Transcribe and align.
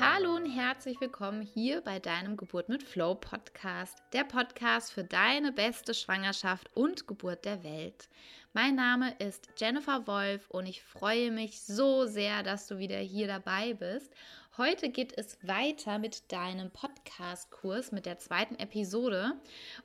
Hallo 0.00 0.36
und 0.36 0.46
herzlich 0.46 1.00
willkommen 1.00 1.42
hier 1.42 1.80
bei 1.80 1.98
deinem 1.98 2.36
Geburt 2.36 2.68
mit 2.68 2.84
Flow 2.84 3.16
Podcast, 3.16 4.00
der 4.12 4.22
Podcast 4.22 4.92
für 4.92 5.02
deine 5.02 5.50
beste 5.50 5.92
Schwangerschaft 5.92 6.70
und 6.76 7.08
Geburt 7.08 7.44
der 7.44 7.64
Welt. 7.64 8.08
Mein 8.52 8.76
Name 8.76 9.12
ist 9.18 9.48
Jennifer 9.56 10.06
Wolf 10.06 10.48
und 10.50 10.66
ich 10.66 10.84
freue 10.84 11.32
mich 11.32 11.60
so 11.62 12.06
sehr, 12.06 12.44
dass 12.44 12.68
du 12.68 12.78
wieder 12.78 12.98
hier 12.98 13.26
dabei 13.26 13.74
bist. 13.74 14.12
Heute 14.56 14.88
geht 14.88 15.18
es 15.18 15.36
weiter 15.42 15.98
mit 15.98 16.30
deinem 16.30 16.70
Podcast-Kurs, 16.70 17.90
mit 17.90 18.06
der 18.06 18.18
zweiten 18.18 18.54
Episode 18.54 19.32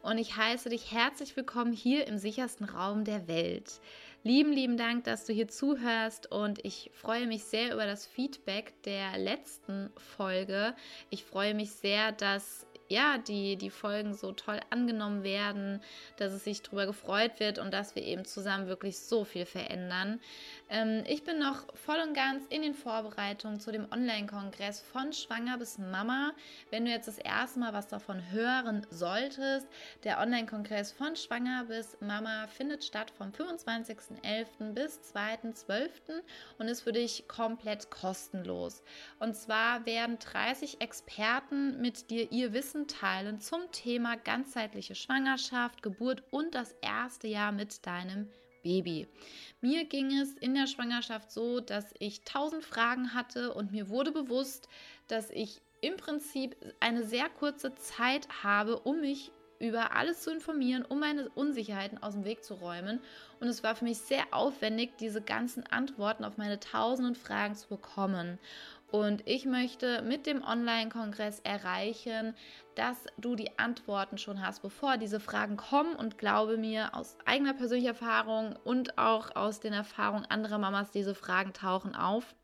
und 0.04 0.20
ich 0.20 0.38
heiße 0.38 0.70
dich 0.70 0.92
herzlich 0.92 1.36
willkommen 1.36 1.74
hier 1.74 2.08
im 2.08 2.20
sichersten 2.20 2.66
Raum 2.66 3.04
der 3.04 3.28
Welt. 3.28 3.80
Lieben, 4.26 4.54
lieben 4.54 4.78
Dank, 4.78 5.04
dass 5.04 5.26
du 5.26 5.34
hier 5.34 5.50
zuhörst 5.50 6.32
und 6.32 6.64
ich 6.64 6.92
freue 6.94 7.28
mich 7.28 7.44
sehr 7.44 7.74
über 7.74 7.86
das 7.86 8.06
Feedback 8.06 8.72
der 8.84 9.18
letzten 9.18 9.92
Folge. 9.98 10.76
Ich 11.10 11.26
freue 11.26 11.54
mich 11.54 11.72
sehr, 11.72 12.14
dass 12.14 12.66
ja, 12.90 13.18
die, 13.18 13.56
die 13.56 13.70
Folgen 13.70 14.14
so 14.14 14.32
toll 14.32 14.60
angenommen 14.70 15.24
werden, 15.24 15.82
dass 16.18 16.34
es 16.34 16.44
sich 16.44 16.62
darüber 16.62 16.86
gefreut 16.86 17.40
wird 17.40 17.60
und 17.60 17.74
dass 17.74 17.96
wir 17.96 18.04
eben 18.04 18.26
zusammen 18.26 18.68
wirklich 18.68 19.00
so 19.00 19.24
viel 19.24 19.46
verändern. 19.46 20.20
Ähm, 20.70 21.04
ich 21.08 21.24
bin 21.24 21.40
noch 21.40 21.66
voll 21.76 22.00
und 22.00 22.14
ganz 22.14 22.46
in 22.50 22.62
den 22.62 22.74
Vorbereitungen 22.74 23.60
zu 23.60 23.72
dem 23.72 23.88
Online-Kongress 23.92 24.82
von 24.82 25.14
Schwanger 25.14 25.58
bis 25.58 25.78
Mama. 25.78 26.34
Wenn 26.72 26.86
du 26.86 26.92
jetzt 26.92 27.08
das 27.08 27.18
erste 27.18 27.60
Mal 27.60 27.74
was 27.74 27.88
davon 27.88 28.32
hören 28.32 28.86
solltest, 28.90 29.68
der 30.04 30.20
Online-Kongress 30.20 30.92
von 30.92 31.16
Schwanger 31.16 31.66
bis 31.66 31.98
Mama 32.02 32.48
findet 32.48 32.84
statt 32.84 33.12
vom 33.12 33.30
25.11. 33.30 34.74
bis 34.74 35.00
2.12. 35.14 35.80
und 36.60 36.68
ist 36.68 36.82
für 36.82 36.92
dich 36.94 37.28
komplett 37.28 37.90
kostenlos. 37.90 38.84
Und 39.20 39.36
zwar 39.36 39.86
werden 39.86 40.20
30 40.20 40.82
Experten 40.82 41.82
mit 41.82 42.10
dir 42.10 42.32
ihr 42.32 42.54
Wissen 42.54 42.73
teilen 42.88 43.40
zum 43.40 43.72
Thema 43.72 44.16
ganzheitliche 44.18 44.96
Schwangerschaft, 44.96 45.82
Geburt 45.82 46.24
und 46.32 46.54
das 46.56 46.76
erste 46.82 47.28
Jahr 47.28 47.52
mit 47.52 47.86
deinem 47.86 48.28
Baby. 48.64 49.08
Mir 49.62 49.86
ging 49.86 50.18
es 50.18 50.34
in 50.34 50.56
der 50.56 50.68
Schwangerschaft 50.68 51.32
so, 51.32 51.60
dass 51.60 51.94
ich 52.00 52.24
tausend 52.24 52.64
Fragen 52.64 53.14
hatte 53.14 53.54
und 53.54 53.72
mir 53.72 53.90
wurde 53.90 54.12
bewusst, 54.12 54.68
dass 55.08 55.30
ich 55.30 55.62
im 55.82 55.98
Prinzip 55.98 56.56
eine 56.80 57.04
sehr 57.04 57.30
kurze 57.30 57.76
Zeit 57.76 58.28
habe, 58.44 58.80
um 58.80 59.02
mich 59.02 59.32
über 59.60 59.96
alles 59.96 60.22
zu 60.22 60.32
informieren, 60.32 60.84
um 60.84 61.00
meine 61.00 61.30
Unsicherheiten 61.30 62.02
aus 62.02 62.14
dem 62.14 62.26
Weg 62.26 62.44
zu 62.44 62.56
räumen. 62.56 63.00
Und 63.40 63.48
es 63.48 63.64
war 63.64 63.76
für 63.76 63.86
mich 63.86 63.98
sehr 64.00 64.26
aufwendig, 64.32 64.98
diese 65.00 65.22
ganzen 65.22 65.66
Antworten 65.68 66.26
auf 66.26 66.38
meine 66.38 66.60
tausenden 66.60 67.16
Fragen 67.16 67.56
zu 67.56 67.70
bekommen. 67.70 68.40
Und 68.94 69.24
ich 69.26 69.46
möchte 69.46 70.04
mit 70.04 70.28
dem 70.28 70.44
Online-Kongress 70.44 71.40
erreichen, 71.40 72.36
dass 72.76 72.96
du 73.18 73.36
die 73.36 73.58
Antworten 73.58 74.20
schon 74.20 74.46
hast, 74.46 74.62
bevor 74.62 74.98
diese 74.98 75.20
Fragen 75.20 75.58
kommen. 75.58 75.96
Und 75.96 76.20
glaube 76.20 76.58
mir, 76.58 76.94
aus 76.94 77.18
eigener 77.26 77.56
persönlicher 77.56 77.90
Erfahrung 77.90 78.56
und 78.64 79.00
auch 79.00 79.36
aus 79.36 79.60
den 79.60 79.74
Erfahrungen 79.74 80.26
anderer 80.26 80.60
Mamas, 80.60 80.92
diese 80.92 81.16
Fragen 81.16 81.54
tauchen 81.54 81.96
auf. 81.96 82.36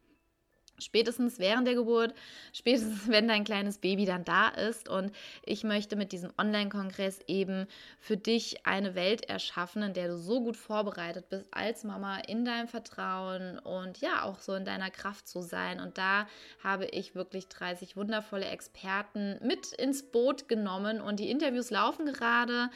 Spätestens 0.79 1.39
während 1.39 1.67
der 1.67 1.75
Geburt, 1.75 2.13
spätestens 2.53 3.07
wenn 3.07 3.27
dein 3.27 3.43
kleines 3.43 3.77
Baby 3.79 4.05
dann 4.05 4.23
da 4.23 4.47
ist. 4.49 4.89
Und 4.89 5.11
ich 5.43 5.63
möchte 5.63 5.95
mit 5.95 6.11
diesem 6.11 6.31
Online-Kongress 6.37 7.19
eben 7.27 7.67
für 7.99 8.17
dich 8.17 8.65
eine 8.65 8.95
Welt 8.95 9.25
erschaffen, 9.29 9.83
in 9.83 9.93
der 9.93 10.07
du 10.07 10.17
so 10.17 10.41
gut 10.41 10.57
vorbereitet 10.57 11.29
bist 11.29 11.45
als 11.51 11.83
Mama 11.83 12.19
in 12.19 12.45
deinem 12.45 12.67
Vertrauen 12.67 13.59
und 13.59 13.99
ja, 13.99 14.23
auch 14.23 14.39
so 14.39 14.53
in 14.53 14.65
deiner 14.65 14.89
Kraft 14.89 15.27
zu 15.27 15.41
sein. 15.41 15.79
Und 15.79 15.97
da 15.97 16.27
habe 16.63 16.85
ich 16.85 17.15
wirklich 17.15 17.47
30 17.47 17.97
wundervolle 17.97 18.45
Experten 18.45 19.37
mit 19.41 19.73
ins 19.73 20.03
Boot 20.03 20.47
genommen 20.47 21.01
und 21.01 21.19
die 21.19 21.29
Interviews 21.29 21.69
laufen 21.69 22.05
gerade. 22.05 22.69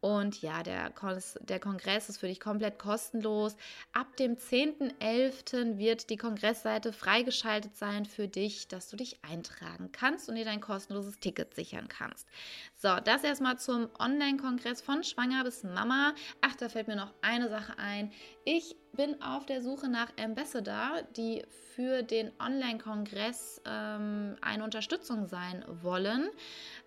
Und 0.00 0.42
ja, 0.42 0.62
der, 0.62 0.92
der 1.40 1.58
Kongress 1.58 2.08
ist 2.08 2.18
für 2.18 2.28
dich 2.28 2.38
komplett 2.38 2.78
kostenlos. 2.78 3.56
Ab 3.92 4.16
dem 4.16 4.36
10.11. 4.36 5.78
wird 5.78 6.08
die 6.10 6.16
Kongressseite 6.16 6.92
freigeschaltet 6.92 7.47
sein 7.76 8.06
für 8.06 8.28
dich, 8.28 8.68
dass 8.68 8.88
du 8.88 8.96
dich 8.96 9.24
eintragen 9.24 9.90
kannst 9.92 10.28
und 10.28 10.34
dir 10.36 10.44
dein 10.44 10.60
kostenloses 10.60 11.18
Ticket 11.18 11.54
sichern 11.54 11.88
kannst. 11.88 12.28
So, 12.76 12.96
das 13.04 13.24
erstmal 13.24 13.58
zum 13.58 13.88
Online-Kongress 13.98 14.80
von 14.80 15.02
Schwanger 15.02 15.44
bis 15.44 15.62
Mama. 15.62 16.14
Ach, 16.40 16.54
da 16.56 16.68
fällt 16.68 16.88
mir 16.88 16.96
noch 16.96 17.12
eine 17.22 17.48
Sache 17.48 17.78
ein. 17.78 18.12
Ich 18.44 18.76
bin 18.98 19.22
auf 19.22 19.46
der 19.46 19.62
Suche 19.62 19.88
nach 19.88 20.08
Ambassador, 20.18 21.02
die 21.16 21.44
für 21.76 22.02
den 22.02 22.32
Online-Kongress 22.40 23.62
ähm, 23.64 24.34
eine 24.40 24.64
Unterstützung 24.64 25.28
sein 25.28 25.64
wollen. 25.82 26.28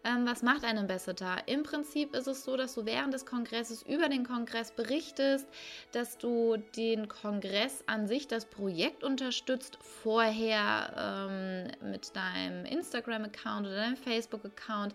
Ähm, 0.03 0.27
was 0.27 0.43
macht 0.43 0.65
ein 0.65 0.77
Ambassador? 0.77 1.37
Im 1.45 1.63
Prinzip 1.63 2.13
ist 2.13 2.27
es 2.27 2.43
so, 2.43 2.57
dass 2.57 2.73
du 2.73 2.85
während 2.85 3.13
des 3.13 3.25
Kongresses 3.25 3.83
über 3.83 4.09
den 4.09 4.25
Kongress 4.25 4.73
berichtest, 4.73 5.47
dass 5.93 6.17
du 6.17 6.57
den 6.75 7.07
Kongress 7.07 7.85
an 7.87 8.09
sich, 8.09 8.27
das 8.27 8.43
Projekt 8.43 9.05
unterstützt, 9.05 9.77
vorher 9.81 11.29
ähm, 11.31 11.91
mit 11.91 12.13
deinem 12.13 12.65
Instagram-Account 12.65 13.67
oder 13.67 13.77
deinem 13.77 13.95
Facebook-Account 13.95 14.93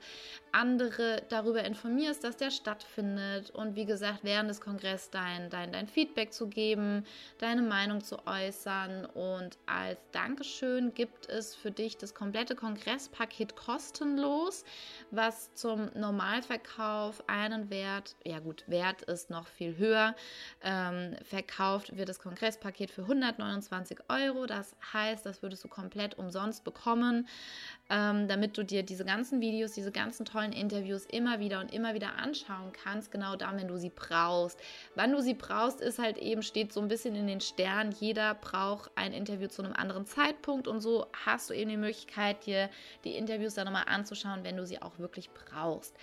andere 0.52 1.22
darüber 1.30 1.64
informierst, 1.64 2.22
dass 2.22 2.36
der 2.36 2.50
stattfindet 2.50 3.48
und 3.50 3.76
wie 3.76 3.86
gesagt, 3.86 4.18
während 4.24 4.50
des 4.50 4.60
Kongresses 4.60 5.08
dein, 5.08 5.48
dein, 5.48 5.72
dein 5.72 5.88
Feedback 5.88 6.34
zu 6.34 6.48
geben, 6.48 7.05
deine 7.38 7.62
Meinung 7.62 8.02
zu 8.02 8.26
äußern. 8.26 9.06
Und 9.06 9.58
als 9.66 9.98
Dankeschön 10.12 10.94
gibt 10.94 11.28
es 11.28 11.54
für 11.54 11.70
dich 11.70 11.96
das 11.96 12.14
komplette 12.14 12.54
Kongresspaket 12.54 13.56
kostenlos, 13.56 14.64
was 15.10 15.52
zum 15.54 15.90
Normalverkauf 15.94 17.22
einen 17.28 17.70
Wert, 17.70 18.16
ja 18.24 18.38
gut, 18.38 18.64
Wert 18.66 19.02
ist 19.02 19.30
noch 19.30 19.46
viel 19.46 19.76
höher, 19.76 20.14
ähm, 20.62 21.16
verkauft 21.22 21.96
wird 21.96 22.08
das 22.08 22.18
Kongresspaket 22.18 22.90
für 22.90 23.02
129 23.02 23.98
Euro, 24.08 24.46
das 24.46 24.76
heißt, 24.92 25.26
das 25.26 25.42
würdest 25.42 25.64
du 25.64 25.68
komplett 25.68 26.18
umsonst 26.18 26.64
bekommen, 26.64 27.28
ähm, 27.88 28.28
damit 28.28 28.58
du 28.58 28.64
dir 28.64 28.82
diese 28.82 29.04
ganzen 29.04 29.40
Videos, 29.40 29.72
diese 29.72 29.92
ganzen 29.92 30.24
tollen 30.24 30.52
Interviews 30.52 31.06
immer 31.06 31.38
wieder 31.38 31.60
und 31.60 31.72
immer 31.72 31.94
wieder 31.94 32.16
anschauen 32.16 32.72
kannst, 32.72 33.10
genau 33.10 33.36
dann, 33.36 33.56
wenn 33.56 33.68
du 33.68 33.76
sie 33.76 33.92
brauchst. 33.94 34.58
Wann 34.94 35.12
du 35.12 35.20
sie 35.22 35.34
brauchst, 35.34 35.80
ist 35.80 35.98
halt 35.98 36.18
eben, 36.18 36.42
steht 36.42 36.72
so 36.72 36.80
ein 36.80 36.88
bisschen 36.88 37.14
in 37.14 37.26
den 37.26 37.40
Sternen. 37.40 37.92
Jeder 37.92 38.34
braucht 38.34 38.90
ein 38.96 39.12
Interview 39.12 39.48
zu 39.48 39.62
einem 39.62 39.74
anderen 39.74 40.06
Zeitpunkt 40.06 40.66
und 40.68 40.80
so 40.80 41.06
hast 41.24 41.50
du 41.50 41.54
eben 41.54 41.70
die 41.70 41.76
Möglichkeit, 41.76 42.46
dir 42.46 42.70
die 43.04 43.16
Interviews 43.16 43.54
dann 43.54 43.66
nochmal 43.66 43.84
anzuschauen, 43.86 44.42
wenn 44.42 44.56
du 44.56 44.66
sie 44.66 44.82
auch 44.82 44.98
wirklich 44.98 45.30
brauchst. 45.30 45.94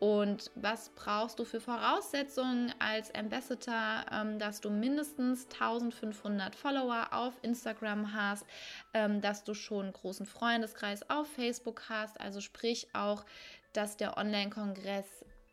Und 0.00 0.50
was 0.54 0.88
brauchst 0.96 1.38
du 1.38 1.44
für 1.44 1.60
Voraussetzungen 1.60 2.72
als 2.78 3.14
Ambassador, 3.14 4.06
ähm, 4.10 4.38
dass 4.38 4.62
du 4.62 4.70
mindestens 4.70 5.46
1500 5.50 6.56
Follower 6.56 7.08
auf 7.12 7.34
Instagram 7.42 8.14
hast, 8.14 8.46
ähm, 8.94 9.20
dass 9.20 9.44
du 9.44 9.52
schon 9.52 9.84
einen 9.84 9.92
großen 9.92 10.24
Freundeskreis 10.24 11.08
auf 11.10 11.30
Facebook 11.30 11.82
hast, 11.90 12.18
also 12.18 12.40
sprich 12.40 12.88
auch, 12.94 13.26
dass 13.74 13.98
der 13.98 14.16
Online-Kongress 14.16 15.06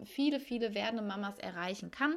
viele, 0.05 0.39
viele 0.39 0.73
werdende 0.73 1.03
Mamas 1.03 1.37
erreichen 1.39 1.91
kann. 1.91 2.15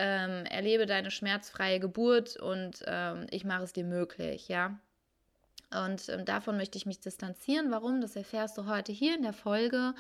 ähm, 0.01 0.47
erlebe 0.47 0.87
deine 0.87 1.11
schmerzfreie 1.11 1.79
Geburt 1.79 2.37
und 2.37 2.83
ähm, 2.87 3.27
ich 3.31 3.45
mache 3.45 3.65
es 3.65 3.75
dir 3.75 3.85
möglich, 3.85 4.49
ja. 4.49 4.81
Und 5.73 6.09
ähm, 6.09 6.25
davon 6.25 6.57
möchte 6.57 6.79
ich 6.79 6.87
mich 6.87 7.01
distanzieren. 7.01 7.71
Warum? 7.71 8.01
Das 8.01 8.17
erfährst 8.17 8.59
du 8.59 8.67
heute 8.67 8.91
hier 8.93 9.15
in 9.15 9.23
der 9.23 9.35
Folge. 9.35 9.95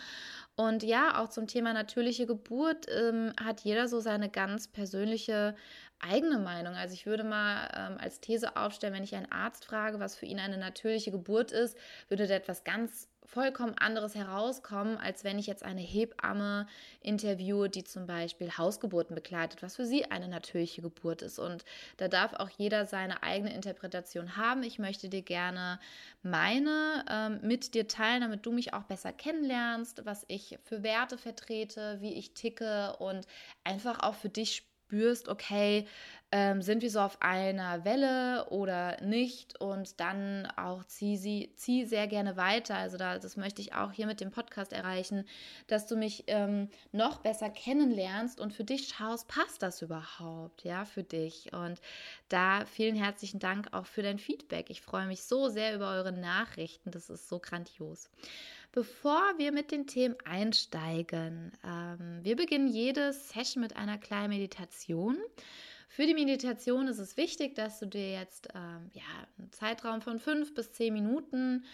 Und 0.57 0.83
ja, 0.83 1.21
auch 1.21 1.29
zum 1.29 1.47
Thema 1.47 1.73
natürliche 1.73 2.27
Geburt 2.27 2.87
ähm, 2.89 3.33
hat 3.41 3.61
jeder 3.61 3.87
so 3.87 4.01
seine 4.01 4.31
ganz 4.31 4.67
persönliche 4.67 5.55
eigene 6.01 6.39
Meinung. 6.39 6.75
Also 6.75 6.95
ich 6.95 7.07
würde 7.07 7.23
mal 7.23 7.69
ähm, 7.77 7.99
als 8.01 8.21
These 8.21 8.57
aufstellen, 8.57 8.95
wenn 8.95 9.05
ich 9.05 9.15
einen 9.15 9.31
Arzt 9.31 9.67
frage, 9.67 10.01
was 10.01 10.17
für 10.17 10.27
ihn 10.27 10.41
eine 10.41 10.59
natürliche 10.59 11.13
Geburt 11.13 11.53
ist, 11.53 11.77
würde 12.09 12.27
der 12.27 12.39
etwas 12.39 12.65
ganz 12.65 13.09
vollkommen 13.31 13.75
anderes 13.79 14.15
herauskommen, 14.15 14.99
als 14.99 15.23
wenn 15.25 15.39
ich 15.39 15.47
jetzt 15.47 15.63
eine 15.63 15.81
Hebamme 15.81 16.67
interviewe, 17.01 17.69
die 17.69 17.85
zum 17.85 18.07
Beispiel 18.07 18.51
Hausgeburten 18.59 19.15
begleitet, 19.15 19.63
was 19.63 19.77
für 19.77 19.87
sie 19.87 20.05
eine 20.07 20.29
natürliche 20.29 20.83
Geburt 20.83 21.23
ist. 21.23 21.39
Und 21.39 21.65
da 21.99 22.09
darf 22.09 22.33
auch 22.35 22.49
jeder 22.51 22.87
seine 22.87 23.23
eigene 23.23 23.55
Interpretation 23.55 24.37
haben. 24.37 24.63
Ich 24.63 24.79
möchte 24.79 25.09
dir 25.09 25.23
gerne 25.23 25.79
meine 26.23 27.05
ähm, 27.09 27.41
mit 27.43 27.75
dir 27.75 27.87
teilen, 27.87 28.23
damit 28.23 28.45
du 28.45 28.53
mich 28.53 28.75
auch 28.75 28.85
besser 28.85 29.13
kennenlernst, 29.13 30.05
was 30.05 30.25
ich 30.29 30.59
für 30.63 30.83
Werte 30.83 31.17
vertrete, 31.17 31.99
wie 32.01 32.15
ich 32.15 32.35
ticke 32.35 32.97
und 32.99 33.27
einfach 33.65 34.01
auch 34.01 34.15
für 34.15 34.29
dich 34.29 34.70
spürst, 34.91 35.29
okay, 35.29 35.87
ähm, 36.33 36.63
sind 36.63 36.83
wir 36.83 36.91
so 36.91 37.01
auf 37.01 37.21
einer 37.23 37.85
Welle 37.85 38.47
oder 38.51 39.01
nicht 39.03 39.61
und 39.61 39.99
dann 39.99 40.47
auch 40.57 40.85
zieh 40.85 41.17
sie, 41.17 41.53
zieh 41.57 41.85
sehr 41.85 42.07
gerne 42.07 42.37
weiter. 42.37 42.77
Also 42.77 42.97
da, 42.97 43.19
das 43.19 43.37
möchte 43.37 43.61
ich 43.61 43.75
auch 43.75 43.91
hier 43.91 44.07
mit 44.07 44.21
dem 44.21 44.31
Podcast 44.31 44.73
erreichen, 44.73 45.25
dass 45.67 45.87
du 45.87 45.97
mich 45.97 46.25
ähm, 46.29 46.69
noch 46.93 47.19
besser 47.19 47.51
kennenlernst 47.51 48.39
und 48.41 48.53
für 48.53 48.63
dich 48.63 48.89
schaust, 48.89 49.27
passt 49.27 49.63
das 49.63 49.83
überhaupt, 49.83 50.63
ja, 50.63 50.85
für 50.85 51.03
dich. 51.03 51.53
Und 51.53 51.81
da 52.29 52.65
vielen 52.65 52.95
herzlichen 52.95 53.41
Dank 53.41 53.73
auch 53.73 53.87
für 53.87 54.03
dein 54.03 54.21
Feedback. 54.21 54.71
Ich 54.71 54.83
freue 54.83 55.07
mich 55.07 55.25
so 55.25 55.49
sehr 55.49 55.75
über 55.75 55.91
eure 55.91 56.13
Nachrichten. 56.13 56.93
Das 56.93 57.11
ist 57.11 57.29
so 57.29 57.41
grandios. 57.41 58.09
Bevor 58.73 59.21
wir 59.37 59.51
mit 59.51 59.73
den 59.73 59.89
Themen 59.89 60.15
einsteigen, 60.25 61.53
ähm, 61.65 62.21
wir 62.23 62.37
beginnen 62.37 62.69
jede 62.69 63.13
Session 63.13 63.63
mit 63.63 63.77
einer 63.77 63.99
kleinen 63.99 64.31
Meditation. 64.31 65.17
Für 65.89 66.07
die 66.07 66.15
Meditation 66.15 66.87
ist 66.87 67.01
es 67.01 67.17
wichtig, 67.17 67.57
dass 67.57 67.81
du 67.81 67.87
dir 67.87 68.13
jetzt 68.13 68.49
ähm, 68.55 68.91
ja, 68.95 69.03
einen 69.39 69.51
Zeitraum 69.51 70.03
von 70.03 70.21
fünf 70.21 70.55
bis 70.55 70.71
zehn 70.71 70.95
Minuten 70.95 71.65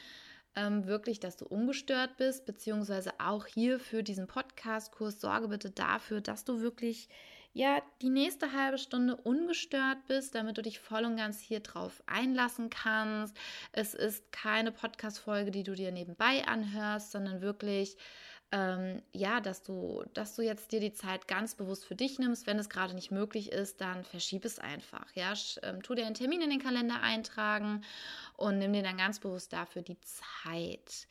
ähm, 0.55 0.87
wirklich, 0.87 1.21
dass 1.21 1.37
du 1.37 1.45
ungestört 1.45 2.17
bist, 2.17 2.47
beziehungsweise 2.47 3.13
auch 3.19 3.45
hier 3.45 3.79
für 3.79 4.03
diesen 4.03 4.27
Podcast-Kurs 4.27 5.21
sorge 5.21 5.49
bitte 5.49 5.71
dafür, 5.71 6.23
dass 6.23 6.45
du 6.45 6.63
wirklich 6.63 7.11
ja 7.57 7.83
die 8.03 8.11
nächste 8.11 8.53
halbe 8.53 8.77
Stunde 8.77 9.17
ungestört 9.17 10.07
bist, 10.07 10.35
damit 10.35 10.59
du 10.59 10.63
dich 10.63 10.79
voll 10.79 11.07
und 11.07 11.17
ganz 11.17 11.41
hier 11.41 11.61
drauf 11.61 12.03
einlassen 12.07 12.69
kannst. 12.69 13.35
Es 13.73 13.95
ist 13.95 14.31
keine 14.31 14.73
Podcast-Folge, 14.73 15.51
die 15.51 15.63
du 15.63 15.75
dir 15.75 15.91
nebenbei 15.91 16.47
anhörst, 16.47 17.13
sondern 17.13 17.41
wirklich 17.41 17.97
ähm, 18.53 19.03
ja, 19.13 19.41
dass 19.41 19.63
du, 19.63 20.05
dass 20.15 20.37
du 20.37 20.43
jetzt 20.43 20.71
dir 20.71 20.79
die 20.79 20.93
Zeit 20.93 21.27
ganz 21.27 21.57
bewusst 21.57 21.85
für 21.85 21.97
dich 21.97 22.19
nimmst. 22.19 22.47
Wenn 22.47 22.59
es 22.59 22.69
gerade 22.69 22.95
nicht 22.95 23.11
möglich 23.11 23.51
ist, 23.51 23.81
dann 23.81 24.05
verschieb 24.05 24.45
es 24.45 24.59
einfach. 24.59 25.07
Ja, 25.15 25.33
ähm, 25.63 25.83
tu 25.83 25.95
dir 25.95 26.07
einen 26.07 26.15
Termin 26.15 26.43
in 26.43 26.51
den 26.51 26.63
Kalender 26.63 27.03
eintragen 27.03 27.83
und 28.37 28.59
nimm 28.59 28.73
dir 28.73 28.85
dann 28.85 28.99
ganz 28.99 29.19
bewusst 29.19 29.53
dafür 29.53 29.83
die 29.83 29.99
Zeit. 30.01 31.09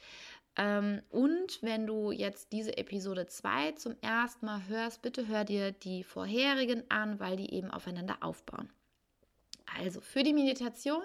Ähm, 0.58 1.02
und 1.10 1.62
wenn 1.62 1.86
du 1.86 2.12
jetzt 2.12 2.52
diese 2.54 2.78
Episode 2.78 3.28
2 3.28 3.74
zum 3.74 3.96
ersten 4.02 4.46
Mal 4.46 4.68
hörst, 4.68 5.02
bitte 5.02 5.28
hör 5.28 5.44
dir 5.44 5.72
die 5.72 6.04
vorherigen 6.04 6.84
an, 6.90 7.20
weil 7.20 7.36
die 7.36 7.54
eben 7.54 7.72
aufeinander 7.72 8.18
aufbauen. 8.22 8.70
Also 9.80 10.00
für 10.02 10.24
die 10.24 10.34
Meditation 10.34 11.02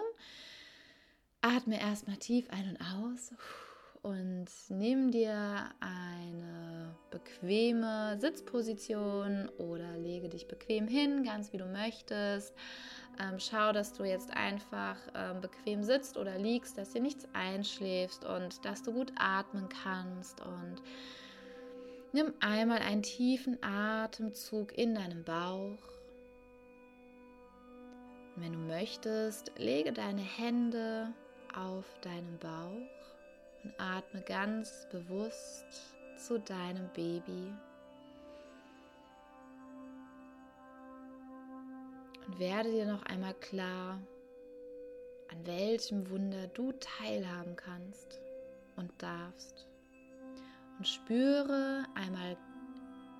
atme 1.41 1.81
erstmal 1.81 2.19
tief 2.19 2.49
ein 2.50 2.69
und 2.69 2.81
aus 2.81 3.32
und 4.02 4.47
nimm 4.69 5.11
dir 5.11 5.70
eine 5.81 6.94
bequeme 7.11 8.19
Sitzposition 8.19 9.49
oder 9.58 9.97
lege 9.99 10.29
dich 10.29 10.49
bequem 10.49 10.88
hin, 10.88 11.25
ganz 11.25 11.52
wie 11.52 11.58
du 11.58 11.67
möchtest. 11.67 12.55
Ähm, 13.21 13.39
schau, 13.39 13.73
dass 13.73 13.93
du 13.93 14.05
jetzt 14.05 14.35
einfach 14.35 14.97
ähm, 15.15 15.43
bequem 15.43 15.85
sitzt 15.85 16.17
oder 16.17 16.39
liegst, 16.39 16.79
dass 16.79 16.93
dir 16.93 17.03
nichts 17.03 17.27
einschläfst 17.35 18.25
und 18.25 18.65
dass 18.65 18.83
du 18.83 18.93
gut 18.93 19.13
atmen 19.17 19.69
kannst. 19.69 20.41
Und 20.41 20.77
nimm 22.13 22.33
einmal 22.41 22.79
einen 22.79 23.03
tiefen 23.03 23.63
Atemzug 23.63 24.77
in 24.79 24.95
deinem 24.95 25.23
Bauch. 25.25 25.77
Und 28.37 28.43
wenn 28.45 28.53
du 28.53 28.59
möchtest, 28.59 29.53
lege 29.59 29.93
deine 29.93 30.23
Hände 30.23 31.13
auf 31.55 31.85
deinen 32.01 32.39
Bauch 32.39 33.65
und 33.65 33.75
atme 33.79 34.23
ganz 34.23 34.87
bewusst 34.91 35.67
zu 36.17 36.39
deinem 36.39 36.89
Baby. 36.95 37.53
Und 42.31 42.38
werde 42.38 42.71
dir 42.71 42.87
noch 42.87 43.03
einmal 43.03 43.35
klar, 43.35 44.00
an 45.32 45.47
welchem 45.47 46.09
Wunder 46.11 46.47
du 46.49 46.71
teilhaben 46.73 47.57
kannst 47.57 48.21
und 48.76 48.90
darfst. 49.02 49.66
Und 50.78 50.87
spüre 50.87 51.85
einmal 51.97 52.37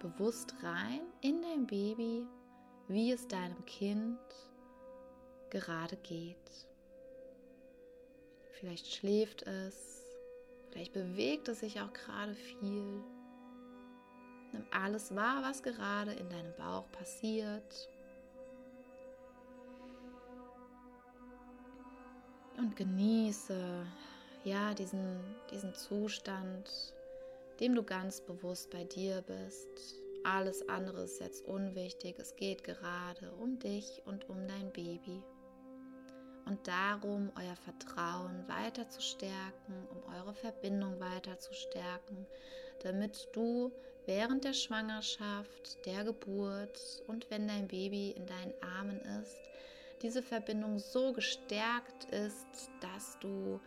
bewusst 0.01 0.55
rein 0.63 1.01
in 1.23 1.43
dein 1.43 1.67
Baby, 1.67 2.25
wie 2.87 3.11
es 3.11 3.27
deinem 3.27 3.65
Kind 3.67 4.19
gerade 5.51 5.97
geht. 5.97 6.37
Vielleicht 8.53 8.93
schläft 8.93 9.43
es 9.43 9.91
Vielleicht 10.71 10.93
bewegt 10.93 11.49
es 11.49 11.61
sich 11.61 11.81
auch 11.81 11.93
gerade 11.93 12.35
viel. 12.35 13.03
Nimm 14.53 14.65
alles 14.71 15.15
wahr, 15.15 15.43
was 15.43 15.63
gerade 15.63 16.13
in 16.13 16.29
deinem 16.29 16.55
Bauch 16.57 16.91
passiert. 16.93 17.89
Und 22.61 22.77
genieße 22.77 23.87
ja 24.45 24.75
diesen, 24.75 25.19
diesen 25.51 25.75
Zustand, 25.75 26.71
dem 27.59 27.75
du 27.75 27.83
ganz 27.83 28.21
bewusst 28.21 28.69
bei 28.69 28.85
dir 28.85 29.25
bist. 29.27 29.67
Alles 30.25 30.69
andere 30.69 31.05
ist 31.05 31.21
jetzt 31.21 31.43
unwichtig. 31.47 32.19
Es 32.19 32.37
geht 32.37 32.63
gerade 32.63 33.33
um 33.41 33.59
dich 33.59 34.03
und 34.05 34.29
um 34.29 34.47
dein 34.47 34.71
Baby 34.75 35.23
und 36.45 36.69
darum, 36.69 37.33
euer 37.37 37.57
Vertrauen 37.57 38.47
weiter 38.47 38.87
zu 38.91 39.01
stärken, 39.01 39.87
um 39.91 40.15
eure 40.15 40.35
Verbindung 40.35 41.01
weiter 41.01 41.39
zu 41.39 41.55
stärken, 41.55 42.27
damit 42.83 43.29
du 43.33 43.73
während 44.05 44.45
der 44.45 44.53
Schwangerschaft, 44.53 45.87
der 45.87 46.05
Geburt 46.05 47.03
und 47.07 47.31
wenn 47.31 47.49
dein 47.49 47.69
Baby 47.69 48.11
in 48.11 48.27
deinen 48.27 48.53
Armen 48.63 49.01
ist, 49.23 49.50
diese 50.03 50.23
Verbindung 50.23 50.79
so 50.79 51.13
gestärkt 51.13 52.05
ist, 52.07 52.71
dass 52.81 53.19
du 53.21 53.61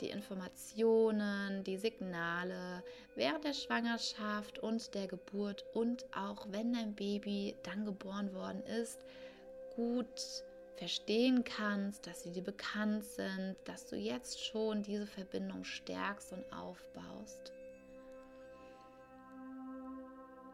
die 0.00 0.10
Informationen, 0.10 1.62
die 1.64 1.76
Signale 1.76 2.82
während 3.14 3.44
der 3.44 3.52
Schwangerschaft 3.52 4.58
und 4.58 4.94
der 4.94 5.06
Geburt 5.06 5.64
und 5.74 6.04
auch 6.16 6.46
wenn 6.50 6.72
dein 6.72 6.94
Baby 6.94 7.54
dann 7.62 7.84
geboren 7.84 8.32
worden 8.34 8.62
ist, 8.64 8.98
gut 9.76 10.44
verstehen 10.76 11.44
kannst, 11.44 12.06
dass 12.06 12.22
sie 12.22 12.30
dir 12.30 12.42
bekannt 12.42 13.04
sind, 13.04 13.56
dass 13.64 13.86
du 13.86 13.96
jetzt 13.96 14.42
schon 14.42 14.82
diese 14.82 15.06
Verbindung 15.06 15.64
stärkst 15.64 16.32
und 16.32 16.50
aufbaust. 16.52 17.52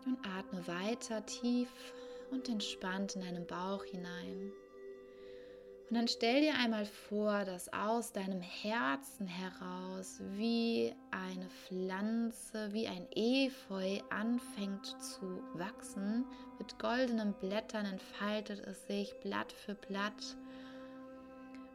Und 0.04 0.18
atme 0.26 0.66
weiter 0.66 1.24
tief 1.26 1.68
und 2.30 2.48
entspannt 2.48 3.14
in 3.14 3.22
deinen 3.22 3.46
Bauch 3.46 3.84
hinein. 3.84 4.52
Und 5.88 5.94
dann 5.94 6.08
stell 6.08 6.40
dir 6.40 6.54
einmal 6.54 6.84
vor, 6.84 7.44
dass 7.44 7.72
aus 7.72 8.12
deinem 8.12 8.40
Herzen 8.40 9.28
heraus 9.28 10.20
wie 10.32 10.92
eine 11.12 11.48
Pflanze, 11.48 12.72
wie 12.72 12.88
ein 12.88 13.06
Efeu 13.14 14.00
anfängt 14.10 14.86
zu 15.00 15.44
wachsen. 15.54 16.24
Mit 16.58 16.76
goldenen 16.80 17.34
Blättern 17.34 17.86
entfaltet 17.86 18.66
es 18.66 18.84
sich 18.88 19.14
Blatt 19.20 19.52
für 19.52 19.76
Blatt 19.76 20.36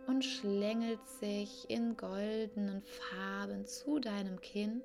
und 0.08 0.26
schlängelt 0.26 1.08
sich 1.08 1.70
in 1.70 1.96
goldenen 1.96 2.82
Farben 2.82 3.66
zu 3.66 4.00
deinem 4.00 4.42
Kind. 4.42 4.84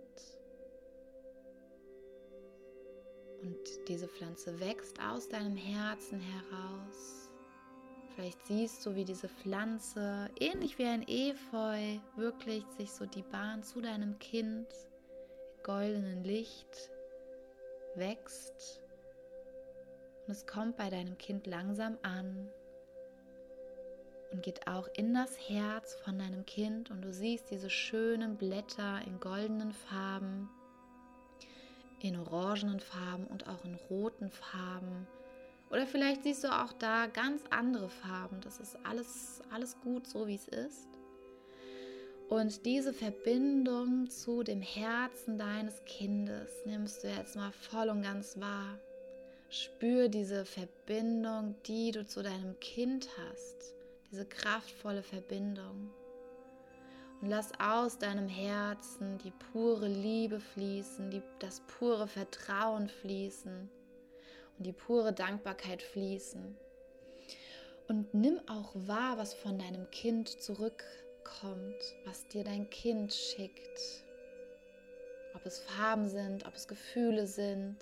Und 3.43 3.89
diese 3.89 4.07
Pflanze 4.07 4.61
wächst 4.61 5.01
aus 5.01 5.29
deinem 5.29 5.57
Herzen 5.57 6.21
heraus 6.21 7.26
Vielleicht 8.17 8.47
siehst 8.47 8.87
du, 8.87 8.95
wie 8.95 9.05
diese 9.05 9.29
Pflanze, 9.29 10.31
ähnlich 10.41 10.79
wie 10.79 10.87
ein 10.87 11.07
Efeu, 11.07 11.99
wirklich 12.17 12.65
sich 12.79 12.91
so 12.91 13.05
die 13.05 13.23
Bahn 13.23 13.63
zu 13.63 13.83
deinem 13.83 14.19
Kind 14.19 14.67
im 15.55 15.63
goldenen 15.63 16.25
Licht 16.25 16.91
wächst. 17.95 18.81
Und 20.27 20.33
es 20.33 20.47
kommt 20.47 20.79
bei 20.79 20.89
deinem 20.89 21.19
Kind 21.19 21.47
langsam 21.47 21.99
an 22.01 22.49
und 24.33 24.43
geht 24.43 24.67
auch 24.67 24.89
in 24.95 25.13
das 25.13 25.39
Herz 25.51 25.95
von 25.97 26.19
deinem 26.19 26.47
Kind. 26.47 26.91
Und 26.91 27.03
du 27.03 27.13
siehst 27.13 27.51
diese 27.51 27.69
schönen 27.69 28.39
Blätter 28.39 29.03
in 29.07 29.21
goldenen 29.21 29.73
Farben, 29.73 30.49
in 32.01 32.17
orangenen 32.17 32.81
Farben 32.81 33.27
und 33.27 33.47
auch 33.47 33.63
in 33.67 33.75
roten 33.91 34.31
Farben 34.31 35.07
oder 35.71 35.87
vielleicht 35.87 36.23
siehst 36.23 36.45
du 36.45 36.49
auch 36.49 36.73
da 36.73 37.07
ganz 37.07 37.43
andere 37.51 37.89
Farben. 37.89 38.41
Das 38.41 38.61
ist 38.61 38.79
alles, 38.85 39.43
alles 39.51 39.77
gut, 39.81 40.07
so 40.07 40.27
wie 40.27 40.37
es 40.37 40.49
ist. 40.49 40.89
Und 42.29 42.67
diese 42.67 42.93
Verbindung 42.93 44.11
zu 44.11 44.43
dem 44.43 44.61
Herzen 44.61 45.39
deines 45.39 45.85
Kindes 45.85 46.51
nimmst 46.65 47.05
du 47.05 47.09
jetzt 47.09 47.37
mal 47.37 47.53
voll 47.53 47.89
und 47.89 48.03
ganz 48.03 48.39
wahr. 48.41 48.79
Spür 49.49 50.09
diese 50.09 50.45
Verbindung, 50.45 51.55
die 51.67 51.93
du 51.93 52.05
zu 52.05 52.23
deinem 52.23 52.59
Kind 52.59 53.09
hast. 53.17 53.75
Diese 54.11 54.25
kraftvolle 54.25 55.03
Verbindung. 55.03 55.91
Und 57.21 57.29
lass 57.29 57.53
aus 57.61 57.99
deinem 57.99 58.29
Herzen 58.29 59.19
die 59.19 59.33
pure 59.53 59.89
Liebe 59.89 60.41
fließen, 60.41 61.11
die, 61.11 61.23
das 61.39 61.61
pure 61.79 62.07
Vertrauen 62.07 62.89
fließen 62.89 63.71
und 64.59 64.67
die 64.67 64.73
pure 64.73 65.13
Dankbarkeit 65.13 65.83
fließen. 65.83 66.57
Und 67.89 68.15
nimm 68.15 68.41
auch 68.49 68.73
wahr, 68.75 69.17
was 69.19 69.35
von 69.35 69.59
deinem 69.59 69.89
Kind 69.91 70.29
zurückkommt, 70.29 71.81
was 72.05 72.27
dir 72.29 72.43
dein 72.43 72.69
Kind 72.71 73.13
schickt. 73.13 74.05
Ob 75.35 75.47
es 75.47 75.61
Farben 75.61 76.09
sind, 76.09 76.47
ob 76.47 76.55
es 76.55 76.67
Gefühle 76.67 77.27
sind. 77.27 77.77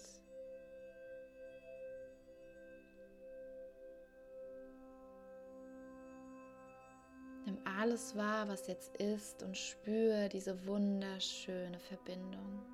Nimm 7.46 7.58
alles 7.64 8.16
wahr, 8.16 8.48
was 8.48 8.66
jetzt 8.66 8.96
ist 8.96 9.42
und 9.42 9.56
spüre 9.56 10.28
diese 10.28 10.66
wunderschöne 10.66 11.78
Verbindung 11.78 12.73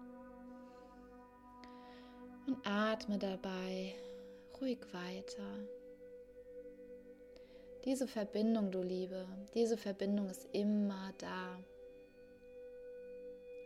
und 2.51 2.67
atme 2.67 3.17
dabei 3.17 3.95
ruhig 4.61 4.81
weiter. 4.93 5.47
Diese 7.85 8.09
Verbindung, 8.09 8.71
du 8.73 8.83
Liebe, 8.83 9.25
diese 9.55 9.77
Verbindung 9.77 10.29
ist 10.29 10.49
immer 10.53 11.13
da. 11.19 11.59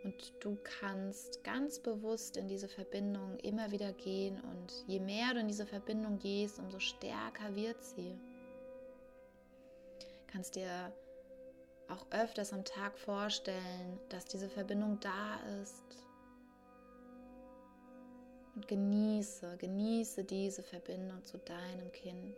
Und 0.04 0.34
du 0.40 0.58
kannst 0.62 1.42
ganz 1.44 1.78
bewusst 1.78 2.36
in 2.36 2.46
diese 2.46 2.68
Verbindung 2.68 3.38
immer 3.38 3.70
wieder 3.70 3.92
gehen. 3.92 4.38
Und 4.38 4.84
je 4.86 5.00
mehr 5.00 5.32
du 5.32 5.40
in 5.40 5.48
diese 5.48 5.64
Verbindung 5.64 6.18
gehst, 6.18 6.58
umso 6.58 6.78
stärker 6.78 7.56
wird 7.56 7.82
sie. 7.82 8.18
Du 9.98 10.06
kannst 10.32 10.56
dir 10.56 10.92
auch 11.88 12.06
öfters 12.10 12.52
am 12.52 12.64
Tag 12.64 12.98
vorstellen, 12.98 13.98
dass 14.10 14.26
diese 14.26 14.50
Verbindung 14.50 15.00
da 15.00 15.40
ist 15.62 16.03
und 18.54 18.68
genieße, 18.68 19.56
genieße 19.58 20.24
diese 20.24 20.62
Verbindung 20.62 21.24
zu 21.24 21.38
deinem 21.38 21.90
Kind. 21.92 22.36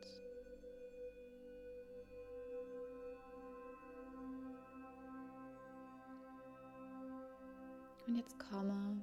Und 8.06 8.16
jetzt 8.16 8.38
komme 8.38 9.02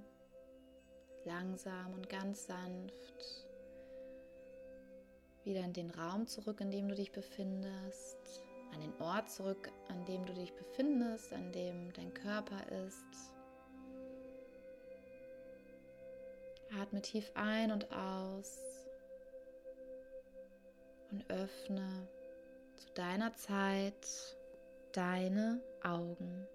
langsam 1.26 1.94
und 1.94 2.10
ganz 2.10 2.48
sanft 2.48 3.48
wieder 5.44 5.60
in 5.62 5.74
den 5.74 5.90
Raum 5.90 6.26
zurück, 6.26 6.62
in 6.62 6.72
dem 6.72 6.88
du 6.88 6.96
dich 6.96 7.12
befindest, 7.12 8.42
an 8.74 8.82
den 8.82 8.94
Ort 9.02 9.30
zurück, 9.30 9.70
an 9.90 10.06
dem 10.06 10.26
du 10.26 10.34
dich 10.34 10.54
befindest, 10.54 11.34
an 11.34 11.52
dem 11.52 11.92
dein 11.94 12.14
Körper 12.14 12.66
ist. 12.86 13.33
Atme 16.80 17.02
tief 17.02 17.32
ein 17.36 17.72
und 17.72 17.92
aus 17.92 18.88
und 21.12 21.30
öffne 21.30 22.08
zu 22.76 22.90
deiner 22.94 23.34
Zeit 23.34 24.08
deine 24.94 25.62
Augen. 25.84 26.48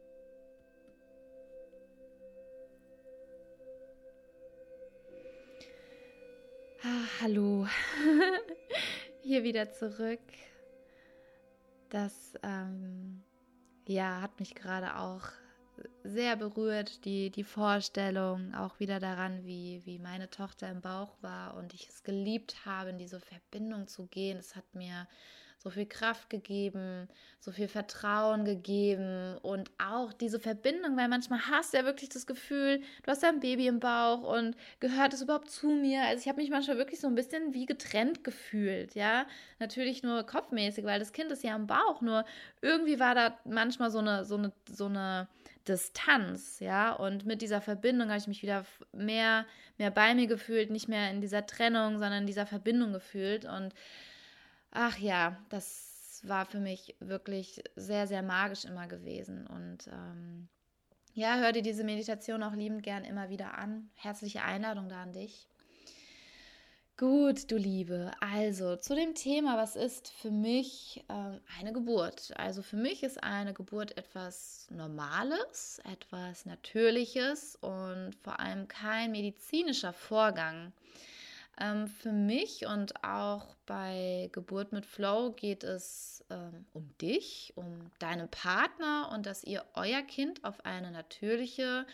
Ah, 6.82 7.04
hallo, 7.20 7.66
hier 9.22 9.44
wieder 9.44 9.72
zurück. 9.72 10.20
Das 11.90 12.34
ähm, 12.42 13.22
ja 13.86 14.20
hat 14.20 14.38
mich 14.40 14.54
gerade 14.54 14.96
auch 14.96 15.30
sehr 16.04 16.36
berührt, 16.36 17.04
die, 17.04 17.30
die 17.30 17.44
Vorstellung 17.44 18.54
auch 18.54 18.80
wieder 18.80 19.00
daran, 19.00 19.44
wie, 19.44 19.82
wie 19.84 19.98
meine 19.98 20.30
Tochter 20.30 20.70
im 20.70 20.80
Bauch 20.80 21.16
war 21.20 21.56
und 21.56 21.74
ich 21.74 21.88
es 21.88 22.02
geliebt 22.02 22.64
habe, 22.64 22.90
in 22.90 22.98
diese 22.98 23.20
Verbindung 23.20 23.86
zu 23.88 24.06
gehen. 24.06 24.38
Es 24.38 24.56
hat 24.56 24.74
mir 24.74 25.06
so 25.58 25.70
viel 25.70 25.86
Kraft 25.86 26.30
gegeben, 26.30 27.08
so 27.40 27.50
viel 27.50 27.66
Vertrauen 27.66 28.44
gegeben 28.44 29.36
und 29.42 29.70
auch 29.78 30.12
diese 30.12 30.38
Verbindung, 30.38 30.96
weil 30.96 31.08
manchmal 31.08 31.40
hast 31.50 31.72
du 31.72 31.78
ja 31.78 31.84
wirklich 31.84 32.08
das 32.08 32.26
Gefühl, 32.26 32.80
du 33.02 33.10
hast 33.10 33.22
ja 33.22 33.28
ein 33.28 33.40
Baby 33.40 33.66
im 33.66 33.80
Bauch 33.80 34.22
und 34.22 34.56
gehört 34.78 35.12
es 35.12 35.22
überhaupt 35.22 35.50
zu 35.50 35.68
mir? 35.68 36.02
Also 36.02 36.22
ich 36.22 36.28
habe 36.28 36.40
mich 36.40 36.50
manchmal 36.50 36.78
wirklich 36.78 37.00
so 37.00 37.08
ein 37.08 37.16
bisschen 37.16 37.54
wie 37.54 37.66
getrennt 37.66 38.22
gefühlt, 38.22 38.94
ja. 38.94 39.26
Natürlich 39.58 40.04
nur 40.04 40.22
kopfmäßig, 40.24 40.84
weil 40.84 41.00
das 41.00 41.12
Kind 41.12 41.32
ist 41.32 41.42
ja 41.42 41.56
im 41.56 41.66
Bauch, 41.66 42.00
nur 42.02 42.24
irgendwie 42.62 43.00
war 43.00 43.16
da 43.16 43.36
manchmal 43.44 43.90
so 43.90 43.98
eine, 43.98 44.24
so 44.24 44.36
eine, 44.36 44.52
so 44.70 44.86
eine 44.86 45.26
Distanz, 45.68 46.60
ja, 46.60 46.92
und 46.92 47.26
mit 47.26 47.42
dieser 47.42 47.60
Verbindung 47.60 48.08
habe 48.08 48.18
ich 48.18 48.26
mich 48.26 48.42
wieder 48.42 48.64
mehr, 48.92 49.46
mehr 49.76 49.90
bei 49.90 50.14
mir 50.14 50.26
gefühlt, 50.26 50.70
nicht 50.70 50.88
mehr 50.88 51.10
in 51.10 51.20
dieser 51.20 51.46
Trennung, 51.46 51.98
sondern 51.98 52.22
in 52.22 52.26
dieser 52.26 52.46
Verbindung 52.46 52.92
gefühlt 52.92 53.44
und 53.44 53.74
ach 54.70 54.98
ja, 54.98 55.36
das 55.48 56.22
war 56.24 56.46
für 56.46 56.58
mich 56.58 56.96
wirklich 57.00 57.62
sehr, 57.76 58.06
sehr 58.06 58.22
magisch 58.22 58.64
immer 58.64 58.88
gewesen 58.88 59.46
und 59.46 59.86
ähm, 59.88 60.48
ja, 61.14 61.38
hör 61.38 61.52
dir 61.52 61.62
diese 61.62 61.84
Meditation 61.84 62.42
auch 62.42 62.54
liebend 62.54 62.82
gern 62.82 63.04
immer 63.04 63.28
wieder 63.28 63.58
an. 63.58 63.90
Herzliche 63.94 64.42
Einladung 64.42 64.88
da 64.88 65.02
an 65.02 65.12
dich. 65.12 65.48
Gut, 66.98 67.48
du 67.52 67.56
Liebe. 67.56 68.10
Also 68.18 68.74
zu 68.74 68.96
dem 68.96 69.14
Thema, 69.14 69.56
was 69.56 69.76
ist 69.76 70.08
für 70.08 70.32
mich 70.32 71.04
ähm, 71.08 71.40
eine 71.56 71.72
Geburt? 71.72 72.32
Also 72.36 72.60
für 72.60 72.74
mich 72.74 73.04
ist 73.04 73.22
eine 73.22 73.54
Geburt 73.54 73.96
etwas 73.96 74.66
Normales, 74.68 75.80
etwas 75.84 76.44
Natürliches 76.44 77.54
und 77.60 78.16
vor 78.24 78.40
allem 78.40 78.66
kein 78.66 79.12
medizinischer 79.12 79.92
Vorgang. 79.92 80.72
Ähm, 81.60 81.86
für 81.86 82.10
mich 82.10 82.66
und 82.66 83.04
auch 83.04 83.54
bei 83.64 84.28
Geburt 84.32 84.72
mit 84.72 84.84
Flow 84.84 85.30
geht 85.30 85.62
es 85.62 86.24
ähm, 86.30 86.66
um 86.72 86.92
dich, 87.00 87.52
um 87.54 87.92
deinen 88.00 88.28
Partner 88.28 89.12
und 89.14 89.24
dass 89.24 89.44
ihr 89.44 89.64
euer 89.74 90.02
Kind 90.02 90.42
auf 90.42 90.64
eine 90.64 90.90
natürliche, 90.90 91.86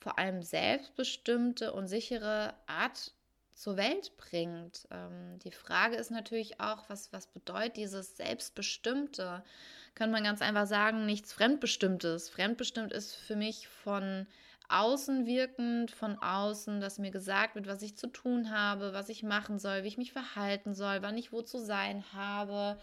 vor 0.00 0.18
allem 0.18 0.42
selbstbestimmte 0.42 1.74
und 1.74 1.86
sichere 1.88 2.54
Art 2.66 3.12
zur 3.58 3.76
Welt 3.76 4.16
bringt. 4.16 4.86
Ähm, 4.92 5.38
die 5.40 5.50
Frage 5.50 5.96
ist 5.96 6.10
natürlich 6.10 6.60
auch, 6.60 6.88
was, 6.88 7.12
was 7.12 7.26
bedeutet 7.26 7.76
dieses 7.76 8.16
Selbstbestimmte? 8.16 9.42
Kann 9.96 10.12
man 10.12 10.22
ganz 10.22 10.42
einfach 10.42 10.66
sagen, 10.66 11.06
nichts 11.06 11.32
Fremdbestimmtes. 11.32 12.30
Fremdbestimmt 12.30 12.92
ist 12.92 13.16
für 13.16 13.34
mich 13.34 13.66
von 13.66 14.28
außen 14.68 15.26
wirkend, 15.26 15.90
von 15.90 16.18
außen, 16.18 16.80
dass 16.80 16.98
mir 16.98 17.10
gesagt 17.10 17.54
wird, 17.54 17.66
was 17.66 17.82
ich 17.82 17.96
zu 17.96 18.06
tun 18.06 18.50
habe, 18.50 18.92
was 18.92 19.08
ich 19.08 19.22
machen 19.22 19.58
soll, 19.58 19.82
wie 19.82 19.88
ich 19.88 19.98
mich 19.98 20.12
verhalten 20.12 20.74
soll, 20.74 21.02
wann 21.02 21.16
ich 21.16 21.32
wo 21.32 21.42
zu 21.42 21.58
sein 21.58 22.04
habe. 22.12 22.78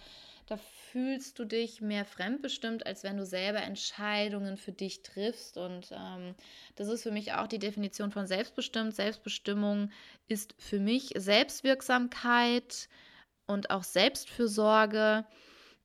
Da 0.48 0.58
fühlst 0.58 1.40
du 1.40 1.46
dich 1.46 1.82
mehr 1.82 2.06
fremdbestimmt, 2.06 2.86
als 2.86 3.04
wenn 3.04 3.18
du 3.18 3.26
selber 3.26 3.62
Entscheidungen 3.62 4.58
für 4.58 4.72
dich 4.72 5.02
triffst. 5.02 5.58
Und 5.58 5.92
ähm, 5.92 6.36
das 6.76 6.88
ist 6.88 7.04
für 7.04 7.12
mich 7.12 7.34
auch 7.34 7.48
die 7.48 7.60
Definition 7.60 8.12
von 8.12 8.28
selbstbestimmt. 8.28 8.96
Selbstbestimmung 8.96 9.92
ist 10.28 10.54
für 10.60 10.80
mich 10.80 11.14
Selbstwirksamkeit 11.16 12.90
und 13.48 13.72
auch 13.72 13.84
Selbstfürsorge 13.84 15.26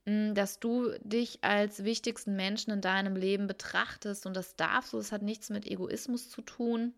dass 0.05 0.59
du 0.59 0.91
dich 1.03 1.43
als 1.43 1.83
wichtigsten 1.83 2.35
Menschen 2.35 2.71
in 2.71 2.81
deinem 2.81 3.15
Leben 3.15 3.47
betrachtest 3.47 4.25
und 4.25 4.35
das 4.35 4.55
darfst 4.55 4.93
du. 4.93 4.97
Es 4.97 5.11
hat 5.11 5.21
nichts 5.21 5.49
mit 5.49 5.67
Egoismus 5.67 6.29
zu 6.29 6.41
tun. 6.41 6.93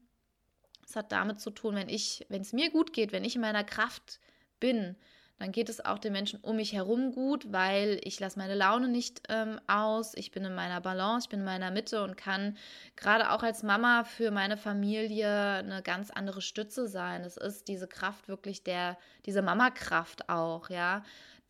Es 0.88 0.96
hat 0.96 1.12
damit 1.12 1.40
zu 1.40 1.50
tun, 1.50 1.76
wenn 1.76 1.90
ich, 1.90 2.26
wenn 2.30 2.42
es 2.42 2.54
mir 2.54 2.70
gut 2.72 2.94
geht, 2.94 3.12
wenn 3.12 3.26
ich 3.26 3.36
in 3.36 3.42
meiner 3.42 3.64
Kraft 3.64 4.20
bin, 4.60 4.96
dann 5.40 5.52
geht 5.52 5.68
es 5.68 5.84
auch 5.84 6.00
den 6.00 6.14
Menschen 6.14 6.40
um 6.42 6.56
mich 6.56 6.72
herum 6.74 7.12
gut, 7.12 7.52
weil 7.52 8.00
ich 8.04 8.20
lasse 8.20 8.40
meine 8.40 8.56
Laune 8.56 8.88
nicht 8.88 9.24
ähm, 9.28 9.60
aus, 9.68 10.14
ich 10.16 10.32
bin 10.32 10.46
in 10.46 10.56
meiner 10.56 10.80
Balance, 10.80 11.26
ich 11.26 11.30
bin 11.30 11.40
in 11.40 11.46
meiner 11.46 11.72
Mitte 11.72 12.04
und 12.04 12.16
kann 12.16 12.56
gerade 12.96 13.32
auch 13.32 13.44
als 13.44 13.64
Mama 13.64 14.06
für 14.06 14.32
meine 14.32 14.56
Familie 14.56 15.56
eine 15.56 15.82
ganz 15.82 16.12
andere 16.12 16.42
Stütze 16.42 16.88
sein. 16.88 17.24
Es 17.24 17.36
ist 17.36 17.68
diese 17.68 17.88
Kraft 17.88 18.30
wirklich 18.30 18.64
der, 18.64 18.98
diese 19.26 19.42
Mama-Kraft 19.42 20.30
auch, 20.30 20.70
ja 20.70 21.04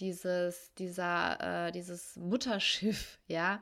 dieses, 0.03 0.73
dieser, 0.75 1.67
äh, 1.67 1.71
dieses 1.71 2.17
Mutterschiff, 2.17 3.19
ja. 3.27 3.61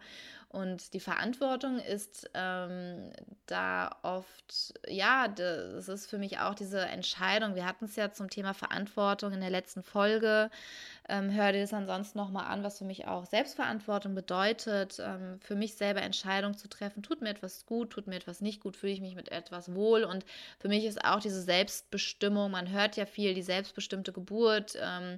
Und 0.49 0.93
die 0.93 0.99
Verantwortung 0.99 1.79
ist 1.79 2.29
ähm, 2.33 3.13
da 3.45 3.95
oft, 4.01 4.73
ja, 4.85 5.29
das 5.29 5.87
ist 5.87 6.07
für 6.07 6.17
mich 6.17 6.39
auch 6.39 6.55
diese 6.55 6.81
Entscheidung. 6.81 7.55
Wir 7.55 7.65
hatten 7.65 7.85
es 7.85 7.95
ja 7.95 8.11
zum 8.11 8.29
Thema 8.29 8.53
Verantwortung 8.53 9.31
in 9.31 9.39
der 9.39 9.49
letzten 9.49 9.81
Folge. 9.81 10.49
Ähm, 11.07 11.31
hör 11.31 11.53
dir 11.53 11.61
das 11.61 11.73
ansonsten 11.73 12.17
nochmal 12.17 12.47
an, 12.47 12.65
was 12.65 12.79
für 12.79 12.83
mich 12.83 13.07
auch 13.07 13.25
Selbstverantwortung 13.25 14.13
bedeutet. 14.13 14.97
Ähm, 14.99 15.39
für 15.39 15.55
mich 15.55 15.75
selber 15.75 16.01
Entscheidungen 16.01 16.57
zu 16.57 16.67
treffen, 16.67 17.01
tut 17.01 17.21
mir 17.21 17.29
etwas 17.29 17.65
gut, 17.65 17.91
tut 17.91 18.07
mir 18.07 18.17
etwas 18.17 18.41
nicht 18.41 18.59
gut, 18.59 18.75
fühle 18.75 18.91
ich 18.91 18.99
mich 18.99 19.15
mit 19.15 19.31
etwas 19.31 19.73
wohl. 19.73 20.03
Und 20.03 20.25
für 20.59 20.67
mich 20.67 20.83
ist 20.83 21.05
auch 21.05 21.21
diese 21.21 21.41
Selbstbestimmung, 21.41 22.51
man 22.51 22.69
hört 22.69 22.97
ja 22.97 23.05
viel, 23.05 23.33
die 23.35 23.41
selbstbestimmte 23.41 24.11
Geburt. 24.11 24.73
Ähm, 24.81 25.17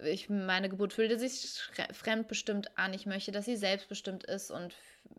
ich, 0.00 0.28
meine 0.28 0.68
Geburt 0.68 0.92
fühlte 0.92 1.18
sich 1.18 1.60
fremdbestimmt 1.92 2.76
an. 2.76 2.94
Ich 2.94 3.06
möchte, 3.06 3.32
dass 3.32 3.44
sie 3.44 3.56
selbstbestimmt 3.56 4.24
ist. 4.24 4.50
Und 4.50 4.74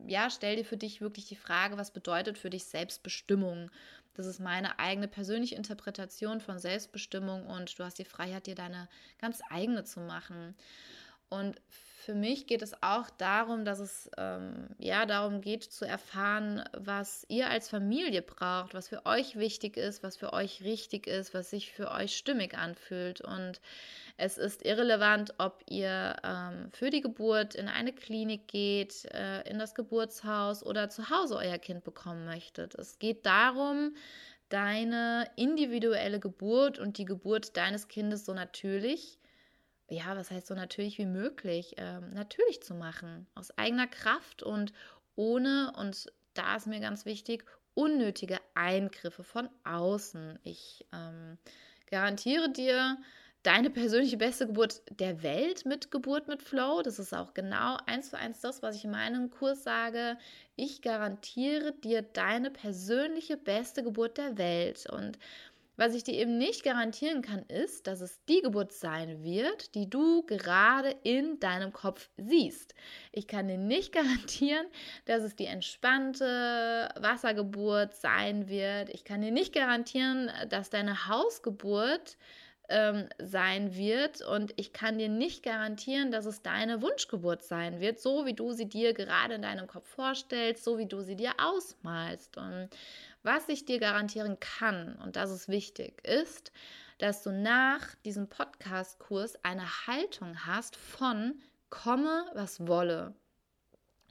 ja, 0.05 0.29
stell 0.29 0.57
dir 0.57 0.65
für 0.65 0.77
dich 0.77 1.01
wirklich 1.01 1.27
die 1.27 1.35
Frage, 1.35 1.77
was 1.77 1.91
bedeutet 1.91 2.37
für 2.37 2.49
dich 2.49 2.65
Selbstbestimmung? 2.65 3.71
Das 4.15 4.25
ist 4.25 4.39
meine 4.39 4.79
eigene 4.79 5.07
persönliche 5.07 5.55
Interpretation 5.55 6.39
von 6.39 6.57
Selbstbestimmung 6.57 7.47
und 7.47 7.77
du 7.77 7.83
hast 7.83 7.99
die 7.99 8.05
Freiheit, 8.05 8.47
dir 8.47 8.55
deine 8.55 8.87
ganz 9.19 9.41
eigene 9.49 9.83
zu 9.83 9.99
machen. 9.99 10.55
Und 11.29 11.61
für 12.05 12.13
mich 12.13 12.45
geht 12.45 12.61
es 12.61 12.73
auch 12.83 13.09
darum, 13.09 13.65
dass 13.65 13.79
es 13.79 14.11
ähm, 14.17 14.67
ja 14.77 15.07
darum 15.07 15.41
geht 15.41 15.63
zu 15.63 15.85
erfahren, 15.85 16.63
was 16.77 17.25
ihr 17.29 17.49
als 17.49 17.67
Familie 17.67 18.21
braucht, 18.21 18.75
was 18.75 18.89
für 18.89 19.07
euch 19.07 19.37
wichtig 19.37 19.75
ist, 19.75 20.03
was 20.03 20.15
für 20.15 20.31
euch 20.31 20.63
richtig 20.63 21.07
ist, 21.07 21.33
was 21.33 21.49
sich 21.49 21.71
für 21.71 21.89
euch 21.89 22.15
stimmig 22.15 22.55
anfühlt. 22.55 23.21
Und 23.21 23.59
es 24.17 24.37
ist 24.37 24.63
irrelevant, 24.63 25.33
ob 25.39 25.63
ihr 25.67 26.15
ähm, 26.23 26.69
für 26.71 26.91
die 26.91 27.01
Geburt 27.01 27.55
in 27.55 27.67
eine 27.67 27.91
Klinik 27.91 28.47
geht, 28.47 29.05
äh, 29.05 29.41
in 29.49 29.57
das 29.57 29.73
Geburtshaus 29.73 30.63
oder 30.63 30.89
zu 30.89 31.09
Hause 31.09 31.37
euer 31.37 31.57
Kind 31.57 31.83
bekommen 31.83 32.25
möchtet. 32.25 32.75
Es 32.75 32.99
geht 32.99 33.25
darum, 33.25 33.95
deine 34.49 35.27
individuelle 35.37 36.19
Geburt 36.19 36.77
und 36.77 36.99
die 36.99 37.05
Geburt 37.05 37.57
deines 37.57 37.87
Kindes 37.87 38.25
so 38.25 38.35
natürlich 38.35 39.17
ja, 39.89 40.15
was 40.15 40.31
heißt 40.31 40.47
so 40.47 40.55
natürlich 40.55 40.97
wie 40.97 41.05
möglich, 41.05 41.75
ähm, 41.77 42.11
natürlich 42.13 42.63
zu 42.63 42.73
machen, 42.73 43.27
aus 43.35 43.51
eigener 43.57 43.87
Kraft 43.87 44.43
und 44.43 44.73
ohne, 45.15 45.73
und 45.77 46.11
da 46.33 46.55
ist 46.55 46.67
mir 46.67 46.79
ganz 46.79 47.05
wichtig, 47.05 47.45
unnötige 47.73 48.39
Eingriffe 48.53 49.23
von 49.23 49.49
außen. 49.63 50.39
Ich 50.43 50.85
ähm, 50.93 51.37
garantiere 51.89 52.49
dir 52.49 52.97
deine 53.43 53.69
persönliche 53.69 54.17
beste 54.17 54.47
Geburt 54.47 54.81
der 54.89 55.21
Welt 55.21 55.65
mit 55.65 55.91
Geburt 55.91 56.27
mit 56.27 56.41
Flow. 56.41 56.81
Das 56.81 56.97
ist 56.97 57.13
auch 57.13 57.35
genau 57.35 57.77
eins 57.85 58.09
zu 58.09 58.17
eins 58.17 58.39
das, 58.41 58.63
was 58.63 58.75
ich 58.75 58.85
in 58.85 58.91
meinem 58.91 59.29
Kurs 59.29 59.63
sage. 59.63 60.17
Ich 60.55 60.81
garantiere 60.81 61.73
dir 61.73 62.01
deine 62.01 62.49
persönliche 62.49 63.37
beste 63.37 63.83
Geburt 63.83 64.17
der 64.17 64.39
Welt. 64.39 64.87
Und 64.91 65.19
was 65.77 65.93
ich 65.93 66.03
dir 66.03 66.13
eben 66.13 66.37
nicht 66.37 66.63
garantieren 66.63 67.21
kann, 67.21 67.43
ist, 67.47 67.87
dass 67.87 68.01
es 68.01 68.19
die 68.29 68.41
Geburt 68.41 68.71
sein 68.71 69.23
wird, 69.23 69.75
die 69.75 69.89
du 69.89 70.23
gerade 70.23 70.95
in 71.03 71.39
deinem 71.39 71.73
Kopf 71.73 72.09
siehst. 72.17 72.73
Ich 73.11 73.27
kann 73.27 73.47
dir 73.47 73.57
nicht 73.57 73.91
garantieren, 73.93 74.65
dass 75.05 75.23
es 75.23 75.35
die 75.35 75.45
entspannte 75.45 76.89
Wassergeburt 76.99 77.93
sein 77.93 78.47
wird. 78.47 78.89
Ich 78.89 79.03
kann 79.03 79.21
dir 79.21 79.31
nicht 79.31 79.53
garantieren, 79.53 80.31
dass 80.49 80.69
deine 80.69 81.07
Hausgeburt 81.07 82.17
ähm, 82.69 83.07
sein 83.19 83.75
wird 83.75 84.21
und 84.21 84.53
ich 84.55 84.73
kann 84.73 84.97
dir 84.97 85.09
nicht 85.09 85.43
garantieren, 85.43 86.11
dass 86.11 86.25
es 86.25 86.41
deine 86.41 86.81
Wunschgeburt 86.81 87.43
sein 87.43 87.79
wird, 87.79 87.99
so 87.99 88.25
wie 88.25 88.33
du 88.33 88.51
sie 88.51 88.67
dir 88.67 88.93
gerade 88.93 89.35
in 89.35 89.41
deinem 89.41 89.67
Kopf 89.67 89.87
vorstellst, 89.87 90.63
so 90.63 90.77
wie 90.77 90.87
du 90.87 91.01
sie 91.01 91.15
dir 91.15 91.33
ausmalst. 91.37 92.37
Und 92.37 92.69
was 93.23 93.49
ich 93.49 93.65
dir 93.65 93.79
garantieren 93.79 94.39
kann, 94.39 94.95
und 95.03 95.15
das 95.15 95.31
ist 95.31 95.47
wichtig, 95.47 96.03
ist, 96.05 96.51
dass 96.97 97.23
du 97.23 97.31
nach 97.31 97.95
diesem 98.05 98.27
Podcast-Kurs 98.27 99.43
eine 99.43 99.87
Haltung 99.87 100.45
hast 100.45 100.75
von 100.75 101.35
komme, 101.69 102.25
was 102.33 102.67
wolle. 102.67 103.13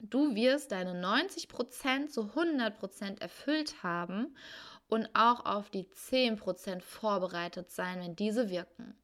Du 0.01 0.35
wirst 0.35 0.71
deine 0.71 0.93
90% 0.93 2.09
zu 2.09 2.21
100% 2.35 3.21
erfüllt 3.21 3.81
haben 3.81 4.35
und 4.87 5.09
auch 5.13 5.45
auf 5.45 5.69
die 5.69 5.85
10% 5.85 6.81
vorbereitet 6.81 7.71
sein, 7.71 7.99
wenn 8.01 8.15
diese 8.15 8.49
wirken. 8.49 8.95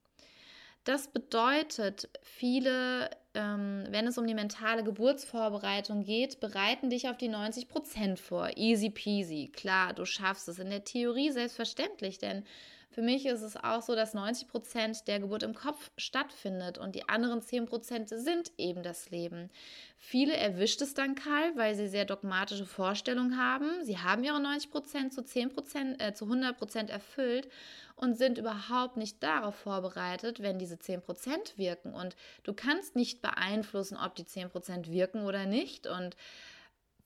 Das 0.84 1.08
bedeutet, 1.08 2.10
viele, 2.24 3.12
ähm, 3.36 3.86
wenn 3.90 4.08
es 4.08 4.18
um 4.18 4.26
die 4.26 4.34
mentale 4.34 4.84
Geburtsvorbereitung 4.84 6.04
geht, 6.04 6.40
bereiten 6.40 6.90
dich 6.90 7.08
auf 7.08 7.18
die 7.18 7.28
90 7.28 7.68
Prozent 7.68 8.20
vor. 8.20 8.50
Easy 8.58 8.90
peasy. 8.90 9.52
Klar, 9.54 9.94
du 9.94 10.06
schaffst 10.06 10.48
es 10.48 10.58
in 10.58 10.72
der 10.72 10.84
Theorie 10.84 11.30
selbstverständlich, 11.30 12.18
denn 12.18 12.44
für 12.92 13.02
mich 13.02 13.26
ist 13.26 13.42
es 13.42 13.56
auch 13.56 13.82
so, 13.82 13.96
dass 13.96 14.14
90 14.14 14.50
Prozent 14.50 15.08
der 15.08 15.22
Geburt 15.22 15.44
im 15.44 15.56
Kopf 15.56 15.92
stattfindet 15.98 16.78
und 16.78 16.94
die 16.94 17.08
anderen 17.08 17.42
10 17.42 17.66
Prozent 17.66 18.10
sind 18.10 18.52
eben 18.58 18.84
das 18.84 19.10
Leben. 19.12 19.50
Viele 19.98 20.36
erwischt 20.36 20.82
es 20.82 20.94
dann 20.94 21.16
kalt, 21.16 21.56
weil 21.56 21.74
sie 21.76 21.88
sehr 21.88 22.04
dogmatische 22.04 22.66
Vorstellungen 22.66 23.38
haben. 23.38 23.70
Sie 23.84 23.98
haben 23.98 24.26
ihre 24.26 24.42
90 24.42 24.72
Prozent 24.72 25.14
zu 25.14 25.24
10 25.24 25.50
Prozent, 25.54 26.02
äh, 26.02 26.14
zu 26.14 26.26
100 26.26 26.58
Prozent 26.58 26.90
erfüllt 26.90 27.48
und 27.96 28.18
sind 28.18 28.38
überhaupt 28.38 28.98
nicht 28.98 29.24
darauf 29.24 29.56
vorbereitet, 29.56 30.42
wenn 30.42 30.60
diese 30.60 30.78
10 30.78 31.02
Prozent 31.02 31.58
wirken. 31.58 31.94
Und 31.94 32.18
du 32.44 32.54
kannst 32.54 32.98
nicht 32.98 33.22
beeinflussen, 33.22 33.96
ob 33.96 34.16
die 34.16 34.26
10 34.26 34.50
Prozent 34.50 34.92
wirken 34.92 35.24
oder 35.24 35.46
nicht. 35.46 35.88
Und 35.88 36.18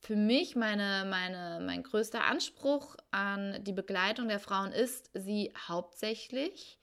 für 0.05 0.15
mich 0.15 0.55
meine, 0.55 1.03
meine, 1.09 1.59
mein 1.65 1.81
größter 1.81 2.23
Anspruch 2.23 2.95
an 3.09 3.57
die 3.63 3.73
Begleitung 3.73 4.27
der 4.27 4.39
Frauen 4.39 4.71
ist, 4.71 5.09
sie 5.15 5.51
hauptsächlich 5.67 6.77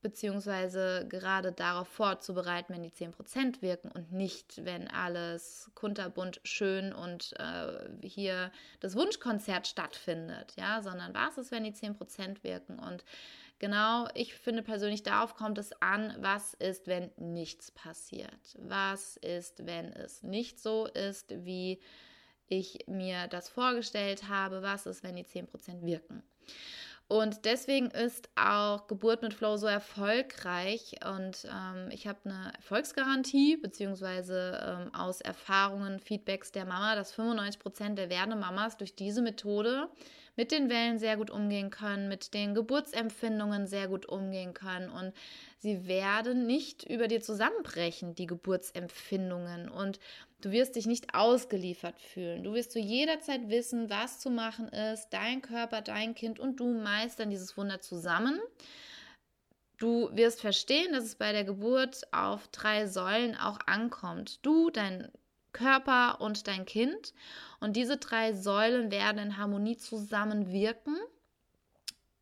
beziehungsweise 0.00 1.06
gerade 1.08 1.50
darauf 1.52 1.88
vorzubereiten, 1.88 2.72
wenn 2.72 2.82
die 2.84 2.92
10% 2.92 3.62
wirken 3.62 3.90
und 3.90 4.12
nicht, 4.12 4.64
wenn 4.64 4.88
alles 4.88 5.72
kunterbunt 5.74 6.40
schön 6.44 6.92
und 6.92 7.34
äh, 7.38 8.06
hier 8.06 8.52
das 8.78 8.94
Wunschkonzert 8.94 9.66
stattfindet, 9.66 10.54
ja, 10.56 10.82
sondern 10.82 11.14
was 11.14 11.38
ist, 11.38 11.50
wenn 11.50 11.64
die 11.64 11.72
10% 11.72 12.44
wirken? 12.44 12.78
Und 12.78 13.04
genau, 13.58 14.08
ich 14.14 14.34
finde 14.34 14.62
persönlich, 14.62 15.02
darauf 15.02 15.34
kommt 15.34 15.58
es 15.58 15.72
an, 15.82 16.14
was 16.20 16.54
ist, 16.54 16.86
wenn 16.86 17.10
nichts 17.16 17.72
passiert, 17.72 18.56
was 18.58 19.16
ist, 19.16 19.66
wenn 19.66 19.92
es 19.92 20.22
nicht 20.22 20.60
so 20.60 20.86
ist, 20.86 21.32
wie 21.44 21.80
ich 22.58 22.84
mir 22.86 23.28
das 23.28 23.48
vorgestellt 23.48 24.28
habe, 24.28 24.62
was 24.62 24.86
ist, 24.86 25.02
wenn 25.02 25.16
die 25.16 25.24
10% 25.24 25.84
wirken. 25.84 26.22
Und 27.08 27.44
deswegen 27.44 27.90
ist 27.90 28.30
auch 28.36 28.86
Geburt 28.86 29.22
mit 29.22 29.34
Flow 29.34 29.56
so 29.56 29.66
erfolgreich. 29.66 30.94
Und 31.04 31.44
ähm, 31.44 31.88
ich 31.90 32.06
habe 32.06 32.18
eine 32.24 32.52
Erfolgsgarantie, 32.56 33.58
beziehungsweise 33.58 34.58
ähm, 34.66 34.94
aus 34.94 35.20
Erfahrungen, 35.20 36.00
Feedbacks 36.00 36.52
der 36.52 36.64
Mama, 36.64 36.94
dass 36.94 37.14
95% 37.14 37.94
der 37.94 38.08
werdenden 38.08 38.40
Mamas 38.40 38.76
durch 38.78 38.94
diese 38.94 39.20
Methode 39.20 39.88
mit 40.36 40.50
den 40.50 40.70
Wellen 40.70 40.98
sehr 40.98 41.16
gut 41.16 41.30
umgehen 41.30 41.70
können, 41.70 42.08
mit 42.08 42.34
den 42.34 42.54
Geburtsempfindungen 42.54 43.66
sehr 43.66 43.88
gut 43.88 44.06
umgehen 44.06 44.54
können 44.54 44.90
und 44.90 45.12
sie 45.58 45.86
werden 45.86 46.46
nicht 46.46 46.88
über 46.88 47.08
dir 47.08 47.20
zusammenbrechen, 47.20 48.14
die 48.14 48.26
Geburtsempfindungen 48.26 49.68
und 49.68 49.98
du 50.40 50.50
wirst 50.50 50.76
dich 50.76 50.86
nicht 50.86 51.14
ausgeliefert 51.14 52.00
fühlen. 52.00 52.44
Du 52.44 52.54
wirst 52.54 52.72
zu 52.72 52.78
jeder 52.78 53.20
Zeit 53.20 53.48
wissen, 53.48 53.90
was 53.90 54.20
zu 54.20 54.30
machen 54.30 54.68
ist, 54.68 55.08
dein 55.10 55.42
Körper, 55.42 55.82
dein 55.82 56.14
Kind 56.14 56.38
und 56.38 56.60
du 56.60 56.66
meistern 56.66 57.30
dieses 57.30 57.56
Wunder 57.56 57.80
zusammen. 57.80 58.40
Du 59.78 60.08
wirst 60.14 60.40
verstehen, 60.40 60.92
dass 60.92 61.04
es 61.04 61.16
bei 61.16 61.32
der 61.32 61.44
Geburt 61.44 62.02
auf 62.12 62.46
drei 62.48 62.86
Säulen 62.86 63.36
auch 63.36 63.58
ankommt. 63.66 64.38
Du, 64.46 64.70
dein 64.70 65.10
Körper 65.52 66.20
und 66.20 66.46
dein 66.46 66.64
Kind. 66.64 67.12
Und 67.60 67.76
diese 67.76 67.96
drei 67.96 68.32
Säulen 68.32 68.90
werden 68.90 69.18
in 69.18 69.36
Harmonie 69.36 69.76
zusammenwirken, 69.76 70.96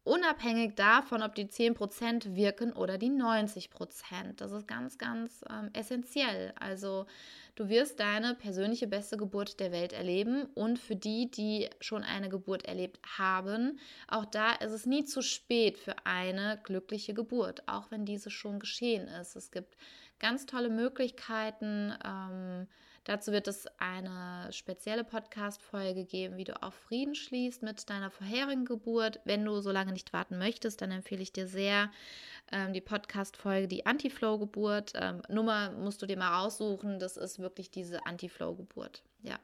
unabhängig 0.05 0.75
davon, 0.75 1.23
ob 1.23 1.35
die 1.35 1.47
10% 1.47 2.35
wirken 2.35 2.73
oder 2.73 2.99
die 2.99 3.11
90%. 3.11 3.69
Das 4.37 4.53
ist 4.53 4.67
ganz, 4.67 4.99
ganz 4.99 5.45
ähm, 5.49 5.71
essentiell. 5.73 6.53
Also 6.59 7.07
du 7.55 7.69
wirst 7.69 8.01
deine 8.01 8.35
persönliche 8.35 8.87
beste 8.87 9.17
Geburt 9.17 9.61
der 9.61 9.73
Welt 9.73 9.93
erleben 9.93 10.47
und 10.55 10.79
für 10.79 10.97
die, 10.97 11.31
die 11.31 11.71
schon 11.81 12.03
eine 12.03 12.29
Geburt 12.29 12.65
erlebt 12.65 12.99
haben, 13.19 13.79
auch 14.09 14.25
da 14.25 14.53
ist 14.53 14.73
es 14.73 14.87
nie 14.87 15.05
zu 15.05 15.23
spät 15.23 15.79
für 15.79 15.95
eine 16.05 16.59
glückliche 16.65 17.15
Geburt, 17.15 17.69
auch 17.69 17.91
wenn 17.91 18.05
diese 18.05 18.31
schon 18.31 18.59
geschehen 18.59 19.07
ist. 19.09 19.37
Es 19.37 19.51
gibt 19.51 19.77
ganz 20.19 20.47
tolle 20.47 20.71
Möglichkeiten. 20.71 21.95
Ähm, 22.05 22.67
Dazu 23.05 23.33
wird 23.33 23.49
es 23.49 23.67
eine 23.79 24.53
spezielle 24.53 25.05
Podcast-Folge 25.05 26.05
geben, 26.05 26.37
wie 26.37 26.45
du 26.45 26.63
auf 26.63 26.75
Frieden 26.75 27.15
schließt 27.15 27.63
mit 27.63 27.89
deiner 27.89 28.11
vorherigen 28.11 28.67
Geburt. 28.67 29.21
Wenn 29.25 29.45
du 29.45 29.61
so 29.61 29.71
lange 29.71 29.93
nicht 29.93 30.13
warten 30.13 30.37
möchtest, 30.39 30.83
dann 30.83 30.91
empfehle 30.91 31.23
ich 31.23 31.33
dir 31.33 31.47
sehr 31.47 31.91
ähm, 32.53 32.75
die 32.75 32.83
Podcast-Folge, 32.83 33.69
die 33.69 33.87
Anti-Flow-Geburt. 33.87 34.93
Ähm, 34.95 35.23
Nummer 35.29 35.71
musst 35.71 36.03
du 36.03 36.07
dir 36.07 36.19
mal 36.19 36.43
raussuchen. 36.43 36.99
Das 36.99 37.17
ist 37.17 37.39
wirklich 37.39 37.71
diese 37.71 38.05
Anti-Flow-Geburt. 38.05 39.03
Ja. 39.23 39.39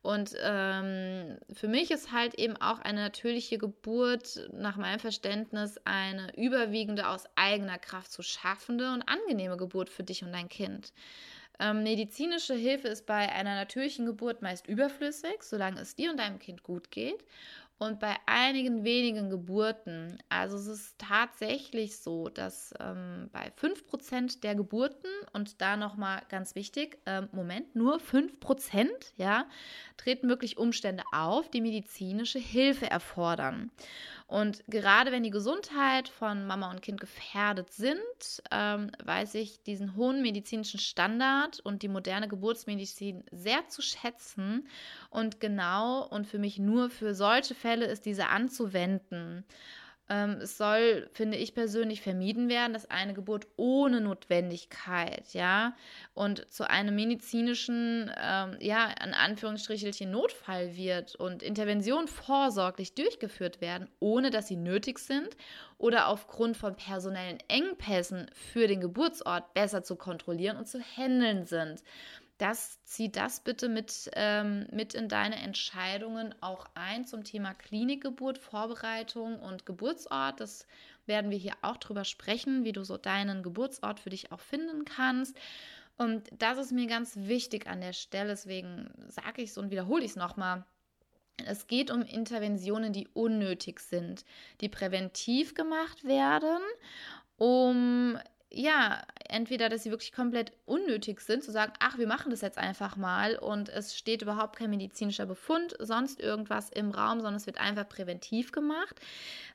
Und 0.00 0.34
ähm, 0.40 1.36
für 1.52 1.66
mich 1.66 1.90
ist 1.90 2.12
halt 2.12 2.34
eben 2.34 2.56
auch 2.56 2.78
eine 2.78 3.00
natürliche 3.00 3.58
Geburt 3.58 4.48
nach 4.52 4.76
meinem 4.76 5.00
Verständnis 5.00 5.76
eine 5.84 6.32
überwiegende 6.36 7.08
aus 7.08 7.24
eigener 7.34 7.78
Kraft 7.78 8.12
zu 8.12 8.22
schaffende 8.22 8.92
und 8.92 9.02
angenehme 9.08 9.56
Geburt 9.56 9.90
für 9.90 10.04
dich 10.04 10.22
und 10.22 10.32
dein 10.32 10.48
Kind. 10.48 10.92
Ähm, 11.60 11.82
medizinische 11.82 12.54
Hilfe 12.54 12.88
ist 12.88 13.06
bei 13.06 13.30
einer 13.32 13.54
natürlichen 13.54 14.06
Geburt 14.06 14.42
meist 14.42 14.66
überflüssig, 14.66 15.42
solange 15.42 15.80
es 15.80 15.96
dir 15.96 16.10
und 16.10 16.18
deinem 16.18 16.38
Kind 16.38 16.62
gut 16.62 16.90
geht. 16.90 17.24
Und 17.78 18.00
bei 18.00 18.16
einigen 18.26 18.82
wenigen 18.82 19.30
Geburten, 19.30 20.18
also 20.28 20.56
es 20.56 20.66
ist 20.66 20.98
tatsächlich 20.98 21.98
so, 21.98 22.28
dass 22.28 22.74
ähm, 22.80 23.30
bei 23.32 23.52
5% 23.56 24.40
der 24.40 24.56
Geburten, 24.56 25.08
und 25.32 25.60
da 25.60 25.76
nochmal 25.76 26.22
ganz 26.28 26.56
wichtig, 26.56 26.98
ähm, 27.06 27.28
Moment, 27.30 27.76
nur 27.76 28.00
5%, 28.00 28.88
ja, 29.16 29.46
treten 29.96 30.28
wirklich 30.28 30.58
Umstände 30.58 31.04
auf, 31.12 31.50
die 31.50 31.60
medizinische 31.60 32.40
Hilfe 32.40 32.90
erfordern. 32.90 33.70
Und 34.28 34.62
gerade 34.68 35.10
wenn 35.10 35.22
die 35.22 35.30
Gesundheit 35.30 36.10
von 36.10 36.46
Mama 36.46 36.70
und 36.70 36.82
Kind 36.82 37.00
gefährdet 37.00 37.72
sind, 37.72 37.96
ähm, 38.50 38.90
weiß 39.02 39.34
ich 39.36 39.62
diesen 39.62 39.96
hohen 39.96 40.20
medizinischen 40.20 40.78
Standard 40.78 41.60
und 41.60 41.82
die 41.82 41.88
moderne 41.88 42.28
Geburtsmedizin 42.28 43.24
sehr 43.32 43.66
zu 43.68 43.80
schätzen. 43.80 44.68
Und 45.08 45.40
genau 45.40 46.06
und 46.06 46.26
für 46.26 46.38
mich 46.38 46.58
nur 46.58 46.90
für 46.90 47.14
solche 47.14 47.54
Fälle 47.54 47.86
ist 47.86 48.04
diese 48.04 48.28
anzuwenden. 48.28 49.46
Ähm, 50.10 50.38
es 50.40 50.56
soll, 50.56 51.10
finde 51.12 51.36
ich 51.36 51.54
persönlich, 51.54 52.00
vermieden 52.00 52.48
werden, 52.48 52.72
dass 52.72 52.90
eine 52.90 53.12
Geburt 53.12 53.46
ohne 53.56 54.00
Notwendigkeit, 54.00 55.34
ja, 55.34 55.76
und 56.14 56.50
zu 56.50 56.68
einem 56.68 56.94
medizinischen, 56.94 58.10
ähm, 58.18 58.56
ja, 58.60 58.90
in 59.04 59.12
Anführungsstrichelchen 59.12 60.10
Notfall 60.10 60.76
wird 60.76 61.14
und 61.16 61.42
Interventionen 61.42 62.08
vorsorglich 62.08 62.94
durchgeführt 62.94 63.60
werden, 63.60 63.88
ohne 64.00 64.30
dass 64.30 64.48
sie 64.48 64.56
nötig 64.56 64.98
sind 64.98 65.36
oder 65.76 66.08
aufgrund 66.08 66.56
von 66.56 66.74
personellen 66.74 67.38
Engpässen 67.48 68.30
für 68.32 68.66
den 68.66 68.80
Geburtsort 68.80 69.52
besser 69.52 69.82
zu 69.82 69.96
kontrollieren 69.96 70.56
und 70.56 70.68
zu 70.68 70.80
handeln 70.80 71.44
sind 71.44 71.82
das, 72.38 72.82
zieh 72.84 73.10
das 73.10 73.40
bitte 73.40 73.68
mit, 73.68 74.10
ähm, 74.14 74.66
mit 74.70 74.94
in 74.94 75.08
deine 75.08 75.36
Entscheidungen 75.36 76.34
auch 76.40 76.66
ein 76.74 77.04
zum 77.04 77.24
Thema 77.24 77.52
Klinikgeburt, 77.52 78.38
Vorbereitung 78.38 79.40
und 79.40 79.66
Geburtsort. 79.66 80.40
Das 80.40 80.66
werden 81.06 81.30
wir 81.32 81.38
hier 81.38 81.54
auch 81.62 81.76
drüber 81.76 82.04
sprechen, 82.04 82.64
wie 82.64 82.72
du 82.72 82.84
so 82.84 82.96
deinen 82.96 83.42
Geburtsort 83.42 83.98
für 83.98 84.10
dich 84.10 84.30
auch 84.30 84.40
finden 84.40 84.84
kannst. 84.84 85.36
Und 85.96 86.30
das 86.38 86.58
ist 86.58 86.70
mir 86.70 86.86
ganz 86.86 87.16
wichtig 87.16 87.66
an 87.66 87.80
der 87.80 87.92
Stelle, 87.92 88.28
deswegen 88.28 88.88
sage 89.08 89.42
ich 89.42 89.50
es 89.50 89.58
und 89.58 89.72
wiederhole 89.72 90.04
ich 90.04 90.12
es 90.12 90.16
nochmal. 90.16 90.64
Es 91.44 91.66
geht 91.66 91.90
um 91.90 92.02
Interventionen, 92.02 92.92
die 92.92 93.08
unnötig 93.14 93.80
sind, 93.80 94.24
die 94.60 94.68
präventiv 94.68 95.54
gemacht 95.54 96.04
werden, 96.04 96.60
um 97.36 98.16
ja, 98.50 99.02
entweder, 99.28 99.68
dass 99.68 99.82
sie 99.82 99.90
wirklich 99.90 100.12
komplett 100.12 100.52
unnötig 100.64 101.20
sind, 101.20 101.42
zu 101.44 101.52
sagen, 101.52 101.72
ach, 101.80 101.98
wir 101.98 102.06
machen 102.06 102.30
das 102.30 102.40
jetzt 102.40 102.58
einfach 102.58 102.96
mal 102.96 103.36
und 103.36 103.68
es 103.68 103.96
steht 103.96 104.22
überhaupt 104.22 104.56
kein 104.56 104.70
medizinischer 104.70 105.26
Befund, 105.26 105.76
sonst 105.78 106.20
irgendwas 106.20 106.70
im 106.70 106.90
Raum, 106.90 107.18
sondern 107.18 107.34
es 107.34 107.46
wird 107.46 107.60
einfach 107.60 107.88
präventiv 107.88 108.52
gemacht. 108.52 109.00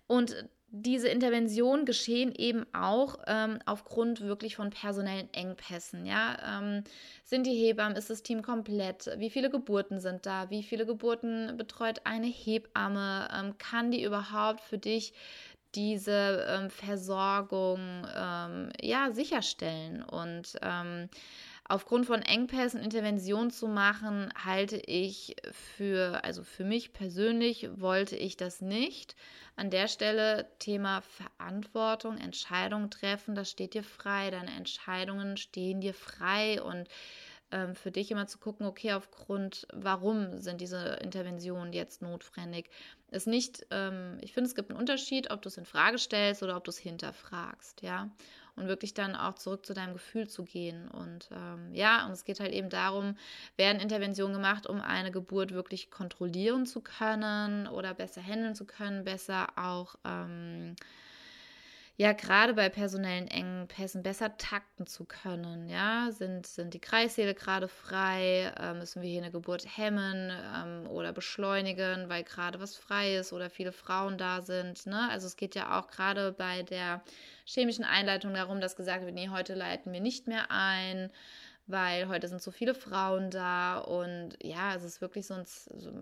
Und 0.06 0.36
diese 0.76 1.08
Interventionen 1.08 1.86
geschehen 1.86 2.34
eben 2.36 2.66
auch 2.74 3.20
ähm, 3.28 3.60
aufgrund 3.68 4.22
wirklich 4.22 4.56
von 4.56 4.72
personellen 4.72 5.32
Engpässen. 5.32 6.08
Ja? 6.08 6.62
Ähm, 6.62 6.84
sind 7.24 7.46
die 7.46 7.54
Hebammen, 7.54 7.96
ist 7.96 8.10
das 8.10 8.24
Team 8.24 8.42
komplett? 8.42 9.08
Wie 9.18 9.30
viele 9.30 9.52
Geburten 9.52 10.00
sind 10.00 10.26
da? 10.26 10.50
Wie 10.50 10.64
viele 10.64 10.88
Geburten 10.88 11.58
betreut 11.58 12.02
eine 12.06 12.26
Hebamme? 12.26 13.28
Ähm, 13.32 13.58
kann 13.60 13.92
die 13.92 14.04
überhaupt 14.04 14.62
für 14.62 14.80
dich 14.80 15.14
diese 15.76 16.46
ähm, 16.48 16.70
Versorgung 16.70 18.08
ähm, 18.16 18.70
ja, 18.82 19.12
sicherstellen. 19.12 20.04
Und 20.04 20.58
ähm, 20.62 21.10
aufgrund 21.66 22.06
von 22.06 22.22
Engpässen 22.22 22.82
Intervention 22.82 23.52
zu 23.52 23.68
machen, 23.68 24.34
halte 24.44 24.78
ich 24.78 25.36
für, 25.52 26.24
also 26.24 26.44
für 26.44 26.64
mich 26.64 26.94
persönlich 26.94 27.70
wollte 27.76 28.16
ich 28.16 28.38
das 28.38 28.62
nicht. 28.62 29.16
An 29.56 29.70
der 29.70 29.88
Stelle 29.88 30.48
Thema 30.60 31.02
Verantwortung, 31.02 32.18
Entscheidungen 32.18 32.90
treffen, 32.90 33.36
das 33.36 33.50
steht 33.50 33.76
dir 33.76 33.84
frei. 33.84 34.32
Deine 34.32 34.52
Entscheidungen 34.52 35.38
stehen 35.38 35.82
dir 35.82 35.94
frei 35.94 36.62
und 36.62 36.88
ähm, 37.54 37.76
für 37.76 37.92
dich 37.92 38.10
immer 38.10 38.26
zu 38.26 38.40
gucken, 38.40 38.66
okay, 38.66 38.94
aufgrund, 38.94 39.68
warum 39.72 40.40
sind 40.42 40.60
diese 40.60 40.98
Interventionen 41.04 41.72
jetzt 41.72 42.02
notwendig? 42.02 42.70
Ist 43.12 43.28
nicht, 43.28 43.66
ähm, 43.70 44.18
ich 44.22 44.34
finde, 44.34 44.48
es 44.50 44.56
gibt 44.56 44.72
einen 44.72 44.80
Unterschied, 44.80 45.30
ob 45.30 45.44
du 45.44 45.50
es 45.50 45.58
in 45.58 45.66
Frage 45.66 46.00
stellst 46.00 46.42
oder 46.42 46.58
ob 46.58 46.64
du 46.64 46.72
es 46.72 46.80
hinterfragst, 46.80 47.84
ja. 47.84 48.10
Und 48.56 48.68
wirklich 48.68 48.94
dann 48.94 49.16
auch 49.16 49.36
zurück 49.36 49.66
zu 49.66 49.74
deinem 49.74 49.94
Gefühl 49.94 50.28
zu 50.28 50.44
gehen. 50.44 50.88
Und 50.88 51.30
ähm, 51.32 51.74
ja, 51.74 52.06
und 52.06 52.12
es 52.12 52.24
geht 52.24 52.40
halt 52.40 52.52
eben 52.52 52.70
darum, 52.70 53.18
werden 53.56 53.82
Interventionen 53.82 54.34
gemacht, 54.34 54.68
um 54.68 54.82
eine 54.82 55.12
Geburt 55.12 55.54
wirklich 55.54 55.90
kontrollieren 55.90 56.66
zu 56.66 56.82
können 56.82 57.68
oder 57.68 57.94
besser 57.94 58.22
handeln 58.22 58.54
zu 58.56 58.66
können, 58.66 59.04
besser 59.04 59.48
auch 59.56 59.96
ähm, 60.06 60.76
ja 61.96 62.14
gerade 62.14 62.54
bei 62.56 62.70
personellen 62.70 63.28
Engpässen 63.28 64.02
besser 64.02 64.36
takten 64.38 64.88
zu 64.88 65.06
können. 65.06 65.70
Ja, 65.70 66.10
sind, 66.12 66.48
sind 66.48 66.74
die 66.74 66.80
Kreissäle 66.80 67.36
gerade 67.36 67.68
frei? 67.68 68.52
Äh, 68.60 68.74
müssen 68.74 69.02
wir 69.02 69.10
hier 69.10 69.22
eine 69.22 69.32
Geburt 69.32 69.66
hemmen 69.78 70.32
ähm, 70.32 70.88
oder 70.88 71.14
beschleunigen, 71.14 72.10
weil 72.10 72.24
gerade 72.24 72.60
was 72.60 72.76
frei 72.76 73.18
ist 73.18 73.32
oder 73.32 73.50
viele 73.50 73.72
Frauen 73.72 74.18
da 74.18 74.42
sind? 74.42 74.86
Ne? 74.88 75.08
Also 75.10 75.28
es 75.28 75.36
geht 75.36 75.54
ja 75.54 75.80
auch 75.80 75.88
gerade 75.88 76.32
bei 76.32 76.64
der 76.64 77.04
chemischen 77.46 77.86
Einleitung 77.86 78.34
darum, 78.34 78.60
dass 78.60 78.76
gesagt 78.76 79.06
wird, 79.06 79.14
nee, 79.14 79.30
heute 79.30 79.54
leiten 79.54 79.94
wir 79.94 80.02
nicht 80.02 80.28
mehr 80.28 80.50
ein 80.50 81.12
weil 81.68 82.08
heute 82.10 82.28
sind 82.28 82.42
so 82.42 82.52
viele 82.52 82.76
Frauen 82.76 83.30
da 83.30 83.78
und 83.78 84.32
ja, 84.42 84.76
es 84.76 84.84
ist 84.84 85.02
wirklich 85.02 85.26
so, 85.26 85.34
ein, 85.34 85.46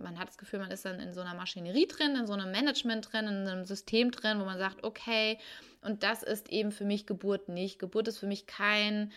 man 0.02 0.18
hat 0.18 0.30
das 0.30 0.38
Gefühl, 0.38 0.60
man 0.60 0.72
ist 0.72 0.86
dann 0.86 1.00
in 1.00 1.14
so 1.14 1.22
einer 1.22 1.36
Maschinerie 1.36 1.88
drin, 1.88 2.16
in 2.16 2.28
so 2.28 2.34
einem 2.34 2.52
Management 2.52 3.12
drin, 3.12 3.28
in 3.28 3.48
einem 3.48 3.66
System 3.66 4.12
drin, 4.12 4.40
wo 4.40 4.46
man 4.46 4.58
sagt, 4.58 4.84
okay, 4.84 5.38
und 5.82 6.04
das 6.04 6.24
ist 6.24 6.50
eben 6.50 6.72
für 6.72 6.86
mich 6.86 7.06
Geburt 7.06 7.50
nicht. 7.50 7.80
Geburt 7.80 8.08
ist 8.08 8.18
für 8.18 8.28
mich 8.28 8.48
kein 8.48 9.12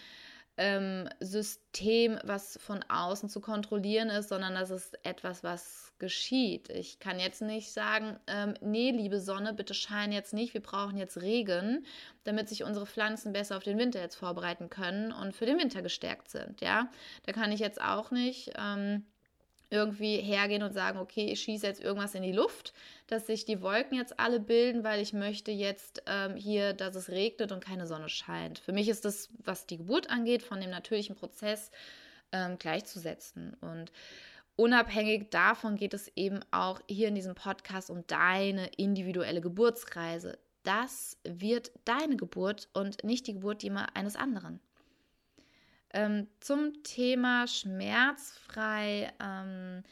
ähm, 0.57 1.09
System, 1.21 2.19
was 2.23 2.59
von 2.63 2.85
außen 2.89 3.29
zu 3.29 3.41
kontrollieren 3.41 4.09
ist, 4.09 4.29
sondern 4.29 4.55
das 4.55 4.71
ist 4.71 4.99
etwas, 5.05 5.43
was 5.43 5.93
geschieht. 5.99 6.69
Ich 6.71 6.99
kann 6.99 7.19
jetzt 7.19 7.43
nicht 7.43 7.73
sagen, 7.73 8.19
ähm, 8.27 8.55
nee, 8.61 8.91
liebe 8.91 9.21
Sonne, 9.21 9.53
bitte 9.53 9.75
schein 9.75 10.13
jetzt 10.13 10.33
nicht, 10.33 10.55
wir 10.55 10.63
brauchen 10.63 10.97
jetzt 10.97 11.21
Regen, 11.21 11.85
damit 12.25 12.49
sich 12.49 12.63
unsere 12.65 12.87
Pflanzen 12.87 13.33
besser 13.33 13.57
auf 13.57 13.63
den 13.65 13.79
Winter 13.79 14.01
jetzt 14.01 14.17
vorbereiten 14.17 14.71
können 14.71 15.13
und 15.13 15.35
für 15.35 15.47
den 15.47 15.59
Winter 15.59 15.83
gestärkt 15.83 16.31
sind. 16.31 16.61
Ja, 16.61 16.91
da 17.25 17.33
kann 17.33 17.53
ich 17.53 17.61
jetzt 17.61 17.81
auch 17.81 18.11
nicht. 18.11 18.53
Ähm, 18.57 19.05
irgendwie 19.71 20.19
hergehen 20.19 20.63
und 20.63 20.73
sagen, 20.73 20.99
okay, 20.99 21.27
ich 21.27 21.41
schieße 21.41 21.67
jetzt 21.67 21.83
irgendwas 21.83 22.15
in 22.15 22.23
die 22.23 22.33
Luft, 22.33 22.73
dass 23.07 23.27
sich 23.27 23.45
die 23.45 23.61
Wolken 23.61 23.97
jetzt 23.97 24.19
alle 24.21 24.41
bilden, 24.41 24.85
weil 24.85 25.01
ich 25.01 25.13
möchte 25.13 25.51
jetzt 25.51 26.03
ähm, 26.07 26.37
hier, 26.37 26.73
dass 26.73 26.95
es 26.95 27.11
regnet 27.11 27.53
und 27.53 27.65
keine 27.65 27.87
Sonne 27.87 28.09
scheint. 28.09 28.59
Für 28.59 28.73
mich 28.73 28.89
ist 28.89 29.05
das, 29.05 29.29
was 29.39 29.67
die 29.67 29.79
Geburt 29.79 30.11
angeht, 30.11 30.43
von 30.43 30.61
dem 30.61 30.71
natürlichen 30.71 31.17
Prozess 31.17 31.71
ähm, 32.33 32.59
gleichzusetzen. 32.59 33.57
Und 33.61 33.93
unabhängig 34.57 35.31
davon 35.31 35.77
geht 35.77 35.95
es 35.95 36.11
eben 36.17 36.41
auch 36.51 36.81
hier 36.89 37.09
in 37.09 37.15
diesem 37.15 37.35
Podcast 37.35 37.91
um 37.91 38.07
deine 38.07 38.67
individuelle 38.77 39.41
Geburtsreise. 39.41 40.39
Das 40.63 41.19
wird 41.25 41.73
deine 41.85 42.17
Geburt 42.17 42.69
und 42.73 43.05
nicht 43.05 43.27
die 43.27 43.35
Geburt 43.35 43.65
eines 43.95 44.17
anderen. 44.17 44.61
Ähm, 45.95 46.27
zum 46.41 46.83
Thema 46.83 47.47
schmerzfrei. 47.47 49.13
Ähm, 49.23 49.85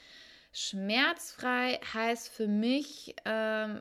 schmerzfrei 0.53 1.81
heißt 1.95 2.29
für 2.29 2.49
mich 2.49 3.15
ähm, 3.25 3.81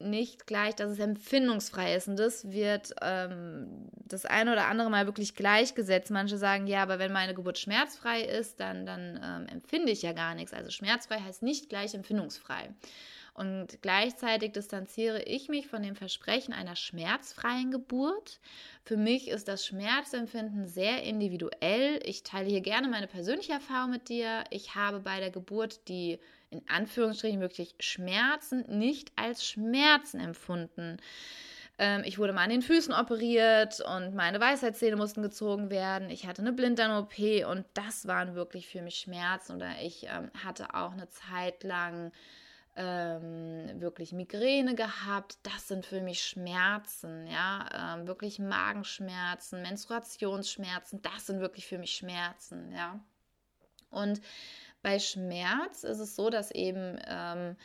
nicht 0.00 0.46
gleich, 0.46 0.74
dass 0.74 0.90
es 0.90 0.98
empfindungsfrei 0.98 1.94
ist. 1.94 2.08
Und 2.08 2.18
das 2.18 2.50
wird 2.50 2.92
ähm, 3.02 3.88
das 3.92 4.26
eine 4.26 4.52
oder 4.52 4.66
andere 4.66 4.90
Mal 4.90 5.06
wirklich 5.06 5.36
gleichgesetzt. 5.36 6.10
Manche 6.10 6.38
sagen, 6.38 6.66
ja, 6.66 6.82
aber 6.82 6.98
wenn 6.98 7.12
meine 7.12 7.34
Geburt 7.34 7.58
schmerzfrei 7.58 8.22
ist, 8.22 8.58
dann, 8.58 8.84
dann 8.84 9.20
ähm, 9.22 9.46
empfinde 9.46 9.92
ich 9.92 10.02
ja 10.02 10.12
gar 10.12 10.34
nichts. 10.34 10.52
Also 10.52 10.70
schmerzfrei 10.70 11.20
heißt 11.20 11.42
nicht 11.42 11.68
gleich 11.68 11.94
empfindungsfrei. 11.94 12.70
Und 13.34 13.80
gleichzeitig 13.82 14.52
distanziere 14.52 15.22
ich 15.22 15.48
mich 15.48 15.66
von 15.66 15.82
dem 15.82 15.96
Versprechen 15.96 16.52
einer 16.52 16.76
schmerzfreien 16.76 17.70
Geburt. 17.70 18.40
Für 18.84 18.96
mich 18.96 19.28
ist 19.28 19.48
das 19.48 19.64
Schmerzempfinden 19.66 20.66
sehr 20.66 21.02
individuell. 21.02 22.00
Ich 22.04 22.22
teile 22.22 22.48
hier 22.48 22.60
gerne 22.60 22.88
meine 22.88 23.06
persönliche 23.06 23.52
Erfahrung 23.52 23.90
mit 23.90 24.08
dir. 24.08 24.44
Ich 24.50 24.74
habe 24.74 25.00
bei 25.00 25.20
der 25.20 25.30
Geburt 25.30 25.88
die 25.88 26.18
in 26.50 26.62
Anführungsstrichen 26.68 27.40
wirklich 27.40 27.74
Schmerzen 27.78 28.64
nicht 28.78 29.12
als 29.16 29.46
Schmerzen 29.46 30.18
empfunden. 30.18 30.98
Ähm, 31.78 32.02
ich 32.04 32.18
wurde 32.18 32.32
mal 32.32 32.44
an 32.44 32.50
den 32.50 32.62
Füßen 32.62 32.92
operiert 32.92 33.80
und 33.80 34.14
meine 34.14 34.38
Weisheitszähne 34.38 34.96
mussten 34.96 35.22
gezogen 35.22 35.70
werden. 35.70 36.10
Ich 36.10 36.26
hatte 36.26 36.42
eine 36.42 36.52
Blinddarm-OP 36.52 37.46
und 37.48 37.64
das 37.72 38.06
waren 38.06 38.34
wirklich 38.34 38.68
für 38.68 38.82
mich 38.82 38.96
Schmerzen. 38.96 39.56
Oder 39.56 39.70
ich 39.82 40.04
ähm, 40.04 40.30
hatte 40.44 40.74
auch 40.74 40.92
eine 40.92 41.08
Zeit 41.08 41.64
lang 41.64 42.12
ähm, 42.80 43.80
wirklich 43.80 44.12
Migräne 44.12 44.74
gehabt. 44.74 45.38
Das 45.42 45.68
sind 45.68 45.84
für 45.84 46.00
mich 46.00 46.22
Schmerzen, 46.22 47.26
ja, 47.26 47.96
ähm, 47.98 48.06
wirklich 48.06 48.38
Magenschmerzen, 48.38 49.62
Menstruationsschmerzen. 49.62 51.02
Das 51.02 51.26
sind 51.26 51.40
wirklich 51.40 51.66
für 51.66 51.78
mich 51.78 51.92
Schmerzen, 51.92 52.72
ja. 52.72 52.98
Und 53.90 54.20
bei 54.82 54.98
Schmerz 54.98 55.84
ist 55.84 55.98
es 55.98 56.16
so, 56.16 56.30
dass 56.30 56.50
eben 56.52 56.98
ähm, 57.06 57.56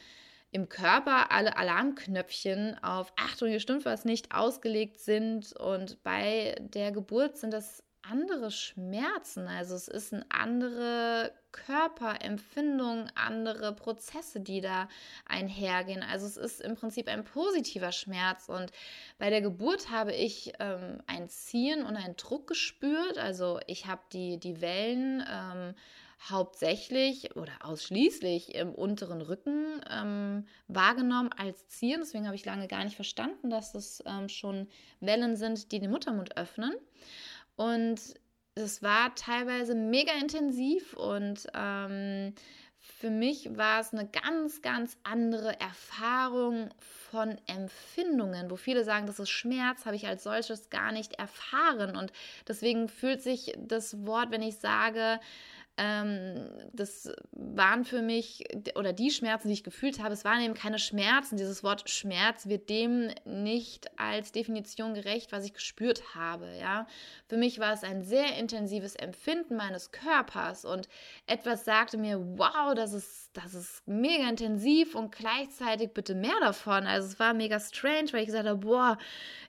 im 0.51 0.67
Körper 0.67 1.31
alle 1.31 1.57
Alarmknöpfchen 1.57 2.81
auf 2.83 3.13
Achtung, 3.15 3.49
hier 3.49 3.59
stimmt 3.59 3.85
was 3.85 4.05
nicht 4.05 4.33
ausgelegt 4.33 4.99
sind. 4.99 5.53
Und 5.53 6.03
bei 6.03 6.55
der 6.59 6.91
Geburt 6.91 7.37
sind 7.37 7.51
das 7.51 7.84
andere 8.09 8.51
Schmerzen. 8.51 9.47
Also 9.47 9.75
es 9.75 9.87
ist 9.87 10.13
eine 10.13 10.25
andere 10.29 11.31
Körperempfindung, 11.51 13.07
andere 13.15 13.73
Prozesse, 13.73 14.41
die 14.41 14.61
da 14.61 14.89
einhergehen. 15.25 16.03
Also 16.03 16.25
es 16.25 16.37
ist 16.37 16.61
im 16.61 16.75
Prinzip 16.75 17.07
ein 17.07 17.23
positiver 17.23 17.91
Schmerz. 17.91 18.49
Und 18.49 18.71
bei 19.17 19.29
der 19.29 19.41
Geburt 19.41 19.89
habe 19.89 20.13
ich 20.13 20.53
ähm, 20.59 21.01
ein 21.07 21.29
Ziehen 21.29 21.83
und 21.85 21.95
einen 21.95 22.17
Druck 22.17 22.47
gespürt. 22.47 23.17
Also 23.17 23.59
ich 23.67 23.85
habe 23.85 24.01
die, 24.11 24.37
die 24.39 24.61
Wellen 24.61 25.23
ähm, 25.29 25.75
hauptsächlich 26.29 27.35
oder 27.35 27.53
ausschließlich 27.61 28.55
im 28.55 28.73
unteren 28.73 29.21
Rücken 29.21 29.81
ähm, 29.89 30.47
wahrgenommen 30.67 31.29
als 31.37 31.67
Ziehen. 31.67 31.99
Deswegen 32.01 32.25
habe 32.25 32.35
ich 32.35 32.45
lange 32.45 32.67
gar 32.67 32.83
nicht 32.83 32.95
verstanden, 32.95 33.49
dass 33.49 33.71
das 33.73 34.03
ähm, 34.05 34.29
schon 34.29 34.67
Wellen 34.99 35.35
sind, 35.35 35.71
die 35.71 35.79
den 35.79 35.91
Muttermund 35.91 36.37
öffnen. 36.37 36.73
Und 37.55 37.99
es 38.55 38.81
war 38.81 39.13
teilweise 39.15 39.75
mega 39.75 40.13
intensiv 40.13 40.93
und 40.93 41.47
ähm, 41.53 42.33
für 42.79 43.09
mich 43.09 43.57
war 43.57 43.81
es 43.81 43.93
eine 43.93 44.07
ganz, 44.07 44.61
ganz 44.61 44.97
andere 45.03 45.59
Erfahrung 45.59 46.69
von 46.79 47.37
Empfindungen, 47.47 48.49
wo 48.51 48.55
viele 48.55 48.83
sagen, 48.83 49.07
das 49.07 49.19
ist 49.19 49.29
Schmerz, 49.29 49.85
habe 49.85 49.95
ich 49.95 50.07
als 50.07 50.23
solches 50.23 50.69
gar 50.69 50.91
nicht 50.91 51.13
erfahren. 51.13 51.95
Und 51.95 52.13
deswegen 52.47 52.87
fühlt 52.87 53.21
sich 53.21 53.53
das 53.57 54.05
Wort, 54.05 54.31
wenn 54.31 54.43
ich 54.43 54.57
sage, 54.57 55.19
das 55.77 57.11
waren 57.31 57.83
für 57.83 58.01
mich, 58.01 58.45
oder 58.75 58.93
die 58.93 59.11
Schmerzen, 59.11 59.49
die 59.49 59.55
ich 59.55 59.63
gefühlt 59.63 60.01
habe, 60.01 60.13
es 60.13 60.23
waren 60.23 60.41
eben 60.41 60.53
keine 60.53 60.79
Schmerzen. 60.79 61.35
Dieses 61.35 61.63
Wort 61.63 61.89
Schmerz 61.89 62.47
wird 62.47 62.69
dem 62.69 63.11
nicht 63.25 63.89
als 63.99 64.31
Definition 64.31 64.93
gerecht, 64.93 65.33
was 65.33 65.43
ich 65.43 65.53
gespürt 65.53 66.15
habe. 66.15 66.49
Ja? 66.57 66.87
Für 67.27 67.35
mich 67.35 67.59
war 67.59 67.73
es 67.73 67.83
ein 67.83 68.03
sehr 68.03 68.37
intensives 68.37 68.95
Empfinden 68.95 69.57
meines 69.57 69.91
Körpers 69.91 70.63
und 70.63 70.87
etwas 71.27 71.65
sagte 71.65 71.97
mir, 71.97 72.19
wow, 72.37 72.73
das 72.73 72.93
ist, 72.93 73.31
das 73.33 73.53
ist 73.53 73.85
mega 73.85 74.29
intensiv 74.29 74.95
und 74.95 75.13
gleichzeitig 75.13 75.91
bitte 75.91 76.15
mehr 76.15 76.39
davon. 76.39 76.87
Also 76.87 77.09
es 77.09 77.19
war 77.19 77.33
mega 77.33 77.59
strange, 77.59 78.13
weil 78.13 78.21
ich 78.21 78.27
gesagt 78.27 78.47
habe, 78.47 78.59
boah, 78.59 78.97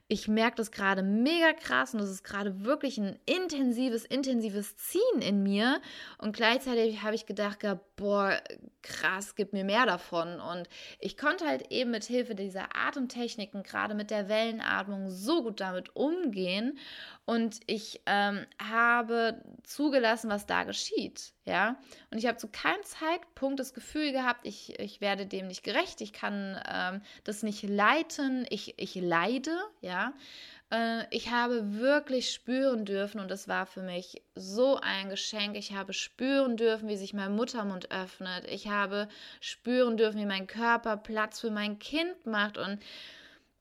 ich 0.09 0.27
merke 0.29 0.55
das 0.55 0.71
gerade 0.71 1.03
mega 1.03 1.51
krass 1.51 1.93
und 1.93 1.99
es 1.99 2.09
ist 2.09 2.23
gerade 2.23 2.63
wirklich 2.63 2.97
ein 2.97 3.19
intensives, 3.25 4.05
intensives 4.05 4.77
Ziehen 4.77 5.21
in 5.21 5.43
mir. 5.43 5.81
Und 6.17 6.35
gleichzeitig 6.35 7.03
habe 7.03 7.15
ich 7.15 7.25
gedacht, 7.25 7.59
boah, 7.97 8.39
krass, 8.81 9.35
gib 9.35 9.51
mir 9.51 9.65
mehr 9.65 9.85
davon. 9.85 10.39
Und 10.39 10.69
ich 10.99 11.17
konnte 11.17 11.45
halt 11.45 11.71
eben 11.71 11.91
mit 11.91 12.05
Hilfe 12.05 12.35
dieser 12.35 12.69
Atemtechniken, 12.75 13.63
gerade 13.63 13.95
mit 13.95 14.09
der 14.09 14.29
Wellenatmung, 14.29 15.09
so 15.09 15.43
gut 15.43 15.59
damit 15.59 15.93
umgehen. 15.95 16.77
Und 17.25 17.59
ich 17.65 18.01
ähm, 18.05 18.45
habe 18.63 19.43
zugelassen, 19.63 20.29
was 20.29 20.45
da 20.45 20.63
geschieht. 20.63 21.33
Ja. 21.43 21.77
Und 22.11 22.17
ich 22.17 22.27
habe 22.27 22.37
zu 22.37 22.47
keinem 22.47 22.83
Zeitpunkt 22.83 23.59
das 23.59 23.73
Gefühl 23.73 24.13
gehabt, 24.13 24.45
ich, 24.47 24.79
ich 24.79 25.01
werde 25.01 25.25
dem 25.25 25.47
nicht 25.47 25.63
gerecht, 25.63 25.99
ich 25.99 26.13
kann 26.13 26.61
ähm, 26.69 27.01
das 27.25 27.43
nicht 27.43 27.63
leiten, 27.63 28.45
ich, 28.49 28.75
ich 28.77 28.95
leide, 28.95 29.57
ja. 29.81 29.96
Äh, 30.71 31.03
ich 31.11 31.31
habe 31.31 31.79
wirklich 31.79 32.31
spüren 32.31 32.85
dürfen 32.85 33.19
und 33.19 33.31
es 33.31 33.47
war 33.47 33.65
für 33.65 33.81
mich 33.81 34.21
so 34.35 34.79
ein 34.81 35.09
Geschenk. 35.09 35.55
Ich 35.55 35.73
habe 35.73 35.93
spüren 35.93 36.57
dürfen, 36.57 36.89
wie 36.89 36.97
sich 36.97 37.13
mein 37.13 37.35
Muttermund 37.35 37.91
öffnet. 37.91 38.45
Ich 38.49 38.67
habe 38.67 39.07
spüren 39.39 39.97
dürfen, 39.97 40.19
wie 40.19 40.25
mein 40.25 40.47
Körper 40.47 40.97
Platz 40.97 41.39
für 41.39 41.51
mein 41.51 41.79
Kind 41.79 42.25
macht 42.25 42.57
und 42.57 42.79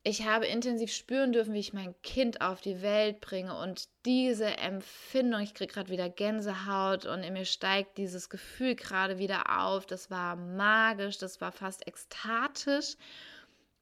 ich 0.09 0.25
habe 0.25 0.47
intensiv 0.47 0.93
spüren 0.93 1.33
dürfen, 1.33 1.53
wie 1.53 1.59
ich 1.59 1.73
mein 1.73 2.01
Kind 2.03 2.41
auf 2.41 2.61
die 2.61 2.81
Welt 2.81 3.21
bringe 3.21 3.59
und 3.59 3.89
diese 4.05 4.57
Empfindung, 4.59 5.41
ich 5.41 5.53
kriege 5.53 5.73
gerade 5.73 5.91
wieder 5.91 6.09
Gänsehaut 6.09 7.07
und 7.07 7.25
in 7.25 7.33
mir 7.33 7.45
steigt 7.45 7.99
dieses 7.99 8.31
Gefühl 8.31 8.77
gerade 8.77 9.19
wieder 9.19 9.59
auf. 9.61 9.85
Das 9.85 10.09
war 10.09 10.37
magisch, 10.37 11.19
das 11.19 11.41
war 11.41 11.51
fast 11.51 11.89
ekstatisch 11.89 12.97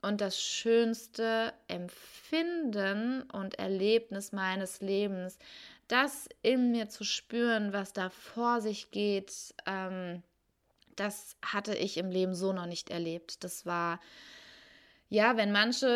und 0.04 0.20
das 0.20 0.38
schönste 0.40 1.52
Empfinden 1.66 3.22
und 3.22 3.58
Erlebnis 3.58 4.32
meines 4.32 4.80
Lebens, 4.80 5.38
das 5.88 6.28
in 6.42 6.72
mir 6.72 6.88
zu 6.88 7.04
spüren, 7.04 7.72
was 7.72 7.92
da 7.92 8.10
vor 8.10 8.60
sich 8.60 8.90
geht, 8.90 9.32
ähm, 9.66 10.22
das 10.96 11.36
hatte 11.42 11.74
ich 11.74 11.96
im 11.96 12.10
Leben 12.10 12.34
so 12.34 12.52
noch 12.52 12.66
nicht 12.66 12.90
erlebt. 12.90 13.42
Das 13.42 13.66
war 13.66 13.98
ja, 15.14 15.36
wenn 15.36 15.52
manche 15.52 15.86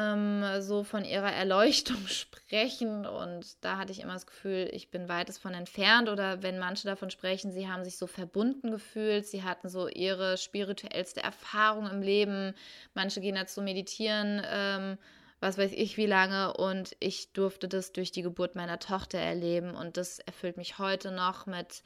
ähm, 0.00 0.62
so 0.62 0.82
von 0.82 1.04
ihrer 1.04 1.30
Erleuchtung 1.30 1.98
sprechen 2.06 3.04
und 3.04 3.62
da 3.62 3.76
hatte 3.76 3.92
ich 3.92 4.00
immer 4.00 4.14
das 4.14 4.26
Gefühl, 4.26 4.70
ich 4.72 4.90
bin 4.90 5.10
weites 5.10 5.36
von 5.36 5.52
entfernt 5.52 6.08
oder 6.08 6.42
wenn 6.42 6.58
manche 6.58 6.88
davon 6.88 7.10
sprechen, 7.10 7.52
sie 7.52 7.68
haben 7.68 7.84
sich 7.84 7.98
so 7.98 8.06
verbunden 8.06 8.70
gefühlt, 8.70 9.26
sie 9.26 9.42
hatten 9.42 9.68
so 9.68 9.88
ihre 9.88 10.38
spirituellste 10.38 11.22
Erfahrung 11.22 11.88
im 11.90 12.00
Leben, 12.00 12.54
manche 12.94 13.20
gehen 13.20 13.34
dazu 13.34 13.60
meditieren, 13.60 14.42
ähm, 14.50 14.96
was 15.38 15.58
weiß 15.58 15.72
ich 15.72 15.98
wie 15.98 16.06
lange 16.06 16.54
und 16.54 16.96
ich 16.98 17.32
durfte 17.34 17.68
das 17.68 17.92
durch 17.92 18.10
die 18.10 18.22
Geburt 18.22 18.54
meiner 18.54 18.78
Tochter 18.78 19.18
erleben 19.18 19.74
und 19.74 19.98
das 19.98 20.18
erfüllt 20.18 20.56
mich 20.56 20.78
heute 20.78 21.10
noch 21.10 21.44
mit 21.44 21.82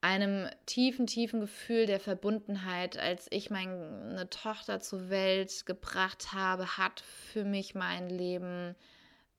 einem 0.00 0.48
tiefen, 0.66 1.06
tiefen 1.06 1.40
Gefühl 1.40 1.86
der 1.86 2.00
Verbundenheit, 2.00 2.98
als 2.98 3.26
ich 3.30 3.50
meine 3.50 4.28
Tochter 4.30 4.80
zur 4.80 5.10
Welt 5.10 5.66
gebracht 5.66 6.32
habe, 6.32 6.78
hat 6.78 7.00
für 7.00 7.44
mich 7.44 7.74
mein 7.74 8.08
Leben 8.08 8.74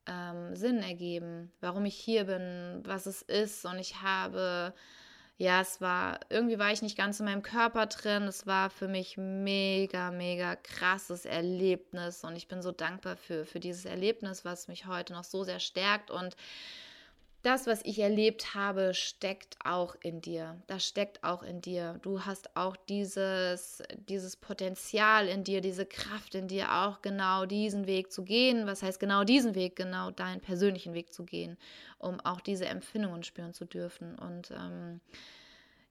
ähm, 0.06 0.54
Sinn 0.54 0.78
ergeben, 0.82 1.52
warum 1.60 1.84
ich 1.84 1.96
hier 1.96 2.24
bin, 2.24 2.82
was 2.84 3.06
es 3.06 3.22
ist. 3.22 3.64
Und 3.64 3.78
ich 3.78 4.02
habe, 4.02 4.72
ja, 5.36 5.60
es 5.60 5.80
war, 5.80 6.20
irgendwie 6.30 6.58
war 6.60 6.70
ich 6.70 6.82
nicht 6.82 6.96
ganz 6.96 7.18
in 7.18 7.26
meinem 7.26 7.42
Körper 7.42 7.86
drin. 7.86 8.24
Es 8.24 8.46
war 8.46 8.70
für 8.70 8.88
mich 8.88 9.16
mega, 9.16 10.12
mega 10.12 10.54
krasses 10.54 11.24
Erlebnis. 11.24 12.22
Und 12.22 12.36
ich 12.36 12.46
bin 12.46 12.62
so 12.62 12.70
dankbar 12.70 13.16
für, 13.16 13.44
für 13.44 13.58
dieses 13.58 13.84
Erlebnis, 13.84 14.44
was 14.44 14.68
mich 14.68 14.86
heute 14.86 15.12
noch 15.12 15.24
so 15.24 15.42
sehr 15.42 15.60
stärkt. 15.60 16.12
Und 16.12 16.36
das, 17.42 17.66
was 17.66 17.82
ich 17.84 17.98
erlebt 17.98 18.54
habe, 18.54 18.94
steckt 18.94 19.56
auch 19.64 19.96
in 20.00 20.20
dir. 20.20 20.62
Das 20.68 20.86
steckt 20.86 21.24
auch 21.24 21.42
in 21.42 21.60
dir. 21.60 21.98
Du 22.02 22.24
hast 22.24 22.56
auch 22.56 22.76
dieses, 22.76 23.82
dieses 24.08 24.36
Potenzial 24.36 25.26
in 25.26 25.42
dir, 25.42 25.60
diese 25.60 25.84
Kraft 25.84 26.36
in 26.36 26.46
dir, 26.46 26.72
auch 26.72 27.02
genau 27.02 27.44
diesen 27.44 27.86
Weg 27.86 28.12
zu 28.12 28.22
gehen. 28.22 28.66
Was 28.66 28.82
heißt 28.82 29.00
genau 29.00 29.24
diesen 29.24 29.56
Weg? 29.56 29.74
Genau 29.74 30.12
deinen 30.12 30.40
persönlichen 30.40 30.94
Weg 30.94 31.12
zu 31.12 31.24
gehen, 31.24 31.58
um 31.98 32.20
auch 32.20 32.40
diese 32.40 32.66
Empfindungen 32.66 33.24
spüren 33.24 33.52
zu 33.52 33.64
dürfen. 33.64 34.16
Und 34.18 34.52
ähm, 34.52 35.00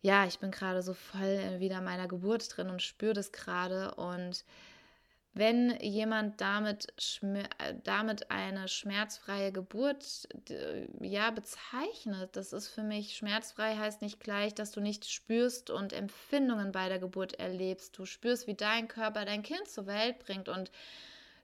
ja, 0.02 0.26
ich 0.26 0.40
bin 0.40 0.52
gerade 0.52 0.82
so 0.82 0.94
voll 0.94 1.60
wieder 1.60 1.82
meiner 1.82 2.08
Geburt 2.08 2.56
drin 2.56 2.70
und 2.70 2.82
spüre 2.82 3.14
das 3.14 3.32
gerade 3.32 3.94
und 3.96 4.46
wenn 5.34 5.80
jemand 5.80 6.42
damit, 6.42 6.94
äh, 7.22 7.76
damit 7.84 8.32
eine 8.32 8.68
schmerzfreie 8.68 9.54
Geburt 9.54 10.28
ja 11.00 11.32
bezeichnet, 11.32 12.36
das 12.36 12.52
ist 12.52 12.68
für 12.68 12.84
mich 12.84 13.16
schmerzfrei 13.16 13.78
heißt 13.78 14.02
nicht 14.02 14.20
gleich, 14.20 14.54
dass 14.54 14.72
du 14.72 14.82
nicht 14.82 15.10
spürst 15.10 15.70
und 15.70 15.94
Empfindungen 15.94 16.74
bei 16.74 16.90
der 16.90 17.00
Geburt 17.00 17.34
erlebst. 17.36 17.98
Du 17.98 18.06
spürst, 18.06 18.48
wie 18.48 18.56
dein 18.56 18.90
Körper 18.90 19.24
dein 19.24 19.44
Kind 19.44 19.70
zur 19.70 19.88
Welt 19.88 20.20
bringt 20.20 20.50
und 20.50 20.70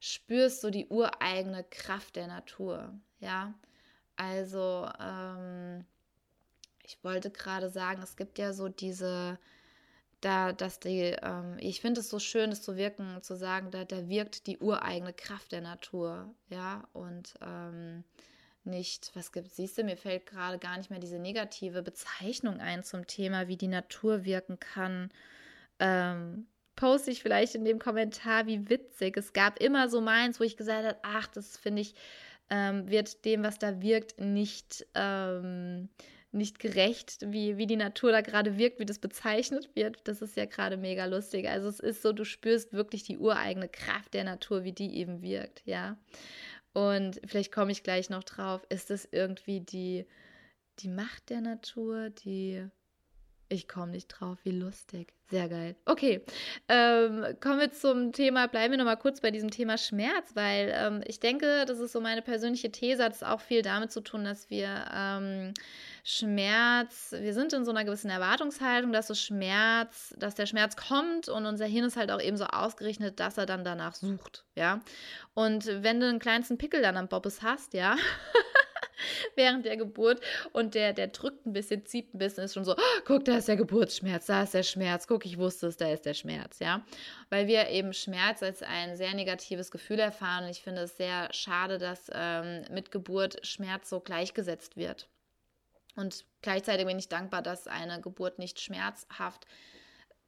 spürst 0.01 0.61
so 0.61 0.69
die 0.69 0.87
ureigene 0.87 1.63
Kraft 1.63 2.17
der 2.17 2.27
Natur. 2.27 2.93
Ja, 3.19 3.53
also 4.17 4.89
ähm, 4.99 5.85
ich 6.83 7.01
wollte 7.03 7.31
gerade 7.31 7.69
sagen, 7.69 8.01
es 8.03 8.17
gibt 8.17 8.37
ja 8.37 8.51
so 8.51 8.67
diese 8.67 9.39
da, 10.21 10.51
dass 10.51 10.79
die, 10.79 11.15
ähm, 11.21 11.57
ich 11.59 11.81
finde 11.81 12.01
es 12.01 12.09
so 12.09 12.19
schön, 12.19 12.49
das 12.49 12.61
zu 12.61 12.75
wirken, 12.75 13.21
zu 13.21 13.35
sagen, 13.35 13.71
da, 13.71 13.85
da 13.85 14.09
wirkt 14.09 14.47
die 14.47 14.57
ureigene 14.57 15.13
Kraft 15.13 15.51
der 15.51 15.61
Natur, 15.61 16.33
ja, 16.49 16.87
und 16.93 17.35
ähm, 17.41 18.03
nicht, 18.63 19.11
was 19.13 19.31
gibt, 19.31 19.53
siehst 19.53 19.77
du, 19.77 19.83
mir 19.83 19.97
fällt 19.97 20.25
gerade 20.25 20.59
gar 20.59 20.77
nicht 20.77 20.89
mehr 20.89 20.99
diese 20.99 21.19
negative 21.19 21.81
Bezeichnung 21.81 22.59
ein 22.59 22.83
zum 22.83 23.07
Thema, 23.07 23.47
wie 23.47 23.57
die 23.57 23.67
Natur 23.67 24.25
wirken 24.25 24.59
kann. 24.59 25.09
Ähm, 25.79 26.47
poste 26.75 27.11
ich 27.11 27.21
vielleicht 27.21 27.55
in 27.55 27.65
dem 27.65 27.79
Kommentar, 27.79 28.45
wie 28.45 28.69
witzig. 28.69 29.17
Es 29.17 29.33
gab 29.33 29.59
immer 29.59 29.89
so 29.89 30.01
meins, 30.01 30.39
wo 30.39 30.43
ich 30.43 30.57
gesagt 30.57 30.85
habe, 30.85 30.99
ach, 31.01 31.27
das 31.27 31.57
finde 31.57 31.81
ich, 31.81 31.95
ähm, 32.49 32.89
wird 32.89 33.25
dem, 33.25 33.43
was 33.43 33.59
da 33.59 33.81
wirkt, 33.81 34.19
nicht, 34.19 34.85
ähm, 34.93 35.89
nicht 36.31 36.59
gerecht, 36.59 37.19
wie, 37.21 37.57
wie 37.57 37.67
die 37.67 37.77
Natur 37.77 38.11
da 38.11 38.21
gerade 38.21 38.57
wirkt, 38.57 38.79
wie 38.79 38.85
das 38.85 38.99
bezeichnet 38.99 39.69
wird. 39.75 40.07
Das 40.07 40.21
ist 40.21 40.35
ja 40.35 40.45
gerade 40.45 40.77
mega 40.77 41.05
lustig. 41.05 41.47
Also 41.47 41.67
es 41.69 41.79
ist 41.79 42.01
so, 42.01 42.11
du 42.11 42.25
spürst 42.25 42.73
wirklich 42.73 43.03
die 43.03 43.17
ureigene 43.17 43.69
Kraft 43.69 44.13
der 44.13 44.23
Natur, 44.23 44.63
wie 44.63 44.73
die 44.73 44.97
eben 44.97 45.21
wirkt, 45.21 45.61
ja. 45.65 45.97
Und 46.73 47.19
vielleicht 47.25 47.51
komme 47.51 47.71
ich 47.71 47.81
gleich 47.81 48.09
noch 48.09 48.23
drauf, 48.23 48.65
ist 48.69 48.89
das 48.89 49.07
irgendwie 49.11 49.61
die, 49.61 50.05
die 50.79 50.89
Macht 50.89 51.29
der 51.29 51.41
Natur, 51.41 52.09
die 52.09 52.67
ich 53.49 53.67
komme 53.67 53.91
nicht 53.91 54.07
drauf, 54.07 54.37
wie 54.43 54.51
lustig. 54.51 55.13
Sehr 55.29 55.49
geil. 55.49 55.75
Okay, 55.85 56.23
ähm, 56.69 57.25
kommen 57.41 57.59
wir 57.59 57.71
zum 57.71 58.13
Thema, 58.13 58.47
bleiben 58.47 58.71
wir 58.71 58.77
nochmal 58.77 58.97
kurz 58.97 59.19
bei 59.19 59.29
diesem 59.29 59.51
Thema 59.51 59.77
Schmerz, 59.77 60.31
weil 60.35 60.73
ähm, 60.73 61.01
ich 61.05 61.19
denke, 61.19 61.65
das 61.65 61.79
ist 61.79 61.91
so 61.91 61.99
meine 61.99 62.21
persönliche 62.21 62.71
These, 62.71 63.03
hat 63.03 63.13
es 63.13 63.23
auch 63.23 63.41
viel 63.41 63.61
damit 63.61 63.91
zu 63.91 63.99
tun, 63.99 64.23
dass 64.23 64.49
wir 64.49 64.85
ähm, 64.93 65.53
Schmerz, 66.05 67.13
wir 67.17 67.33
sind 67.33 67.51
in 67.51 67.65
so 67.65 67.71
einer 67.71 67.83
gewissen 67.83 68.09
Erwartungshaltung, 68.09 68.93
dass 68.93 69.07
so 69.07 69.15
Schmerz, 69.15 70.15
dass 70.17 70.35
der 70.35 70.45
Schmerz 70.45 70.77
kommt 70.77 71.27
und 71.27 71.45
unser 71.45 71.65
Hirn 71.65 71.83
ist 71.83 71.97
halt 71.97 72.11
auch 72.11 72.21
eben 72.21 72.37
so 72.37 72.45
ausgerichtet, 72.45 73.19
dass 73.19 73.37
er 73.37 73.45
dann 73.45 73.65
danach 73.65 73.95
sucht, 73.95 74.45
ja. 74.55 74.79
Und 75.33 75.65
wenn 75.65 75.99
du 75.99 76.07
einen 76.07 76.19
kleinsten 76.19 76.57
Pickel 76.57 76.81
dann 76.81 76.95
am 76.95 77.09
Bobbes 77.09 77.41
hast, 77.41 77.73
ja, 77.73 77.97
während 79.35 79.65
der 79.65 79.77
Geburt 79.77 80.21
und 80.53 80.75
der, 80.75 80.93
der 80.93 81.07
drückt 81.07 81.45
ein 81.45 81.53
bisschen, 81.53 81.85
zieht 81.85 82.13
ein 82.13 82.17
bisschen, 82.17 82.43
ist 82.43 82.53
schon 82.53 82.65
so, 82.65 82.73
oh, 82.73 83.01
guck, 83.05 83.25
da 83.25 83.37
ist 83.37 83.47
der 83.47 83.55
Geburtsschmerz, 83.55 84.27
da 84.27 84.43
ist 84.43 84.53
der 84.53 84.63
Schmerz, 84.63 85.07
guck, 85.07 85.25
ich 85.25 85.37
wusste 85.37 85.67
es, 85.67 85.77
da 85.77 85.89
ist 85.89 86.05
der 86.05 86.13
Schmerz, 86.13 86.59
ja. 86.59 86.85
Weil 87.29 87.47
wir 87.47 87.69
eben 87.69 87.93
Schmerz 87.93 88.43
als 88.43 88.63
ein 88.63 88.95
sehr 88.95 89.13
negatives 89.13 89.71
Gefühl 89.71 89.99
erfahren 89.99 90.45
und 90.45 90.49
ich 90.49 90.61
finde 90.61 90.81
es 90.83 90.97
sehr 90.97 91.29
schade, 91.31 91.77
dass 91.77 92.11
ähm, 92.13 92.63
mit 92.71 92.91
Geburt 92.91 93.45
Schmerz 93.45 93.89
so 93.89 93.99
gleichgesetzt 93.99 94.77
wird. 94.77 95.07
Und 95.95 96.25
gleichzeitig 96.41 96.85
bin 96.85 96.99
ich 96.99 97.09
dankbar, 97.09 97.41
dass 97.41 97.67
eine 97.67 97.99
Geburt 98.01 98.37
nicht 98.37 98.59
schmerzhaft 98.59 99.45
ist 99.45 99.76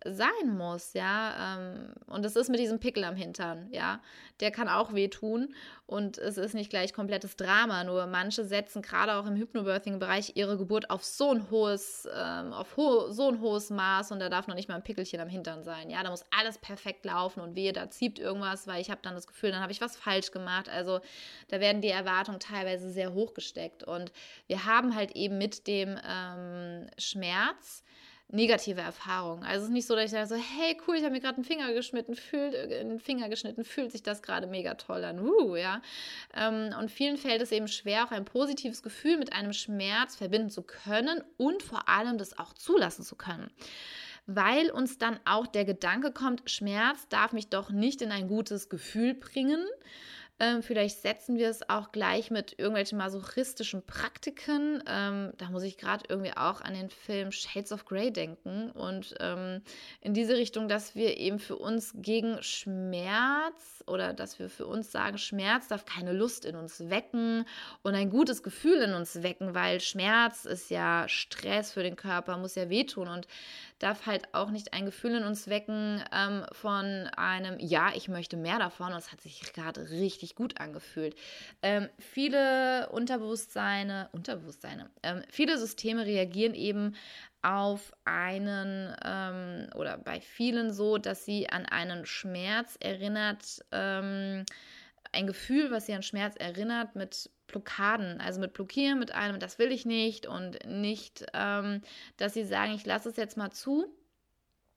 sein 0.05 0.57
muss, 0.57 0.93
ja. 0.93 1.57
Ähm, 1.57 1.93
und 2.07 2.25
es 2.25 2.35
ist 2.35 2.49
mit 2.49 2.59
diesem 2.59 2.79
Pickel 2.79 3.03
am 3.03 3.15
Hintern, 3.15 3.67
ja. 3.71 4.01
Der 4.39 4.51
kann 4.51 4.69
auch 4.69 4.93
wehtun 4.93 5.53
und 5.85 6.17
es 6.17 6.37
ist 6.37 6.53
nicht 6.53 6.69
gleich 6.69 6.93
komplettes 6.93 7.35
Drama. 7.35 7.83
Nur 7.83 8.07
manche 8.07 8.45
setzen 8.45 8.81
gerade 8.81 9.15
auch 9.15 9.25
im 9.25 9.35
Hypnobirthing-Bereich 9.35 10.33
ihre 10.35 10.57
Geburt 10.57 10.89
auf 10.89 11.03
so 11.03 11.31
ein 11.31 11.51
hohes, 11.51 12.07
ähm, 12.15 12.53
auf 12.53 12.77
ho 12.77 13.11
so 13.11 13.27
ein 13.27 13.41
hohes 13.41 13.69
Maß 13.69 14.11
und 14.11 14.19
da 14.19 14.29
darf 14.29 14.47
noch 14.47 14.55
nicht 14.55 14.69
mal 14.69 14.75
ein 14.75 14.83
Pickelchen 14.83 15.19
am 15.19 15.27
Hintern 15.27 15.63
sein, 15.63 15.89
ja. 15.89 16.01
Da 16.01 16.09
muss 16.09 16.23
alles 16.37 16.57
perfekt 16.57 17.05
laufen 17.05 17.41
und 17.41 17.55
wehe, 17.55 17.73
da 17.73 17.89
zieht 17.89 18.19
irgendwas, 18.19 18.67
weil 18.67 18.81
ich 18.81 18.89
habe 18.89 19.01
dann 19.03 19.15
das 19.15 19.27
Gefühl, 19.27 19.51
dann 19.51 19.61
habe 19.61 19.73
ich 19.73 19.81
was 19.81 19.97
falsch 19.97 20.31
gemacht. 20.31 20.69
Also 20.69 21.01
da 21.49 21.59
werden 21.59 21.81
die 21.81 21.89
Erwartungen 21.89 22.39
teilweise 22.39 22.89
sehr 22.89 23.13
hoch 23.13 23.33
gesteckt 23.33 23.83
und 23.83 24.13
wir 24.47 24.65
haben 24.65 24.95
halt 24.95 25.11
eben 25.17 25.37
mit 25.37 25.67
dem 25.67 25.99
ähm, 26.07 26.87
Schmerz 26.97 27.83
negative 28.31 28.81
Erfahrungen. 28.81 29.43
Also 29.43 29.63
es 29.63 29.69
ist 29.69 29.73
nicht 29.73 29.87
so, 29.87 29.95
dass 29.95 30.05
ich 30.05 30.11
sage 30.11 30.27
so, 30.27 30.35
hey 30.35 30.77
cool, 30.87 30.95
ich 30.95 31.03
habe 31.03 31.11
mir 31.11 31.19
gerade 31.19 31.35
einen 31.35 31.43
Finger 31.43 31.73
geschnitten, 31.73 32.15
fühlt, 32.15 32.55
einen 32.55 32.99
Finger 32.99 33.27
geschnitten, 33.27 33.63
fühlt 33.63 33.91
sich 33.91 34.03
das 34.03 34.21
gerade 34.21 34.47
mega 34.47 34.75
toll 34.75 35.03
an. 35.03 35.19
Uh, 35.19 35.55
ja. 35.55 35.81
Ähm, 36.35 36.73
und 36.79 36.91
vielen 36.91 37.17
fällt 37.17 37.41
es 37.41 37.51
eben 37.51 37.67
schwer, 37.67 38.05
auch 38.05 38.11
ein 38.11 38.25
positives 38.25 38.83
Gefühl 38.83 39.17
mit 39.17 39.33
einem 39.33 39.53
Schmerz 39.53 40.15
verbinden 40.15 40.49
zu 40.49 40.61
können 40.61 41.23
und 41.37 41.63
vor 41.63 41.89
allem 41.89 42.17
das 42.17 42.37
auch 42.37 42.53
zulassen 42.53 43.03
zu 43.03 43.15
können 43.15 43.49
weil 44.31 44.69
uns 44.69 44.99
dann 44.99 45.19
auch 45.25 45.47
der 45.47 45.65
Gedanke 45.65 46.11
kommt, 46.11 46.47
Schmerz 46.51 47.07
darf 47.07 47.33
mich 47.33 47.49
doch 47.49 47.71
nicht 47.71 48.03
in 48.03 48.11
ein 48.11 48.27
gutes 48.27 48.69
Gefühl 48.69 49.15
bringen, 49.15 49.65
ähm, 50.39 50.63
vielleicht 50.63 51.01
setzen 51.01 51.37
wir 51.37 51.49
es 51.49 51.69
auch 51.69 51.91
gleich 51.91 52.31
mit 52.31 52.57
irgendwelchen 52.57 52.97
masochistischen 52.97 53.85
Praktiken. 53.85 54.81
Ähm, 54.87 55.33
da 55.37 55.49
muss 55.49 55.63
ich 55.63 55.77
gerade 55.77 56.05
irgendwie 56.07 56.31
auch 56.35 56.61
an 56.61 56.73
den 56.73 56.89
Film 56.89 57.31
Shades 57.31 57.73
of 57.73 57.85
Grey 57.85 58.11
denken. 58.11 58.71
Und 58.71 59.15
ähm, 59.19 59.61
in 59.99 60.13
diese 60.13 60.37
Richtung, 60.37 60.69
dass 60.69 60.95
wir 60.95 61.17
eben 61.17 61.39
für 61.39 61.57
uns 61.57 61.93
gegen 61.95 62.41
Schmerz 62.41 63.83
oder 63.85 64.13
dass 64.13 64.39
wir 64.39 64.49
für 64.49 64.65
uns 64.65 64.91
sagen, 64.91 65.17
Schmerz 65.17 65.67
darf 65.67 65.83
keine 65.83 66.13
Lust 66.13 66.45
in 66.45 66.55
uns 66.55 66.89
wecken 66.89 67.45
und 67.83 67.95
ein 67.95 68.09
gutes 68.09 68.41
Gefühl 68.41 68.81
in 68.81 68.93
uns 68.93 69.21
wecken, 69.21 69.53
weil 69.55 69.81
Schmerz 69.81 70.45
ist 70.45 70.69
ja 70.69 71.07
Stress 71.09 71.73
für 71.73 71.83
den 71.83 71.97
Körper, 71.97 72.37
muss 72.37 72.55
ja 72.55 72.69
wehtun. 72.69 73.09
Und 73.09 73.27
darf 73.79 74.05
halt 74.05 74.33
auch 74.33 74.51
nicht 74.51 74.73
ein 74.73 74.85
Gefühl 74.85 75.15
in 75.15 75.23
uns 75.23 75.47
wecken 75.47 76.03
ähm, 76.13 76.45
von 76.51 77.07
einem, 77.15 77.59
ja, 77.59 77.91
ich 77.95 78.09
möchte 78.09 78.37
mehr 78.37 78.59
davon. 78.59 78.91
Es 78.93 79.11
hat 79.11 79.21
sich 79.21 79.41
gerade 79.53 79.89
richtig 79.89 80.35
gut 80.35 80.59
angefühlt. 80.59 81.15
Ähm, 81.61 81.89
viele 81.97 82.89
Unterbewusstseine, 82.89 84.09
Unterbewusstseine, 84.11 84.89
ähm, 85.03 85.23
viele 85.31 85.57
Systeme 85.57 86.05
reagieren 86.05 86.53
eben 86.53 86.95
auf 87.41 87.93
einen 88.03 88.93
ähm, 89.05 89.67
oder 89.75 89.97
bei 89.97 90.19
vielen 90.19 90.73
so, 90.73 90.97
dass 90.97 91.25
sie 91.25 91.49
an 91.49 91.65
einen 91.65 92.05
Schmerz 92.05 92.77
erinnert, 92.81 93.63
ähm, 93.71 94.43
ein 95.11 95.27
Gefühl, 95.27 95.71
was 95.71 95.85
sie 95.85 95.93
an 95.93 96.03
Schmerz 96.03 96.35
erinnert, 96.37 96.95
mit 96.95 97.29
Blockaden, 97.47 98.21
also 98.21 98.39
mit 98.39 98.53
Blockieren, 98.53 98.99
mit 98.99 99.11
einem, 99.11 99.39
das 99.39 99.59
will 99.59 99.71
ich 99.71 99.85
nicht 99.85 100.27
und 100.27 100.59
nicht, 100.67 101.25
ähm, 101.33 101.81
dass 102.17 102.33
sie 102.33 102.45
sagen, 102.45 102.73
ich 102.73 102.85
lasse 102.85 103.09
es 103.09 103.17
jetzt 103.17 103.37
mal 103.37 103.51
zu 103.51 103.87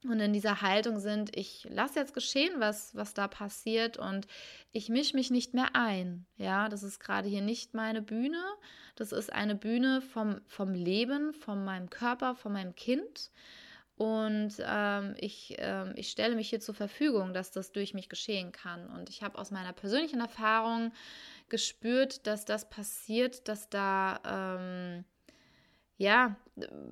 und 0.04 0.18
in 0.18 0.32
dieser 0.32 0.62
Haltung 0.62 0.98
sind, 0.98 1.36
ich 1.36 1.66
lasse 1.70 2.00
jetzt 2.00 2.14
geschehen, 2.14 2.54
was, 2.58 2.94
was 2.96 3.14
da 3.14 3.28
passiert 3.28 3.98
und 3.98 4.26
ich 4.72 4.88
mische 4.88 5.16
mich 5.16 5.30
nicht 5.30 5.54
mehr 5.54 5.74
ein. 5.74 6.26
Ja, 6.36 6.68
das 6.68 6.82
ist 6.82 6.98
gerade 6.98 7.28
hier 7.28 7.42
nicht 7.42 7.74
meine 7.74 8.02
Bühne. 8.02 8.42
Das 8.96 9.12
ist 9.12 9.32
eine 9.32 9.54
Bühne 9.54 10.00
vom, 10.00 10.40
vom 10.46 10.74
Leben, 10.74 11.32
von 11.32 11.64
meinem 11.64 11.88
Körper, 11.88 12.34
von 12.34 12.52
meinem 12.52 12.74
Kind. 12.74 13.30
Und 14.02 14.54
ähm, 14.58 15.14
ich, 15.20 15.54
ähm, 15.58 15.92
ich 15.94 16.10
stelle 16.10 16.34
mich 16.34 16.50
hier 16.50 16.58
zur 16.58 16.74
Verfügung, 16.74 17.32
dass 17.32 17.52
das 17.52 17.70
durch 17.70 17.94
mich 17.94 18.08
geschehen 18.08 18.50
kann. 18.50 18.90
Und 18.90 19.08
ich 19.08 19.22
habe 19.22 19.38
aus 19.38 19.52
meiner 19.52 19.72
persönlichen 19.72 20.18
Erfahrung 20.18 20.90
gespürt, 21.48 22.26
dass 22.26 22.44
das 22.44 22.68
passiert, 22.68 23.46
dass 23.46 23.68
da, 23.68 24.18
ähm, 24.58 25.04
ja, 26.02 26.34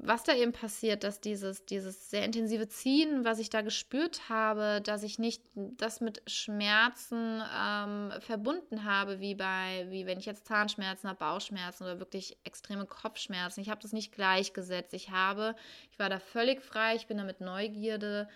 was 0.03 0.23
da 0.23 0.35
eben 0.35 0.53
passiert, 0.53 1.03
dass 1.03 1.21
dieses, 1.21 1.67
dieses 1.67 2.11
sehr 2.11 2.25
intensive 2.25 2.69
Ziehen, 2.69 3.25
was 3.25 3.41
ich 3.41 3.51
da 3.51 3.61
gespürt 3.61 4.29
habe, 4.29 4.81
dass 4.85 5.03
ich 5.03 5.19
nicht 5.19 5.43
das 5.55 6.01
mit 6.01 6.23
Schmerzen 6.31 7.43
ähm, 7.61 8.13
verbunden 8.21 8.85
habe, 8.85 9.19
wie 9.19 9.35
bei, 9.35 9.89
wie 9.91 10.07
wenn 10.07 10.21
ich 10.21 10.27
jetzt 10.27 10.47
Zahnschmerzen 10.47 11.09
habe, 11.09 11.19
Bauchschmerzen 11.19 11.83
oder 11.83 11.99
wirklich 11.99 12.39
extreme 12.45 12.87
Kopfschmerzen. 12.87 13.61
Ich 13.61 13.69
habe 13.69 13.83
das 13.83 13.93
nicht 13.93 14.13
gleichgesetzt. 14.13 14.95
Ich 14.95 15.11
habe, 15.11 15.57
ich 15.91 15.99
war 15.99 16.09
da 16.09 16.21
völlig 16.21 16.63
frei, 16.63 16.95
ich 16.95 17.09
bin 17.09 17.19
da 17.19 17.25
mit 17.25 17.41
Neugierde 17.41 18.29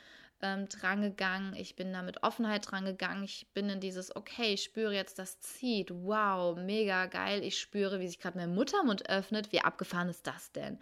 ähm, 0.43 0.69
drangegangen. 0.69 1.55
Ich 1.55 1.77
bin 1.77 1.93
da 1.93 2.03
mit 2.03 2.23
Offenheit 2.23 2.71
drangegangen. 2.71 3.25
Ich 3.25 3.49
bin 3.55 3.69
in 3.69 3.81
dieses, 3.81 4.15
okay, 4.15 4.55
ich 4.55 4.63
spüre 4.63 4.95
jetzt, 4.95 5.19
das 5.19 5.41
zieht. 5.41 5.91
Wow, 5.91 6.57
mega 6.57 7.07
geil. 7.07 7.43
Ich 7.43 7.59
spüre, 7.59 8.01
wie 8.01 8.09
sich 8.09 8.21
gerade 8.21 8.39
mein 8.39 8.55
Muttermund 8.55 9.09
öffnet. 9.09 9.53
Wie 9.53 9.61
abgefahren 9.61 10.09
ist 10.09 10.27
das 10.27 10.53
denn? 10.53 10.79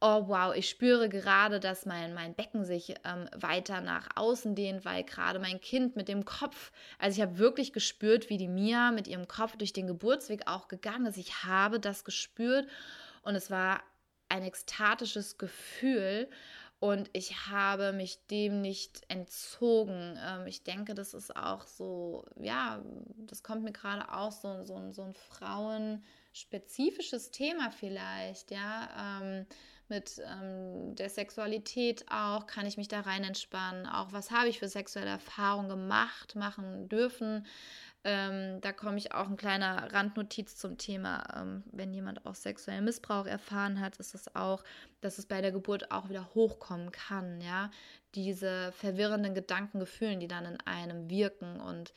oh 0.00 0.28
wow, 0.28 0.54
ich 0.54 0.68
spüre 0.68 1.08
gerade, 1.08 1.58
dass 1.58 1.86
mein, 1.86 2.12
mein 2.12 2.34
Becken 2.34 2.64
sich 2.64 2.94
ähm, 3.04 3.28
weiter 3.34 3.80
nach 3.80 4.08
außen 4.14 4.54
dehnt, 4.54 4.84
weil 4.84 5.04
gerade 5.04 5.38
mein 5.38 5.60
Kind 5.60 5.96
mit 5.96 6.08
dem 6.08 6.24
Kopf, 6.24 6.70
also 6.98 7.16
ich 7.16 7.22
habe 7.26 7.38
wirklich 7.38 7.72
gespürt, 7.72 8.28
wie 8.28 8.36
die 8.36 8.48
Mia 8.48 8.90
mit 8.90 9.08
ihrem 9.08 9.26
Kopf 9.26 9.56
durch 9.56 9.72
den 9.72 9.86
Geburtsweg 9.86 10.46
auch 10.46 10.68
gegangen 10.68 11.06
ist. 11.06 11.16
Ich 11.16 11.44
habe 11.44 11.80
das 11.80 12.04
gespürt 12.04 12.68
und 13.22 13.34
es 13.34 13.50
war 13.50 13.82
ein 14.28 14.42
ekstatisches 14.42 15.38
Gefühl 15.38 16.28
und 16.86 17.10
ich 17.12 17.48
habe 17.48 17.92
mich 17.92 18.24
dem 18.28 18.60
nicht 18.60 19.02
entzogen. 19.08 20.16
Ähm, 20.24 20.46
ich 20.46 20.62
denke, 20.62 20.94
das 20.94 21.14
ist 21.14 21.34
auch 21.36 21.66
so, 21.66 22.24
ja, 22.40 22.80
das 23.26 23.42
kommt 23.42 23.64
mir 23.64 23.72
gerade 23.72 24.12
auch 24.12 24.30
so, 24.30 24.64
so, 24.64 24.92
so 24.92 25.02
ein 25.02 25.14
frauenspezifisches 25.14 27.32
Thema 27.32 27.72
vielleicht, 27.72 28.52
ja. 28.52 29.20
Ähm, 29.20 29.46
mit 29.88 30.20
ähm, 30.26 30.96
der 30.96 31.08
Sexualität 31.08 32.04
auch, 32.10 32.46
kann 32.46 32.66
ich 32.66 32.76
mich 32.76 32.88
da 32.88 33.00
rein 33.00 33.22
entspannen, 33.22 33.86
auch 33.86 34.12
was 34.12 34.32
habe 34.32 34.48
ich 34.48 34.58
für 34.58 34.68
sexuelle 34.68 35.10
Erfahrungen 35.10 35.68
gemacht, 35.68 36.34
machen 36.34 36.88
dürfen. 36.88 37.46
Ähm, 38.08 38.60
da 38.60 38.72
komme 38.72 38.98
ich 38.98 39.12
auch 39.12 39.26
ein 39.26 39.36
kleiner 39.36 39.92
Randnotiz 39.92 40.54
zum 40.54 40.78
Thema, 40.78 41.24
ähm, 41.36 41.64
wenn 41.72 41.92
jemand 41.92 42.24
auch 42.24 42.36
sexuellen 42.36 42.84
Missbrauch 42.84 43.26
erfahren 43.26 43.80
hat, 43.80 43.96
ist 43.96 44.14
es 44.14 44.32
auch, 44.36 44.62
dass 45.00 45.18
es 45.18 45.26
bei 45.26 45.40
der 45.40 45.50
Geburt 45.50 45.90
auch 45.90 46.08
wieder 46.08 46.32
hochkommen 46.32 46.92
kann, 46.92 47.40
ja, 47.40 47.68
diese 48.14 48.70
verwirrenden 48.70 49.34
Gedanken, 49.34 49.80
Gefühlen, 49.80 50.20
die 50.20 50.28
dann 50.28 50.44
in 50.44 50.60
einem 50.60 51.10
wirken 51.10 51.58
und 51.60 51.92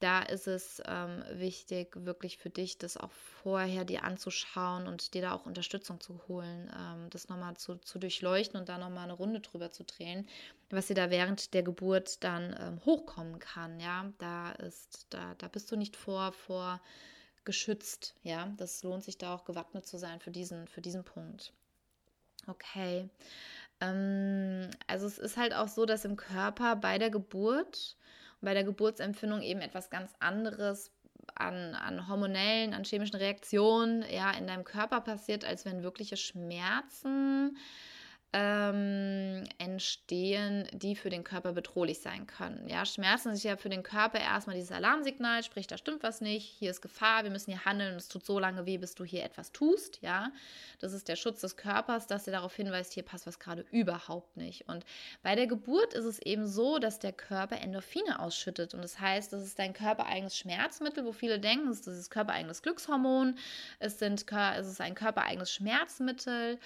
da 0.00 0.20
ist 0.22 0.46
es 0.46 0.82
ähm, 0.86 1.24
wichtig, 1.32 1.94
wirklich 1.96 2.38
für 2.38 2.50
dich 2.50 2.78
das 2.78 2.96
auch 2.96 3.10
vorher 3.12 3.84
dir 3.84 4.04
anzuschauen 4.04 4.86
und 4.86 5.14
dir 5.14 5.22
da 5.22 5.32
auch 5.32 5.46
Unterstützung 5.46 6.00
zu 6.00 6.20
holen, 6.28 6.70
ähm, 6.76 7.10
das 7.10 7.28
nochmal 7.28 7.56
zu, 7.56 7.76
zu 7.76 7.98
durchleuchten 7.98 8.58
und 8.60 8.68
da 8.68 8.78
nochmal 8.78 9.04
eine 9.04 9.14
Runde 9.14 9.40
drüber 9.40 9.70
zu 9.70 9.84
drehen, 9.84 10.28
was 10.70 10.86
dir 10.86 10.94
da 10.94 11.10
während 11.10 11.52
der 11.54 11.62
Geburt 11.62 12.22
dann 12.22 12.56
ähm, 12.60 12.80
hochkommen 12.84 13.38
kann. 13.38 13.80
Ja, 13.80 14.12
da 14.18 14.52
ist, 14.52 15.06
da, 15.10 15.34
da 15.38 15.48
bist 15.48 15.70
du 15.72 15.76
nicht 15.76 15.96
vor, 15.96 16.32
vor 16.32 16.80
geschützt. 17.44 18.14
Ja, 18.22 18.52
das 18.56 18.82
lohnt 18.82 19.04
sich 19.04 19.18
da 19.18 19.34
auch 19.34 19.44
gewappnet 19.44 19.86
zu 19.86 19.98
sein 19.98 20.20
für 20.20 20.30
diesen, 20.30 20.68
für 20.68 20.80
diesen 20.80 21.02
Punkt. 21.02 21.52
Okay. 22.46 23.08
Ähm, 23.80 24.70
also 24.86 25.06
es 25.06 25.18
ist 25.18 25.36
halt 25.36 25.54
auch 25.54 25.68
so, 25.68 25.86
dass 25.86 26.04
im 26.04 26.16
Körper 26.16 26.76
bei 26.76 26.98
der 26.98 27.10
Geburt 27.10 27.96
bei 28.40 28.54
der 28.54 28.64
Geburtsempfindung 28.64 29.42
eben 29.42 29.60
etwas 29.60 29.90
ganz 29.90 30.12
anderes 30.20 30.92
an, 31.34 31.74
an 31.74 32.08
hormonellen, 32.08 32.74
an 32.74 32.84
chemischen 32.84 33.16
Reaktionen 33.16 34.04
ja, 34.10 34.30
in 34.32 34.46
deinem 34.46 34.64
Körper 34.64 35.00
passiert, 35.00 35.44
als 35.44 35.64
wenn 35.64 35.82
wirkliche 35.82 36.16
Schmerzen 36.16 37.56
ähm, 38.34 39.44
entstehen, 39.56 40.68
die 40.72 40.96
für 40.96 41.08
den 41.08 41.24
Körper 41.24 41.52
bedrohlich 41.52 42.00
sein 42.00 42.26
können. 42.26 42.68
Ja, 42.68 42.84
Schmerzen 42.84 43.34
sind 43.34 43.42
ja 43.42 43.56
für 43.56 43.70
den 43.70 43.82
Körper 43.82 44.20
erstmal 44.20 44.54
dieses 44.54 44.70
Alarmsignal, 44.70 45.42
sprich, 45.42 45.66
da 45.66 45.78
stimmt 45.78 46.02
was 46.02 46.20
nicht, 46.20 46.44
hier 46.44 46.70
ist 46.70 46.82
Gefahr, 46.82 47.24
wir 47.24 47.30
müssen 47.30 47.52
hier 47.52 47.64
handeln, 47.64 47.96
es 47.96 48.08
tut 48.08 48.26
so 48.26 48.38
lange 48.38 48.66
weh, 48.66 48.76
bis 48.76 48.94
du 48.94 49.04
hier 49.04 49.24
etwas 49.24 49.50
tust. 49.52 50.00
Ja, 50.02 50.30
das 50.78 50.92
ist 50.92 51.08
der 51.08 51.16
Schutz 51.16 51.40
des 51.40 51.56
Körpers, 51.56 52.06
dass 52.06 52.26
er 52.26 52.34
darauf 52.34 52.54
hinweist, 52.54 52.92
hier 52.92 53.02
passt 53.02 53.26
was 53.26 53.38
gerade 53.38 53.64
überhaupt 53.70 54.36
nicht. 54.36 54.68
Und 54.68 54.84
bei 55.22 55.34
der 55.34 55.46
Geburt 55.46 55.94
ist 55.94 56.04
es 56.04 56.18
eben 56.18 56.46
so, 56.46 56.78
dass 56.78 56.98
der 56.98 57.12
Körper 57.12 57.56
Endorphine 57.56 58.20
ausschüttet. 58.20 58.74
Und 58.74 58.82
das 58.82 59.00
heißt, 59.00 59.32
das 59.32 59.42
ist 59.42 59.58
dein 59.58 59.72
körpereigenes 59.72 60.36
Schmerzmittel, 60.36 61.06
wo 61.06 61.12
viele 61.12 61.40
denken, 61.40 61.68
es 61.68 61.86
ist 61.86 62.10
körpereigenes 62.10 62.60
Glückshormon, 62.60 63.38
es, 63.78 63.98
sind, 63.98 64.26
es 64.30 64.66
ist 64.66 64.80
ein 64.82 64.94
körpereigenes 64.94 65.50
Schmerzmittel 65.50 66.58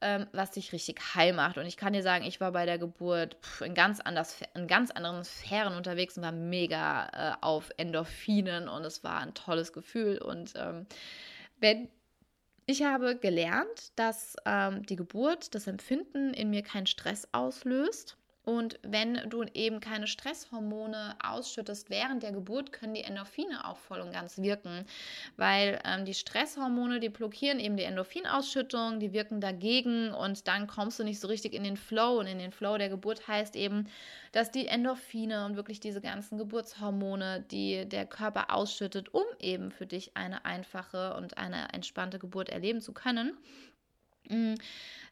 ähm, 0.00 0.26
was 0.32 0.52
dich 0.52 0.72
richtig 0.72 1.09
heil 1.14 1.32
macht. 1.32 1.58
Und 1.58 1.66
ich 1.66 1.76
kann 1.76 1.92
dir 1.92 2.02
sagen, 2.02 2.24
ich 2.24 2.40
war 2.40 2.52
bei 2.52 2.66
der 2.66 2.78
Geburt 2.78 3.36
in, 3.64 3.74
ganz 3.74 4.00
anders, 4.00 4.40
in 4.54 4.66
ganz 4.66 4.90
anderen 4.90 5.24
Sphären 5.24 5.74
unterwegs 5.74 6.16
und 6.16 6.22
war 6.22 6.32
mega 6.32 7.08
äh, 7.12 7.36
auf 7.40 7.70
Endorphinen 7.76 8.68
und 8.68 8.84
es 8.84 9.02
war 9.04 9.20
ein 9.20 9.34
tolles 9.34 9.72
Gefühl. 9.72 10.18
Und 10.18 10.54
ähm, 10.56 10.86
wenn 11.58 11.88
ich 12.66 12.84
habe 12.84 13.16
gelernt, 13.16 13.92
dass 13.96 14.36
ähm, 14.46 14.86
die 14.86 14.96
Geburt, 14.96 15.54
das 15.54 15.66
Empfinden 15.66 16.32
in 16.34 16.50
mir 16.50 16.62
keinen 16.62 16.86
Stress 16.86 17.26
auslöst 17.32 18.16
und 18.44 18.78
wenn 18.82 19.28
du 19.28 19.44
eben 19.52 19.80
keine 19.80 20.06
Stresshormone 20.06 21.16
ausschüttest 21.22 21.90
während 21.90 22.22
der 22.22 22.32
Geburt, 22.32 22.72
können 22.72 22.94
die 22.94 23.04
Endorphine 23.04 23.68
auch 23.68 23.76
voll 23.76 24.00
und 24.00 24.12
ganz 24.12 24.38
wirken, 24.38 24.86
weil 25.36 25.78
ähm, 25.84 26.06
die 26.06 26.14
Stresshormone, 26.14 27.00
die 27.00 27.10
blockieren 27.10 27.60
eben 27.60 27.76
die 27.76 27.82
Endorphinausschüttung, 27.82 28.98
die 28.98 29.12
wirken 29.12 29.40
dagegen 29.40 30.14
und 30.14 30.48
dann 30.48 30.66
kommst 30.66 30.98
du 30.98 31.04
nicht 31.04 31.20
so 31.20 31.28
richtig 31.28 31.52
in 31.52 31.64
den 31.64 31.76
Flow. 31.76 32.18
Und 32.20 32.26
in 32.26 32.38
den 32.38 32.50
Flow 32.50 32.78
der 32.78 32.88
Geburt 32.88 33.28
heißt 33.28 33.56
eben, 33.56 33.88
dass 34.32 34.50
die 34.50 34.68
Endorphine 34.68 35.44
und 35.44 35.56
wirklich 35.56 35.80
diese 35.80 36.00
ganzen 36.00 36.38
Geburtshormone, 36.38 37.44
die 37.50 37.86
der 37.86 38.06
Körper 38.06 38.54
ausschüttet, 38.54 39.12
um 39.12 39.24
eben 39.38 39.70
für 39.70 39.86
dich 39.86 40.16
eine 40.16 40.44
einfache 40.46 41.14
und 41.14 41.36
eine 41.36 41.72
entspannte 41.72 42.18
Geburt 42.18 42.48
erleben 42.48 42.80
zu 42.80 42.92
können, 42.92 43.36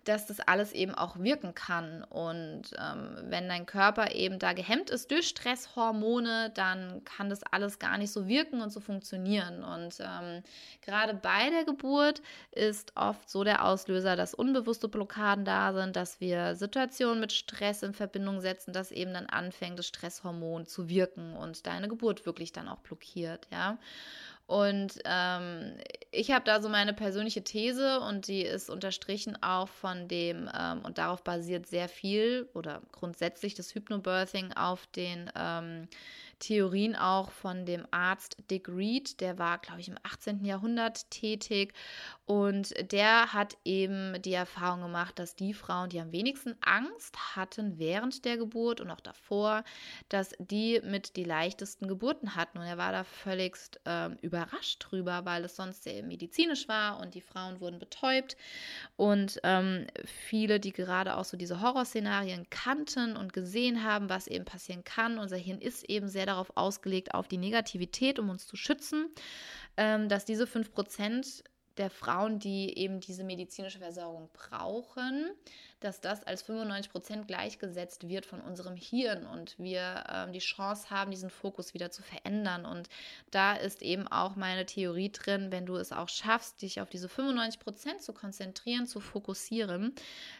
dass 0.08 0.26
das 0.26 0.40
alles 0.40 0.72
eben 0.72 0.94
auch 0.94 1.18
wirken 1.18 1.54
kann. 1.54 2.02
Und 2.04 2.62
ähm, 2.78 3.16
wenn 3.24 3.48
dein 3.48 3.66
Körper 3.66 4.12
eben 4.12 4.38
da 4.38 4.54
gehemmt 4.54 4.88
ist 4.88 5.10
durch 5.10 5.28
Stresshormone, 5.28 6.50
dann 6.54 7.04
kann 7.04 7.28
das 7.28 7.42
alles 7.42 7.78
gar 7.78 7.98
nicht 7.98 8.10
so 8.10 8.26
wirken 8.26 8.62
und 8.62 8.70
so 8.70 8.80
funktionieren. 8.80 9.62
Und 9.62 10.00
ähm, 10.00 10.42
gerade 10.80 11.12
bei 11.14 11.50
der 11.50 11.64
Geburt 11.64 12.22
ist 12.52 12.92
oft 12.96 13.28
so 13.28 13.44
der 13.44 13.64
Auslöser, 13.66 14.16
dass 14.16 14.32
unbewusste 14.34 14.88
Blockaden 14.88 15.44
da 15.44 15.74
sind, 15.74 15.94
dass 15.94 16.20
wir 16.20 16.54
Situationen 16.56 17.20
mit 17.20 17.32
Stress 17.32 17.82
in 17.82 17.92
Verbindung 17.92 18.40
setzen, 18.40 18.72
dass 18.72 18.90
eben 18.90 19.12
dann 19.12 19.26
anfängt, 19.26 19.78
das 19.78 19.88
Stresshormon 19.88 20.66
zu 20.66 20.88
wirken 20.88 21.36
und 21.36 21.66
deine 21.66 21.88
Geburt 21.88 22.24
wirklich 22.24 22.52
dann 22.52 22.68
auch 22.68 22.78
blockiert, 22.78 23.46
ja. 23.52 23.78
Und 24.48 24.98
ähm, 25.04 25.74
ich 26.10 26.30
habe 26.30 26.46
da 26.46 26.62
so 26.62 26.70
meine 26.70 26.94
persönliche 26.94 27.44
These 27.44 28.00
und 28.00 28.28
die 28.28 28.40
ist 28.40 28.70
unterstrichen 28.70 29.36
auch 29.42 29.68
von 29.68 30.08
dem, 30.08 30.48
ähm, 30.58 30.80
und 30.86 30.96
darauf 30.96 31.22
basiert 31.22 31.66
sehr 31.66 31.86
viel 31.86 32.48
oder 32.54 32.80
grundsätzlich 32.90 33.54
das 33.54 33.74
Hypnobirthing 33.74 34.54
auf 34.54 34.86
den 34.86 35.30
ähm, 35.36 35.86
Theorien 36.38 36.96
auch 36.96 37.30
von 37.30 37.66
dem 37.66 37.86
Arzt 37.90 38.38
Dick 38.50 38.70
Reed, 38.70 39.20
der 39.20 39.38
war, 39.38 39.58
glaube 39.58 39.82
ich, 39.82 39.88
im 39.88 39.98
18. 40.02 40.42
Jahrhundert 40.46 41.10
tätig 41.10 41.74
und 42.28 42.74
der 42.92 43.32
hat 43.32 43.56
eben 43.64 44.20
die 44.20 44.34
Erfahrung 44.34 44.82
gemacht, 44.82 45.18
dass 45.18 45.34
die 45.34 45.54
Frauen, 45.54 45.88
die 45.88 45.98
am 45.98 46.12
wenigsten 46.12 46.56
Angst 46.60 47.16
hatten 47.34 47.78
während 47.78 48.26
der 48.26 48.36
Geburt 48.36 48.82
und 48.82 48.90
auch 48.90 49.00
davor, 49.00 49.64
dass 50.10 50.34
die 50.38 50.82
mit 50.84 51.16
die 51.16 51.24
leichtesten 51.24 51.88
Geburten 51.88 52.34
hatten. 52.34 52.58
Und 52.58 52.64
er 52.64 52.76
war 52.76 52.92
da 52.92 53.04
völligst 53.04 53.80
äh, 53.86 54.10
überrascht 54.20 54.84
drüber, 54.86 55.24
weil 55.24 55.42
es 55.46 55.56
sonst 55.56 55.84
sehr 55.84 56.02
medizinisch 56.02 56.68
war 56.68 57.00
und 57.00 57.14
die 57.14 57.22
Frauen 57.22 57.62
wurden 57.62 57.78
betäubt. 57.78 58.36
Und 58.96 59.40
ähm, 59.42 59.86
viele, 60.04 60.60
die 60.60 60.74
gerade 60.74 61.16
auch 61.16 61.24
so 61.24 61.38
diese 61.38 61.62
Horrorszenarien 61.62 62.50
kannten 62.50 63.16
und 63.16 63.32
gesehen 63.32 63.84
haben, 63.84 64.10
was 64.10 64.26
eben 64.26 64.44
passieren 64.44 64.84
kann, 64.84 65.18
unser 65.18 65.38
Hirn 65.38 65.62
ist 65.62 65.82
eben 65.84 66.08
sehr 66.08 66.26
darauf 66.26 66.54
ausgelegt, 66.58 67.14
auf 67.14 67.26
die 67.26 67.38
Negativität, 67.38 68.18
um 68.18 68.28
uns 68.28 68.46
zu 68.46 68.56
schützen, 68.56 69.08
ähm, 69.78 70.10
dass 70.10 70.26
diese 70.26 70.44
5% 70.44 71.42
der 71.78 71.90
Frauen, 71.90 72.38
die 72.38 72.76
eben 72.78 73.00
diese 73.00 73.24
medizinische 73.24 73.78
Versorgung 73.78 74.28
brauchen, 74.32 75.30
dass 75.80 76.00
das 76.00 76.24
als 76.24 76.42
95 76.42 76.90
Prozent 76.90 77.28
gleichgesetzt 77.28 78.08
wird 78.08 78.26
von 78.26 78.40
unserem 78.40 78.76
Hirn 78.76 79.26
und 79.26 79.58
wir 79.58 80.04
ähm, 80.12 80.32
die 80.32 80.40
Chance 80.40 80.90
haben, 80.90 81.10
diesen 81.10 81.30
Fokus 81.30 81.74
wieder 81.74 81.90
zu 81.90 82.02
verändern. 82.02 82.66
Und 82.66 82.88
da 83.30 83.54
ist 83.54 83.82
eben 83.82 84.08
auch 84.08 84.34
meine 84.34 84.66
Theorie 84.66 85.10
drin, 85.10 85.52
wenn 85.52 85.66
du 85.66 85.76
es 85.76 85.92
auch 85.92 86.08
schaffst, 86.08 86.62
dich 86.62 86.80
auf 86.80 86.90
diese 86.90 87.08
95 87.08 87.60
Prozent 87.60 88.02
zu 88.02 88.12
konzentrieren, 88.12 88.86
zu 88.86 89.00
fokussieren, 89.00 89.94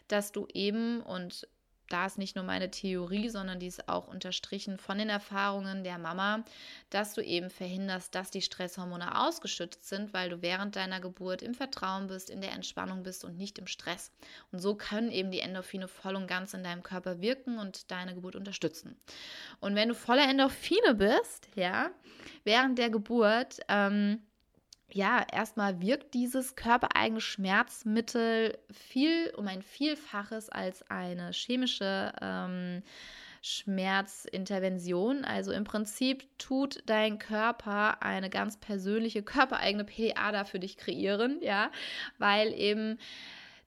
dass 0.08 0.32
du 0.32 0.46
eben 0.52 1.00
und 1.02 1.46
da 1.88 2.06
ist 2.06 2.18
nicht 2.18 2.36
nur 2.36 2.44
meine 2.44 2.70
Theorie, 2.70 3.28
sondern 3.28 3.58
die 3.58 3.66
ist 3.66 3.88
auch 3.88 4.08
unterstrichen 4.08 4.78
von 4.78 4.98
den 4.98 5.08
Erfahrungen 5.08 5.84
der 5.84 5.98
Mama, 5.98 6.44
dass 6.90 7.14
du 7.14 7.22
eben 7.22 7.50
verhinderst, 7.50 8.14
dass 8.14 8.30
die 8.30 8.42
Stresshormone 8.42 9.18
ausgeschüttet 9.18 9.84
sind, 9.84 10.12
weil 10.12 10.30
du 10.30 10.42
während 10.42 10.76
deiner 10.76 11.00
Geburt 11.00 11.42
im 11.42 11.54
Vertrauen 11.54 12.06
bist, 12.06 12.30
in 12.30 12.40
der 12.40 12.52
Entspannung 12.52 13.02
bist 13.02 13.24
und 13.24 13.36
nicht 13.36 13.58
im 13.58 13.66
Stress. 13.66 14.12
Und 14.52 14.58
so 14.60 14.74
können 14.74 15.10
eben 15.10 15.30
die 15.30 15.40
Endorphine 15.40 15.88
voll 15.88 16.16
und 16.16 16.26
ganz 16.26 16.54
in 16.54 16.62
deinem 16.62 16.82
Körper 16.82 17.20
wirken 17.20 17.58
und 17.58 17.90
deine 17.90 18.14
Geburt 18.14 18.36
unterstützen. 18.36 18.96
Und 19.60 19.74
wenn 19.74 19.88
du 19.88 19.94
voller 19.94 20.28
Endorphine 20.28 20.94
bist, 20.94 21.48
ja, 21.54 21.90
während 22.44 22.78
der 22.78 22.90
Geburt, 22.90 23.60
ähm, 23.68 24.22
ja, 24.90 25.24
erstmal 25.30 25.80
wirkt 25.80 26.14
dieses 26.14 26.56
körpereigene 26.56 27.20
Schmerzmittel 27.20 28.58
viel 28.72 29.32
um 29.36 29.46
ein 29.46 29.62
Vielfaches 29.62 30.48
als 30.48 30.82
eine 30.90 31.32
chemische 31.32 32.12
ähm, 32.22 32.82
Schmerzintervention. 33.42 35.24
Also 35.24 35.52
im 35.52 35.64
Prinzip 35.64 36.26
tut 36.38 36.82
dein 36.86 37.18
Körper 37.18 38.02
eine 38.02 38.30
ganz 38.30 38.56
persönliche, 38.58 39.22
körpereigene 39.22 39.84
PDA 39.84 40.32
da 40.32 40.44
für 40.44 40.58
dich 40.58 40.76
kreieren, 40.76 41.40
ja, 41.42 41.70
weil 42.18 42.52
eben 42.54 42.98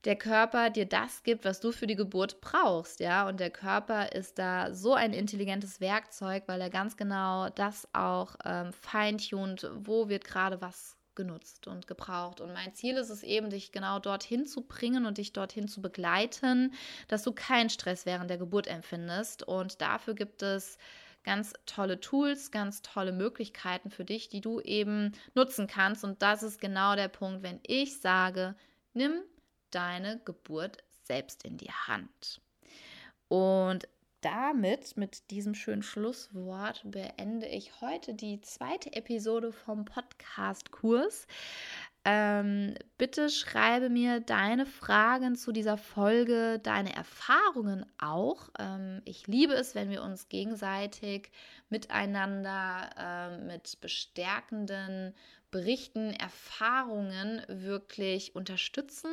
der 0.06 0.16
Körper 0.16 0.72
dir 0.72 0.88
das 0.88 1.22
gibt, 1.22 1.46
was 1.46 1.60
du 1.60 1.72
für 1.72 1.86
die 1.86 1.96
Geburt 1.96 2.42
brauchst, 2.42 3.00
ja. 3.00 3.28
Und 3.28 3.40
der 3.40 3.52
Körper 3.52 4.12
ist 4.14 4.40
da 4.40 4.74
so 4.74 4.96
ein 4.96 5.14
intelligentes 5.14 5.80
Werkzeug, 5.80 6.44
weil 6.48 6.60
er 6.62 6.72
ganz 6.72 6.98
genau 6.98 7.50
das 7.50 7.88
auch 7.94 8.36
ähm, 8.44 8.74
feintunt, 8.74 9.70
wo 9.76 10.10
wird 10.10 10.24
gerade 10.26 10.60
was 10.60 10.98
genutzt 11.16 11.68
und 11.68 11.88
gebraucht. 11.88 12.42
Und 12.42 12.54
mein 12.54 12.74
Ziel 12.74 12.98
ist 12.98 13.10
es 13.10 13.24
eben, 13.24 13.50
dich 13.50 13.72
genau 13.72 14.00
dorthin 14.00 14.46
zu 14.46 14.62
bringen 14.62 15.06
und 15.06 15.18
dich 15.18 15.34
dorthin 15.34 15.68
zu 15.68 15.82
begleiten, 15.82 16.74
dass 17.08 17.24
du 17.24 17.32
keinen 17.32 17.70
Stress 17.70 18.06
während 18.06 18.30
der 18.30 18.38
Geburt 18.38 18.68
empfindest. 18.68 19.44
Und 19.44 19.82
dafür 19.82 20.14
gibt 20.14 20.42
es 20.42 20.78
ganz 21.24 21.54
tolle 21.66 22.00
Tools, 22.00 22.52
ganz 22.52 22.82
tolle 22.82 23.12
Möglichkeiten 23.12 23.92
für 23.92 24.06
dich, 24.06 24.30
die 24.30 24.42
du 24.42 24.60
eben 24.62 25.14
nutzen 25.36 25.68
kannst. 25.68 26.04
Und 26.04 26.22
das 26.22 26.44
ist 26.44 26.60
genau 26.60 26.96
der 26.96 27.10
Punkt, 27.10 27.44
wenn 27.44 27.60
ich 27.64 28.00
sage, 28.00 28.56
nimm 28.94 29.22
deine 29.70 30.20
Geburt 30.26 30.78
selbst 31.04 31.44
in 31.44 31.58
die 31.58 31.72
Hand. 31.72 32.42
Und 33.28 33.88
damit, 34.22 34.98
mit 34.98 35.30
diesem 35.32 35.54
schönen 35.54 35.84
Schlusswort, 35.84 36.82
beende 36.86 37.48
ich 37.48 37.82
heute 37.82 38.14
die 38.14 38.42
zweite 38.42 38.94
Episode 38.94 39.52
vom 39.52 39.86
Podcast-Kurs. 39.86 41.28
Ähm, 42.04 42.74
bitte 42.98 43.30
schreibe 43.30 43.90
mir 43.90 44.22
deine 44.22 44.66
Fragen 44.66 45.36
zu 45.36 45.52
dieser 45.52 45.78
Folge, 45.78 46.60
deine 46.64 46.96
Erfahrungen 46.96 47.86
auch. 48.00 48.50
Ähm, 48.58 49.04
ich 49.06 49.28
liebe 49.28 49.54
es, 49.54 49.76
wenn 49.76 49.92
wir 49.92 50.02
uns 50.02 50.28
gegenseitig 50.28 51.30
miteinander 51.70 52.90
äh, 52.98 53.38
mit 53.46 53.80
bestärkenden 53.82 55.14
Berichten, 55.52 56.14
Erfahrungen 56.14 57.42
wirklich 57.48 58.36
unterstützen. 58.36 59.12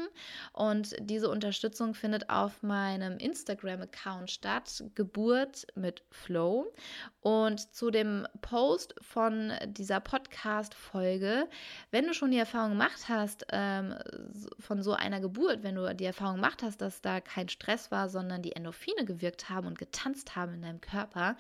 Und 0.53 0.95
diese 1.01 1.29
Unterstützung 1.29 1.95
findet 1.95 2.31
auf 2.31 2.63
meinem 2.63 3.19
Instagram-Account 3.19 4.31
statt, 4.31 4.85
Geburt 4.95 5.67
mit 5.75 6.05
Flow. 6.11 6.73
Und 7.21 7.75
zu 7.75 7.91
dem 7.91 8.27
Post 8.41 8.95
von 9.01 9.53
dieser 9.67 10.01
Podcast-Folge, 10.01 11.49
wenn 11.91 12.07
du 12.07 12.15
schon 12.15 12.31
die 12.31 12.39
Erfahrung 12.39 12.71
gemacht 12.71 13.09
hast 13.09 13.47
ähm, 13.51 13.95
von 14.61 14.83
so 14.83 14.93
einer 14.93 15.21
Geburt, 15.21 15.63
wenn 15.63 15.75
du 15.75 15.95
die 15.95 16.05
Erfahrung 16.05 16.37
gemacht 16.37 16.63
hast, 16.63 16.81
dass 16.81 17.01
da 17.01 17.21
kein 17.21 17.49
Stress 17.49 17.91
war, 17.91 18.09
sondern 18.09 18.43
die 18.43 18.53
Endorphine 18.53 19.05
gewirkt 19.05 19.51
haben 19.51 19.67
und 19.67 19.79
getanzt 19.79 20.37
haben 20.37 20.55
in 20.55 20.63
deinem 20.63 20.81
Körper, 20.81 21.37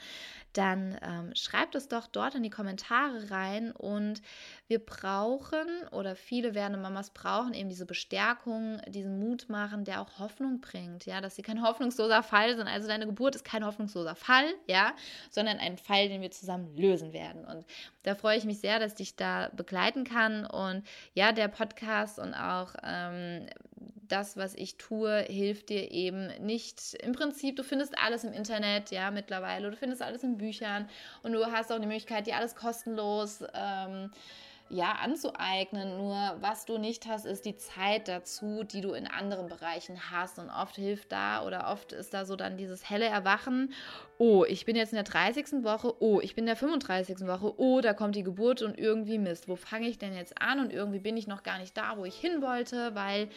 dann 0.52 0.98
ähm, 1.02 1.34
schreib 1.34 1.70
das 1.72 1.88
doch 1.88 2.08
dort 2.08 2.34
in 2.34 2.42
die 2.42 2.50
Kommentare 2.50 3.30
rein 3.30 3.72
und 3.72 4.20
wir 4.66 4.78
brauchen 4.88 5.66
oder 5.92 6.16
viele 6.16 6.54
werdende 6.54 6.78
Mamas 6.78 7.10
brauchen 7.10 7.52
eben 7.52 7.68
diese 7.68 7.84
Bestärkung, 7.84 8.80
diesen 8.88 9.20
Mut 9.20 9.48
machen, 9.48 9.84
der 9.84 10.00
auch 10.00 10.18
Hoffnung 10.18 10.60
bringt, 10.60 11.04
ja, 11.04 11.20
dass 11.20 11.36
sie 11.36 11.42
kein 11.42 11.62
hoffnungsloser 11.66 12.22
Fall 12.22 12.56
sind. 12.56 12.66
Also 12.66 12.88
deine 12.88 13.06
Geburt 13.06 13.34
ist 13.34 13.44
kein 13.44 13.64
hoffnungsloser 13.64 14.14
Fall, 14.14 14.46
ja, 14.66 14.94
sondern 15.30 15.58
ein 15.58 15.76
Fall, 15.76 16.08
den 16.08 16.22
wir 16.22 16.30
zusammen 16.30 16.74
lösen 16.76 17.12
werden. 17.12 17.44
Und 17.44 17.66
da 18.02 18.14
freue 18.14 18.38
ich 18.38 18.44
mich 18.44 18.60
sehr, 18.60 18.78
dass 18.78 18.92
ich 18.92 18.98
dich 18.98 19.16
da 19.16 19.50
begleiten 19.54 20.04
kann. 20.04 20.46
Und 20.46 20.82
ja, 21.14 21.32
der 21.32 21.48
Podcast 21.48 22.18
und 22.18 22.34
auch 22.34 22.74
ähm, 22.82 23.46
das, 24.08 24.36
was 24.36 24.54
ich 24.54 24.78
tue, 24.78 25.20
hilft 25.28 25.68
dir 25.68 25.90
eben 25.90 26.28
nicht. 26.44 26.94
Im 26.94 27.12
Prinzip, 27.12 27.56
du 27.56 27.62
findest 27.62 27.96
alles 27.98 28.24
im 28.24 28.32
Internet, 28.32 28.90
ja, 28.90 29.10
mittlerweile. 29.10 29.70
Du 29.70 29.76
findest 29.76 30.02
alles 30.02 30.22
in 30.22 30.38
Büchern 30.38 30.88
und 31.22 31.32
du 31.32 31.44
hast 31.46 31.70
auch 31.70 31.78
die 31.78 31.86
Möglichkeit, 31.86 32.26
dir 32.26 32.36
alles 32.36 32.56
kostenlos 32.56 33.44
ähm, 33.54 34.10
ja, 34.70 34.92
anzueignen. 34.92 35.96
Nur 35.96 36.36
was 36.40 36.66
du 36.66 36.78
nicht 36.78 37.06
hast, 37.06 37.24
ist 37.24 37.44
die 37.44 37.56
Zeit 37.56 38.08
dazu, 38.08 38.64
die 38.64 38.80
du 38.80 38.92
in 38.92 39.06
anderen 39.06 39.48
Bereichen 39.48 40.10
hast. 40.10 40.38
Und 40.38 40.50
oft 40.50 40.76
hilft 40.76 41.12
da 41.12 41.44
oder 41.44 41.68
oft 41.70 41.92
ist 41.92 42.12
da 42.12 42.24
so 42.24 42.36
dann 42.36 42.56
dieses 42.56 42.88
helle 42.88 43.06
Erwachen. 43.06 43.72
Oh, 44.18 44.44
ich 44.46 44.66
bin 44.66 44.76
jetzt 44.76 44.92
in 44.92 44.96
der 44.96 45.04
30. 45.04 45.64
Woche. 45.64 45.94
Oh, 46.00 46.20
ich 46.20 46.34
bin 46.34 46.42
in 46.42 46.48
der 46.48 46.56
35. 46.56 47.26
Woche. 47.26 47.54
Oh, 47.56 47.80
da 47.80 47.94
kommt 47.94 48.16
die 48.16 48.22
Geburt 48.22 48.62
und 48.62 48.78
irgendwie 48.78 49.18
Mist. 49.18 49.48
Wo 49.48 49.56
fange 49.56 49.88
ich 49.88 49.98
denn 49.98 50.14
jetzt 50.14 50.40
an? 50.40 50.60
Und 50.60 50.72
irgendwie 50.72 51.00
bin 51.00 51.16
ich 51.16 51.26
noch 51.26 51.42
gar 51.42 51.58
nicht 51.58 51.76
da, 51.76 51.96
wo 51.96 52.04
ich 52.04 52.16
hin 52.16 52.42
wollte, 52.42 52.94
weil 52.94 53.28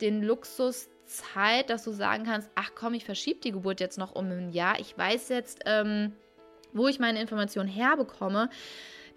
den 0.00 0.22
Luxus 0.22 0.88
Zeit, 1.06 1.70
dass 1.70 1.84
du 1.84 1.92
sagen 1.92 2.24
kannst, 2.24 2.50
ach 2.54 2.72
komm, 2.74 2.94
ich 2.94 3.04
verschiebe 3.04 3.40
die 3.40 3.52
Geburt 3.52 3.80
jetzt 3.80 3.98
noch 3.98 4.14
um 4.14 4.30
ein 4.30 4.50
Jahr. 4.50 4.78
Ich 4.80 4.96
weiß 4.96 5.28
jetzt, 5.28 5.60
ähm, 5.66 6.12
wo 6.72 6.88
ich 6.88 6.98
meine 6.98 7.20
Informationen 7.20 7.68
herbekomme. 7.68 8.50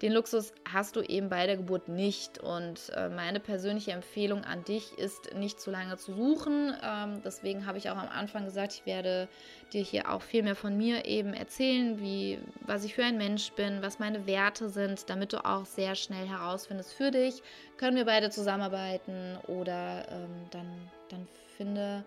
Den 0.02 0.12
Luxus 0.12 0.52
hast 0.72 0.94
du 0.94 1.00
eben 1.00 1.28
bei 1.28 1.46
der 1.46 1.56
Geburt 1.56 1.88
nicht. 1.88 2.38
Und 2.38 2.90
äh, 2.94 3.08
meine 3.08 3.40
persönliche 3.40 3.92
Empfehlung 3.92 4.44
an 4.44 4.64
dich 4.64 4.92
ist, 4.96 5.34
nicht 5.34 5.60
zu 5.60 5.70
lange 5.70 5.96
zu 5.96 6.14
suchen. 6.14 6.74
Ähm, 6.82 7.20
deswegen 7.24 7.66
habe 7.66 7.78
ich 7.78 7.90
auch 7.90 7.96
am 7.96 8.08
Anfang 8.08 8.44
gesagt, 8.44 8.74
ich 8.74 8.86
werde 8.86 9.28
dir 9.72 9.82
hier 9.82 10.12
auch 10.12 10.22
viel 10.22 10.42
mehr 10.42 10.54
von 10.54 10.76
mir 10.76 11.04
eben 11.04 11.34
erzählen, 11.34 12.00
wie, 12.00 12.38
was 12.60 12.84
ich 12.84 12.94
für 12.94 13.04
ein 13.04 13.18
Mensch 13.18 13.52
bin, 13.52 13.82
was 13.82 13.98
meine 13.98 14.26
Werte 14.26 14.68
sind, 14.68 15.10
damit 15.10 15.32
du 15.32 15.44
auch 15.44 15.66
sehr 15.66 15.94
schnell 15.94 16.26
herausfindest 16.26 16.92
für 16.92 17.10
dich, 17.10 17.42
können 17.76 17.96
wir 17.96 18.04
beide 18.04 18.30
zusammenarbeiten 18.30 19.36
oder 19.46 20.06
ähm, 20.10 20.46
dann, 20.50 20.90
dann 21.08 21.28
finde 21.56 22.04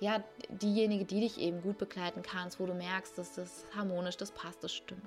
ja, 0.00 0.22
diejenige, 0.48 1.04
die 1.04 1.20
dich 1.20 1.38
eben 1.38 1.62
gut 1.62 1.78
begleiten 1.78 2.22
kannst, 2.22 2.60
wo 2.60 2.66
du 2.66 2.74
merkst, 2.74 3.16
dass 3.16 3.34
das 3.34 3.64
harmonisch, 3.74 4.16
das 4.16 4.32
passt, 4.32 4.62
das 4.62 4.74
stimmt. 4.74 5.06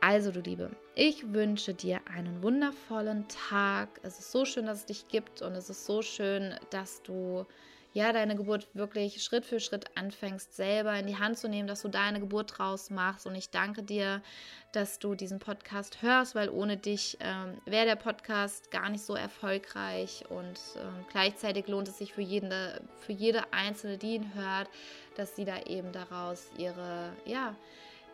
Also, 0.00 0.30
du 0.30 0.40
Liebe, 0.40 0.70
ich 0.94 1.32
wünsche 1.32 1.74
dir 1.74 2.00
einen 2.14 2.40
wundervollen 2.40 3.26
Tag. 3.28 3.88
Es 4.04 4.20
ist 4.20 4.30
so 4.30 4.44
schön, 4.44 4.66
dass 4.66 4.78
es 4.78 4.86
dich 4.86 5.08
gibt 5.08 5.42
und 5.42 5.52
es 5.52 5.70
ist 5.70 5.86
so 5.86 6.02
schön, 6.02 6.54
dass 6.70 7.02
du 7.02 7.46
ja 7.94 8.12
deine 8.12 8.36
Geburt 8.36 8.68
wirklich 8.74 9.20
Schritt 9.24 9.44
für 9.44 9.58
Schritt 9.58 9.86
anfängst, 9.96 10.54
selber 10.54 10.94
in 10.94 11.08
die 11.08 11.16
Hand 11.16 11.36
zu 11.36 11.48
nehmen, 11.48 11.66
dass 11.66 11.82
du 11.82 11.88
deine 11.88 12.20
Geburt 12.20 12.58
draus 12.58 12.90
machst. 12.90 13.26
Und 13.26 13.34
ich 13.34 13.50
danke 13.50 13.82
dir, 13.82 14.22
dass 14.70 15.00
du 15.00 15.16
diesen 15.16 15.40
Podcast 15.40 16.00
hörst, 16.00 16.36
weil 16.36 16.48
ohne 16.48 16.76
dich 16.76 17.18
ähm, 17.18 17.60
wäre 17.64 17.86
der 17.86 17.96
Podcast 17.96 18.70
gar 18.70 18.90
nicht 18.90 19.04
so 19.04 19.16
erfolgreich. 19.16 20.24
Und 20.28 20.60
ähm, 20.76 21.06
gleichzeitig 21.10 21.66
lohnt 21.66 21.88
es 21.88 21.98
sich 21.98 22.12
für, 22.12 22.22
jeden, 22.22 22.52
für 23.00 23.12
jede 23.12 23.52
Einzelne, 23.52 23.98
die 23.98 24.14
ihn 24.14 24.34
hört, 24.34 24.68
dass 25.16 25.34
sie 25.34 25.44
da 25.44 25.60
eben 25.62 25.90
daraus 25.90 26.50
ihre, 26.56 27.12
ja, 27.24 27.56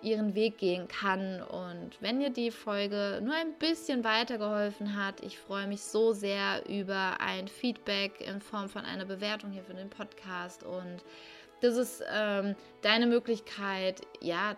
ihren 0.04 0.34
Weg 0.34 0.58
gehen 0.58 0.86
kann. 0.86 1.42
Und 1.42 2.00
wenn 2.00 2.20
dir 2.20 2.30
die 2.30 2.50
Folge 2.50 3.20
nur 3.22 3.34
ein 3.34 3.54
bisschen 3.58 4.04
weitergeholfen 4.04 4.96
hat, 4.96 5.20
ich 5.22 5.38
freue 5.38 5.66
mich 5.66 5.82
so 5.82 6.12
sehr 6.12 6.68
über 6.68 7.20
ein 7.20 7.48
Feedback 7.48 8.20
in 8.20 8.40
Form 8.40 8.68
von 8.68 8.84
einer 8.84 9.04
Bewertung 9.04 9.50
hier 9.50 9.64
für 9.64 9.74
den 9.74 9.90
Podcast. 9.90 10.62
Und 10.62 11.04
das 11.60 11.76
ist 11.76 12.02
ähm, 12.12 12.54
deine 12.82 13.06
Möglichkeit, 13.06 14.02
ja, 14.20 14.56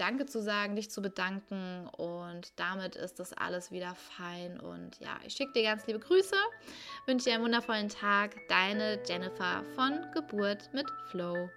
Danke 0.00 0.24
zu 0.24 0.40
sagen, 0.40 0.76
dich 0.76 0.90
zu 0.90 1.02
bedanken 1.02 1.86
und 1.98 2.58
damit 2.58 2.96
ist 2.96 3.20
das 3.20 3.34
alles 3.34 3.70
wieder 3.70 3.94
fein. 3.94 4.58
Und 4.58 4.98
ja, 4.98 5.20
ich 5.26 5.34
schicke 5.34 5.52
dir 5.52 5.64
ganz 5.64 5.86
liebe 5.86 5.98
Grüße, 5.98 6.36
wünsche 7.04 7.26
dir 7.26 7.34
einen 7.34 7.44
wundervollen 7.44 7.90
Tag. 7.90 8.34
Deine 8.48 8.98
Jennifer 9.06 9.62
von 9.74 10.06
Geburt 10.14 10.70
mit 10.72 10.86
Flow. 11.10 11.50